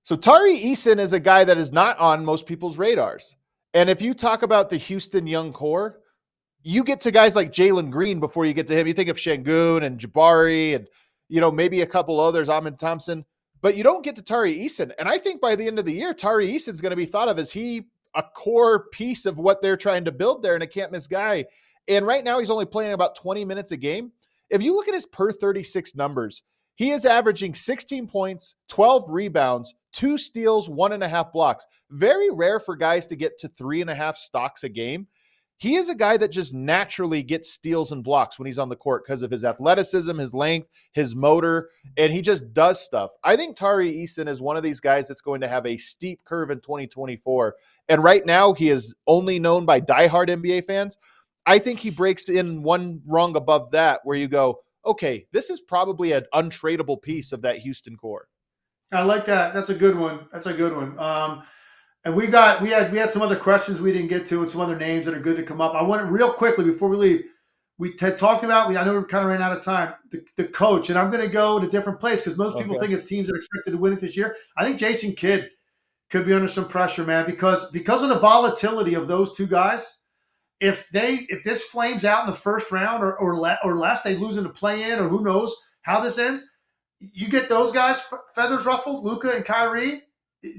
So 0.04 0.16
Tari 0.16 0.56
Eason 0.56 0.98
is 0.98 1.12
a 1.12 1.18
guy 1.18 1.44
that 1.44 1.58
is 1.58 1.72
not 1.72 1.98
on 1.98 2.24
most 2.24 2.46
people's 2.46 2.78
radars. 2.78 3.36
And 3.72 3.90
if 3.90 4.00
you 4.00 4.14
talk 4.14 4.42
about 4.42 4.70
the 4.70 4.76
Houston 4.76 5.26
young 5.26 5.52
core, 5.52 6.00
you 6.62 6.84
get 6.84 7.00
to 7.00 7.10
guys 7.10 7.34
like 7.34 7.52
Jalen 7.52 7.90
Green 7.90 8.20
before 8.20 8.46
you 8.46 8.54
get 8.54 8.66
to 8.68 8.78
him. 8.78 8.86
You 8.86 8.92
think 8.92 9.08
of 9.08 9.16
Sengun 9.16 9.82
and 9.82 9.98
Jabari 9.98 10.76
and 10.76 10.86
you 11.28 11.40
know 11.40 11.50
maybe 11.50 11.80
a 11.80 11.86
couple 11.86 12.20
others, 12.20 12.48
Amen 12.48 12.76
Thompson, 12.76 13.24
but 13.64 13.78
you 13.78 13.82
don't 13.82 14.04
get 14.04 14.14
to 14.14 14.20
Tari 14.20 14.54
Eason. 14.58 14.92
And 14.98 15.08
I 15.08 15.16
think 15.16 15.40
by 15.40 15.56
the 15.56 15.66
end 15.66 15.78
of 15.78 15.86
the 15.86 15.94
year, 15.94 16.12
Tari 16.12 16.46
Eason's 16.46 16.82
going 16.82 16.90
to 16.90 16.96
be 16.96 17.06
thought 17.06 17.30
of 17.30 17.38
as 17.38 17.50
he 17.50 17.86
a 18.14 18.22
core 18.22 18.90
piece 18.90 19.24
of 19.24 19.38
what 19.38 19.62
they're 19.62 19.74
trying 19.74 20.04
to 20.04 20.12
build 20.12 20.42
there 20.42 20.52
and 20.52 20.62
a 20.62 20.66
can't 20.66 20.92
miss 20.92 21.06
guy. 21.06 21.46
And 21.88 22.06
right 22.06 22.22
now 22.22 22.38
he's 22.38 22.50
only 22.50 22.66
playing 22.66 22.92
about 22.92 23.16
20 23.16 23.42
minutes 23.46 23.72
a 23.72 23.78
game. 23.78 24.12
If 24.50 24.62
you 24.62 24.74
look 24.74 24.86
at 24.86 24.92
his 24.92 25.06
per 25.06 25.32
36 25.32 25.94
numbers, 25.94 26.42
he 26.74 26.90
is 26.90 27.06
averaging 27.06 27.54
16 27.54 28.06
points, 28.06 28.56
12 28.68 29.08
rebounds, 29.08 29.72
two 29.94 30.18
steals, 30.18 30.68
one 30.68 30.92
and 30.92 31.02
a 31.02 31.08
half 31.08 31.32
blocks. 31.32 31.66
Very 31.90 32.28
rare 32.30 32.60
for 32.60 32.76
guys 32.76 33.06
to 33.06 33.16
get 33.16 33.38
to 33.38 33.48
three 33.48 33.80
and 33.80 33.88
a 33.88 33.94
half 33.94 34.18
stocks 34.18 34.64
a 34.64 34.68
game. 34.68 35.06
He 35.64 35.76
is 35.76 35.88
a 35.88 35.94
guy 35.94 36.18
that 36.18 36.30
just 36.30 36.52
naturally 36.52 37.22
gets 37.22 37.50
steals 37.50 37.90
and 37.90 38.04
blocks 38.04 38.38
when 38.38 38.44
he's 38.44 38.58
on 38.58 38.68
the 38.68 38.76
court 38.76 39.02
because 39.02 39.22
of 39.22 39.30
his 39.30 39.46
athleticism, 39.46 40.18
his 40.18 40.34
length, 40.34 40.68
his 40.92 41.16
motor, 41.16 41.70
and 41.96 42.12
he 42.12 42.20
just 42.20 42.52
does 42.52 42.84
stuff. 42.84 43.12
I 43.24 43.34
think 43.34 43.56
Tari 43.56 43.90
Eason 43.90 44.28
is 44.28 44.42
one 44.42 44.58
of 44.58 44.62
these 44.62 44.78
guys 44.78 45.08
that's 45.08 45.22
going 45.22 45.40
to 45.40 45.48
have 45.48 45.64
a 45.64 45.78
steep 45.78 46.22
curve 46.26 46.50
in 46.50 46.60
2024. 46.60 47.54
And 47.88 48.04
right 48.04 48.26
now, 48.26 48.52
he 48.52 48.68
is 48.68 48.94
only 49.06 49.38
known 49.38 49.64
by 49.64 49.80
diehard 49.80 50.28
NBA 50.28 50.66
fans. 50.66 50.98
I 51.46 51.58
think 51.58 51.78
he 51.78 51.88
breaks 51.88 52.28
in 52.28 52.62
one 52.62 53.00
rung 53.06 53.34
above 53.34 53.70
that, 53.70 54.00
where 54.04 54.18
you 54.18 54.28
go, 54.28 54.60
okay, 54.84 55.24
this 55.32 55.48
is 55.48 55.62
probably 55.62 56.12
an 56.12 56.26
untradeable 56.34 57.00
piece 57.00 57.32
of 57.32 57.40
that 57.40 57.56
Houston 57.56 57.96
core. 57.96 58.28
I 58.92 59.02
like 59.02 59.24
that. 59.24 59.54
That's 59.54 59.70
a 59.70 59.74
good 59.74 59.98
one. 59.98 60.26
That's 60.30 60.44
a 60.44 60.52
good 60.52 60.76
one. 60.76 60.98
Um, 60.98 61.42
and 62.04 62.14
we 62.14 62.26
got 62.26 62.60
we 62.60 62.70
had 62.70 62.92
we 62.92 62.98
had 62.98 63.10
some 63.10 63.22
other 63.22 63.36
questions 63.36 63.80
we 63.80 63.92
didn't 63.92 64.08
get 64.08 64.26
to 64.26 64.38
and 64.40 64.48
some 64.48 64.60
other 64.60 64.76
names 64.76 65.04
that 65.06 65.14
are 65.14 65.20
good 65.20 65.36
to 65.36 65.42
come 65.42 65.60
up. 65.60 65.74
I 65.74 65.82
want 65.82 66.02
to 66.02 66.08
real 66.08 66.32
quickly 66.32 66.64
before 66.64 66.88
we 66.88 66.96
leave. 66.96 67.24
we 67.78 67.94
had 67.98 68.18
talked 68.18 68.44
about. 68.44 68.68
We 68.68 68.76
I 68.76 68.84
know 68.84 68.98
we 68.98 69.04
kind 69.04 69.24
of 69.24 69.30
ran 69.30 69.42
out 69.42 69.56
of 69.56 69.64
time. 69.64 69.94
The, 70.10 70.24
the 70.36 70.44
coach, 70.44 70.90
and 70.90 70.98
I'm 70.98 71.10
going 71.10 71.24
to 71.24 71.30
go 71.30 71.58
to 71.58 71.66
a 71.66 71.70
different 71.70 72.00
place 72.00 72.20
because 72.20 72.36
most 72.36 72.58
people 72.58 72.76
okay. 72.76 72.86
think 72.86 72.92
it's 72.94 73.04
teams 73.04 73.28
that 73.28 73.34
are 73.34 73.38
expected 73.38 73.72
to 73.72 73.78
win 73.78 73.94
it 73.94 74.00
this 74.00 74.16
year. 74.16 74.36
I 74.56 74.64
think 74.64 74.78
Jason 74.78 75.12
Kidd 75.12 75.50
could 76.10 76.26
be 76.26 76.34
under 76.34 76.48
some 76.48 76.68
pressure, 76.68 77.04
man, 77.04 77.26
because 77.26 77.70
because 77.70 78.02
of 78.02 78.10
the 78.10 78.18
volatility 78.18 78.94
of 78.94 79.08
those 79.08 79.36
two 79.36 79.46
guys. 79.46 79.98
If 80.60 80.88
they 80.90 81.26
if 81.28 81.42
this 81.42 81.64
flames 81.64 82.04
out 82.04 82.24
in 82.24 82.30
the 82.30 82.36
first 82.36 82.70
round 82.70 83.02
or 83.02 83.18
or, 83.18 83.38
le- 83.38 83.58
or 83.64 83.76
less, 83.76 84.02
they 84.02 84.16
lose 84.16 84.36
in 84.36 84.44
the 84.44 84.50
play 84.50 84.90
in 84.90 84.98
or 84.98 85.08
who 85.08 85.24
knows 85.24 85.54
how 85.82 86.00
this 86.00 86.18
ends. 86.18 86.48
You 87.00 87.28
get 87.28 87.48
those 87.48 87.72
guys 87.72 88.06
feathers 88.34 88.64
ruffled, 88.64 89.04
Luka 89.04 89.30
and 89.32 89.44
Kyrie. 89.44 90.02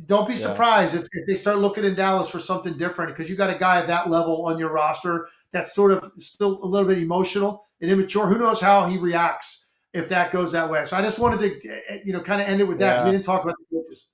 Don't 0.06 0.28
be 0.28 0.34
yeah. 0.34 0.40
surprised 0.40 0.96
if, 0.96 1.08
if 1.12 1.28
they 1.28 1.36
start 1.36 1.60
looking 1.60 1.84
in 1.84 1.96
Dallas 1.96 2.30
for 2.30 2.40
something 2.40 2.78
different 2.78 3.12
because 3.12 3.30
you 3.30 3.36
got 3.36 3.50
a 3.50 3.58
guy 3.58 3.80
at 3.80 3.88
that 3.88 4.10
level 4.10 4.46
on 4.46 4.58
your 4.58 4.72
roster 4.72 5.28
that's 5.52 5.74
sort 5.74 5.92
of 5.92 6.12
still 6.18 6.64
a 6.64 6.66
little 6.66 6.88
bit 6.88 6.98
emotional 6.98 7.66
and 7.82 7.92
immature. 7.92 8.28
Who 8.28 8.38
knows 8.38 8.60
how 8.60 8.86
he 8.86 8.98
reacts 8.98 9.66
if 9.94 10.10
that 10.10 10.32
goes 10.32 10.52
that 10.54 10.70
way? 10.70 10.86
So 10.86 10.98
I 10.98 11.02
just 11.02 11.20
wanted 11.20 11.40
to, 11.40 11.70
eh, 11.70 11.80
eh, 11.90 12.00
you 12.04 12.14
know, 12.14 12.22
kind 12.22 12.42
of 12.42 12.48
end 12.48 12.62
it 12.62 12.68
with 12.68 12.80
that 12.80 12.94
because 12.94 13.04
yeah. 13.04 13.12
we 13.12 13.12
didn't 13.14 13.26
talk 13.26 13.44
about 13.44 13.56
the 13.60 13.78
coaches. 13.78 14.08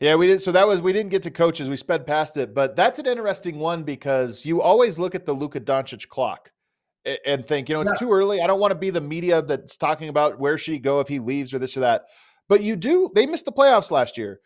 Yeah, 0.00 0.14
we 0.14 0.26
did. 0.26 0.42
So 0.42 0.52
that 0.52 0.66
was 0.66 0.82
we 0.82 0.92
didn't 0.92 1.10
get 1.10 1.22
to 1.24 1.30
coaches. 1.30 1.68
We 1.68 1.76
sped 1.76 2.06
past 2.06 2.36
it, 2.36 2.54
but 2.54 2.76
that's 2.76 2.98
an 2.98 3.06
interesting 3.06 3.58
one 3.58 3.82
because 3.82 4.44
you 4.44 4.60
always 4.60 4.98
look 4.98 5.14
at 5.14 5.24
the 5.24 5.32
Luka 5.32 5.60
Doncic 5.60 6.08
clock 6.08 6.50
and 7.24 7.46
think, 7.46 7.68
you 7.68 7.74
know, 7.74 7.80
it's 7.80 7.92
yeah. 7.94 8.06
too 8.06 8.12
early. 8.12 8.40
I 8.40 8.46
don't 8.46 8.60
want 8.60 8.72
to 8.72 8.78
be 8.78 8.90
the 8.90 9.00
media 9.00 9.40
that's 9.40 9.76
talking 9.76 10.08
about 10.08 10.38
where 10.38 10.58
should 10.58 10.74
he 10.74 10.80
go 10.80 11.00
if 11.00 11.08
he 11.08 11.18
leaves 11.18 11.54
or 11.54 11.58
this 11.58 11.76
or 11.76 11.80
that. 11.80 12.06
But 12.48 12.62
you 12.62 12.76
do. 12.76 13.10
They 13.14 13.26
missed 13.26 13.44
the 13.44 13.52
playoffs 13.52 13.90
last 13.90 14.18
year. 14.18 14.40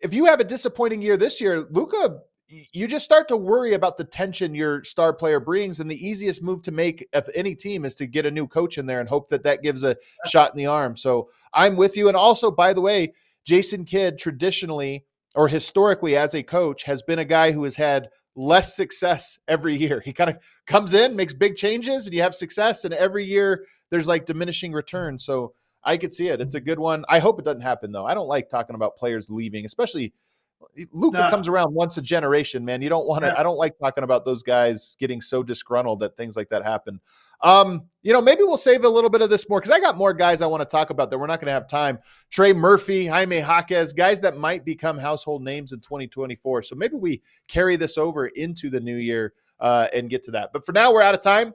If 0.00 0.12
you 0.12 0.26
have 0.26 0.40
a 0.40 0.44
disappointing 0.44 1.02
year 1.02 1.16
this 1.16 1.40
year, 1.40 1.66
Luka, 1.70 2.20
you 2.48 2.86
just 2.86 3.04
start 3.04 3.26
to 3.28 3.36
worry 3.36 3.72
about 3.72 3.96
the 3.96 4.04
tension 4.04 4.54
your 4.54 4.84
star 4.84 5.12
player 5.12 5.40
brings, 5.40 5.80
and 5.80 5.90
the 5.90 6.06
easiest 6.06 6.42
move 6.42 6.62
to 6.62 6.70
make 6.70 7.06
of 7.12 7.28
any 7.34 7.54
team 7.54 7.84
is 7.84 7.94
to 7.96 8.06
get 8.06 8.26
a 8.26 8.30
new 8.30 8.46
coach 8.46 8.78
in 8.78 8.86
there 8.86 9.00
and 9.00 9.08
hope 9.08 9.28
that 9.30 9.42
that 9.42 9.62
gives 9.62 9.82
a 9.82 9.96
shot 10.26 10.52
in 10.52 10.58
the 10.58 10.66
arm. 10.66 10.96
So 10.96 11.28
I'm 11.52 11.76
with 11.76 11.96
you. 11.96 12.08
And 12.08 12.16
also, 12.16 12.50
by 12.50 12.72
the 12.72 12.80
way 12.80 13.14
Jason 13.44 13.84
Kidd 13.84 14.18
traditionally 14.18 15.04
or 15.34 15.48
historically 15.48 16.16
as 16.16 16.34
a 16.34 16.42
coach 16.42 16.82
has 16.84 17.02
been 17.02 17.18
a 17.18 17.24
guy 17.24 17.52
who 17.52 17.64
has 17.64 17.76
had 17.76 18.08
less 18.34 18.76
success 18.76 19.38
every 19.48 19.74
year. 19.76 20.00
He 20.04 20.12
kind 20.12 20.30
of 20.30 20.38
comes 20.66 20.94
in, 20.94 21.16
makes 21.16 21.32
big 21.32 21.56
changes, 21.56 22.06
and 22.06 22.14
you 22.14 22.22
have 22.22 22.34
success, 22.34 22.84
and 22.84 22.94
every 22.94 23.24
year 23.24 23.64
there's 23.90 24.06
like 24.06 24.26
diminishing 24.26 24.72
returns. 24.72 25.24
So 25.24 25.54
I 25.86 25.96
could 25.96 26.12
see 26.12 26.28
it. 26.28 26.40
It's 26.40 26.54
a 26.54 26.60
good 26.60 26.78
one. 26.78 27.04
I 27.08 27.20
hope 27.20 27.38
it 27.38 27.44
doesn't 27.44 27.62
happen 27.62 27.92
though. 27.92 28.04
I 28.04 28.12
don't 28.12 28.26
like 28.26 28.50
talking 28.50 28.74
about 28.74 28.96
players 28.96 29.30
leaving, 29.30 29.64
especially 29.64 30.12
Luka 30.92 31.18
no. 31.18 31.30
comes 31.30 31.48
around 31.48 31.74
once 31.74 31.96
a 31.96 32.02
generation, 32.02 32.64
man. 32.64 32.82
You 32.82 32.88
don't 32.88 33.06
want 33.06 33.22
to. 33.22 33.28
Yeah. 33.28 33.38
I 33.38 33.42
don't 33.42 33.56
like 33.56 33.78
talking 33.78 34.04
about 34.04 34.24
those 34.24 34.42
guys 34.42 34.96
getting 34.98 35.20
so 35.20 35.42
disgruntled 35.42 36.00
that 36.00 36.16
things 36.16 36.36
like 36.36 36.48
that 36.48 36.64
happen. 36.64 37.00
Um, 37.40 37.84
you 38.02 38.12
know, 38.12 38.20
maybe 38.20 38.42
we'll 38.42 38.56
save 38.56 38.84
a 38.84 38.88
little 38.88 39.10
bit 39.10 39.22
of 39.22 39.30
this 39.30 39.48
more 39.48 39.60
because 39.60 39.70
I 39.70 39.78
got 39.78 39.96
more 39.96 40.12
guys 40.12 40.42
I 40.42 40.46
want 40.46 40.62
to 40.62 40.66
talk 40.66 40.90
about 40.90 41.10
that 41.10 41.18
we're 41.18 41.26
not 41.26 41.40
going 41.40 41.46
to 41.46 41.52
have 41.52 41.68
time. 41.68 41.98
Trey 42.30 42.52
Murphy, 42.52 43.06
Jaime 43.06 43.38
Jaquez, 43.38 43.92
guys 43.92 44.20
that 44.22 44.36
might 44.36 44.64
become 44.64 44.98
household 44.98 45.42
names 45.42 45.72
in 45.72 45.80
2024. 45.80 46.62
So 46.62 46.74
maybe 46.74 46.96
we 46.96 47.22
carry 47.48 47.76
this 47.76 47.96
over 47.98 48.26
into 48.26 48.70
the 48.70 48.80
new 48.80 48.96
year 48.96 49.34
uh, 49.60 49.88
and 49.94 50.10
get 50.10 50.22
to 50.24 50.30
that. 50.32 50.50
But 50.52 50.64
for 50.64 50.72
now, 50.72 50.92
we're 50.92 51.02
out 51.02 51.14
of 51.14 51.20
time. 51.20 51.54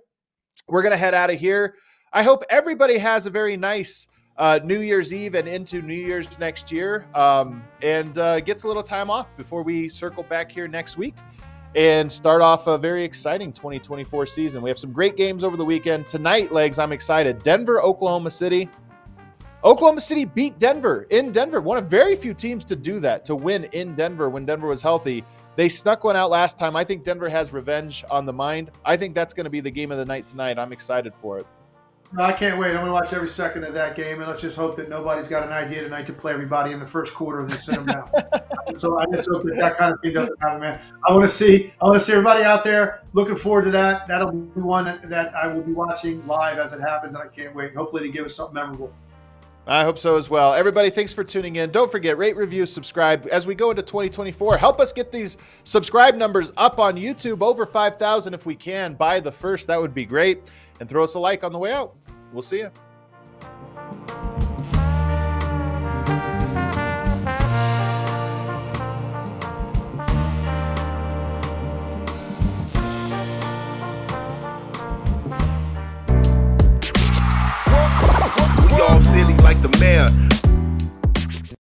We're 0.68 0.84
going 0.84 0.92
to 0.92 0.98
head 0.98 1.14
out 1.14 1.32
of 1.32 1.40
here. 1.40 1.76
I 2.14 2.24
hope 2.24 2.44
everybody 2.50 2.98
has 2.98 3.26
a 3.26 3.30
very 3.30 3.58
nice 3.58 4.08
uh, 4.42 4.60
New 4.64 4.80
Year's 4.80 5.14
Eve 5.14 5.36
and 5.36 5.48
into 5.48 5.84
New 5.84 5.94
Year's 5.94 6.40
next 6.40 6.72
year 6.72 7.06
um, 7.14 7.64
and 7.84 8.18
uh, 8.18 8.40
gets 8.40 8.64
a 8.64 8.68
little 8.68 8.82
time 8.82 9.12
off 9.12 9.28
before 9.38 9.62
we 9.62 9.88
circle 9.88 10.24
back 10.24 10.52
here 10.52 10.68
next 10.68 10.98
week 10.98 11.14
and 11.76 12.12
start 12.12 12.42
off 12.42 12.66
a 12.66 12.76
very 12.76 13.04
exciting 13.04 13.54
2024 13.54 14.26
season. 14.26 14.64
We 14.64 14.72
have 14.72 14.80
some 14.80 14.92
great 14.92 15.16
games 15.16 15.44
over 15.44 15.56
the 15.56 15.64
weekend. 15.64 16.08
Tonight, 16.08 16.52
legs, 16.52 16.80
I'm 16.80 16.92
excited. 16.92 17.44
Denver, 17.44 17.84
Oklahoma 17.84 18.32
City. 18.32 18.68
Oklahoma 19.64 20.02
City 20.02 20.26
beat 20.26 20.58
Denver 20.58 21.06
in 21.12 21.32
Denver. 21.32 21.62
One 21.62 21.78
of 21.78 21.88
very 21.88 22.16
few 22.16 22.34
teams 22.34 22.66
to 22.66 22.76
do 22.76 23.00
that, 23.00 23.24
to 23.26 23.36
win 23.36 23.66
in 23.74 23.94
Denver 23.94 24.28
when 24.28 24.44
Denver 24.44 24.68
was 24.68 24.82
healthy. 24.82 25.24
They 25.56 25.70
snuck 25.70 26.04
one 26.04 26.16
out 26.16 26.32
last 26.32 26.58
time. 26.58 26.76
I 26.76 26.84
think 26.84 27.04
Denver 27.04 27.30
has 27.30 27.54
revenge 27.54 28.04
on 28.10 28.26
the 28.26 28.34
mind. 28.34 28.72
I 28.86 28.98
think 28.98 29.14
that's 29.14 29.36
going 29.36 29.44
to 29.44 29.52
be 29.52 29.60
the 29.60 29.70
game 29.70 29.92
of 29.92 30.00
the 30.00 30.06
night 30.06 30.26
tonight. 30.26 30.58
I'm 30.58 30.74
excited 30.74 31.14
for 31.14 31.38
it. 31.38 31.46
No, 32.14 32.24
I 32.24 32.34
can't 32.34 32.60
wait. 32.60 32.72
I'm 32.72 32.78
going 32.78 32.88
to 32.88 32.92
watch 32.92 33.14
every 33.14 33.28
second 33.28 33.64
of 33.64 33.74
that 33.74 33.96
game, 33.96 34.20
and 34.20 34.28
let's 34.28 34.42
just 34.42 34.58
hope 34.58 34.76
that 34.76 34.90
nobody's 34.90 35.30
got 35.30 35.44
an 35.44 35.54
idea 35.54 35.82
tonight 35.82 36.06
to 36.08 36.14
play 36.14 36.34
everybody 36.34 36.74
in 36.74 36.80
the 36.80 36.86
first 36.86 37.14
quarter 37.14 37.40
and 37.40 37.50
then 37.50 37.58
sit 37.58 37.76
them 37.76 37.86
down. 37.86 38.10
so 38.78 39.00
I 39.00 39.06
just 39.14 39.30
hope 39.32 39.44
that 39.44 39.56
that 39.56 39.78
kind 39.78 39.94
of 39.94 40.02
thing 40.02 40.14
doesn't 40.14 40.36
happen, 40.42 40.60
man. 40.60 40.82
I 41.08 41.14
want 41.14 41.24
to 41.24 41.30
see, 41.30 41.72
I 41.82 41.86
want 41.86 41.96
to 41.96 42.00
see 42.02 42.12
everybody 42.12 42.44
out 42.44 42.66
there. 42.66 43.04
Looking 43.14 43.38
forward 43.38 43.64
to 43.64 43.72
that. 43.72 44.08
That'll 44.08 44.32
be 44.32 44.60
one 44.60 44.86
that, 44.86 45.08
that 45.10 45.34
I 45.36 45.48
will 45.48 45.62
be 45.62 45.72
watching 45.72 46.26
live 46.28 46.58
as 46.58 46.74
it 46.74 46.82
happens, 46.82 47.16
and 47.16 47.24
I 47.24 47.28
can't 47.28 47.56
wait. 47.56 47.76
Hopefully, 47.76 48.04
to 48.04 48.10
give 48.10 48.26
us 48.26 48.36
something 48.36 48.56
memorable. 48.56 48.94
I 49.68 49.84
hope 49.84 50.00
so 50.00 50.18
as 50.18 50.28
well. 50.28 50.56
Everybody, 50.56 50.90
thanks 50.90 51.14
for 51.14 51.24
tuning 51.24 51.58
in. 51.58 51.70
Don't 51.70 51.92
forget, 51.92 52.18
rate, 52.18 52.36
review, 52.36 52.66
subscribe 52.66 53.28
as 53.32 53.46
we 53.46 53.54
go 53.54 53.70
into 53.70 53.84
2024. 53.84 54.58
Help 54.58 54.80
us 54.80 54.92
get 54.92 55.12
these 55.12 55.38
subscribe 55.64 56.16
numbers 56.16 56.52
up 56.58 56.80
on 56.80 56.96
YouTube 56.96 57.44
over 57.44 57.68
5,000 57.68 58.34
if 58.34 58.46
we 58.46 58.56
can 58.56 58.96
by 58.96 59.20
the 59.20 59.32
first. 59.32 59.68
That 59.68 59.80
would 59.80 59.94
be 59.94 60.06
great. 60.06 60.42
And 60.80 60.90
throw 60.90 61.04
us 61.04 61.14
a 61.14 61.20
like 61.20 61.44
on 61.44 61.52
the 61.52 61.60
way 61.60 61.72
out. 61.72 61.96
We'll 62.32 62.42
see 62.42 62.60
you. 62.60 62.72
silly 79.02 79.34
like 79.38 79.62
the 79.62 79.78
mayor. 79.80 80.08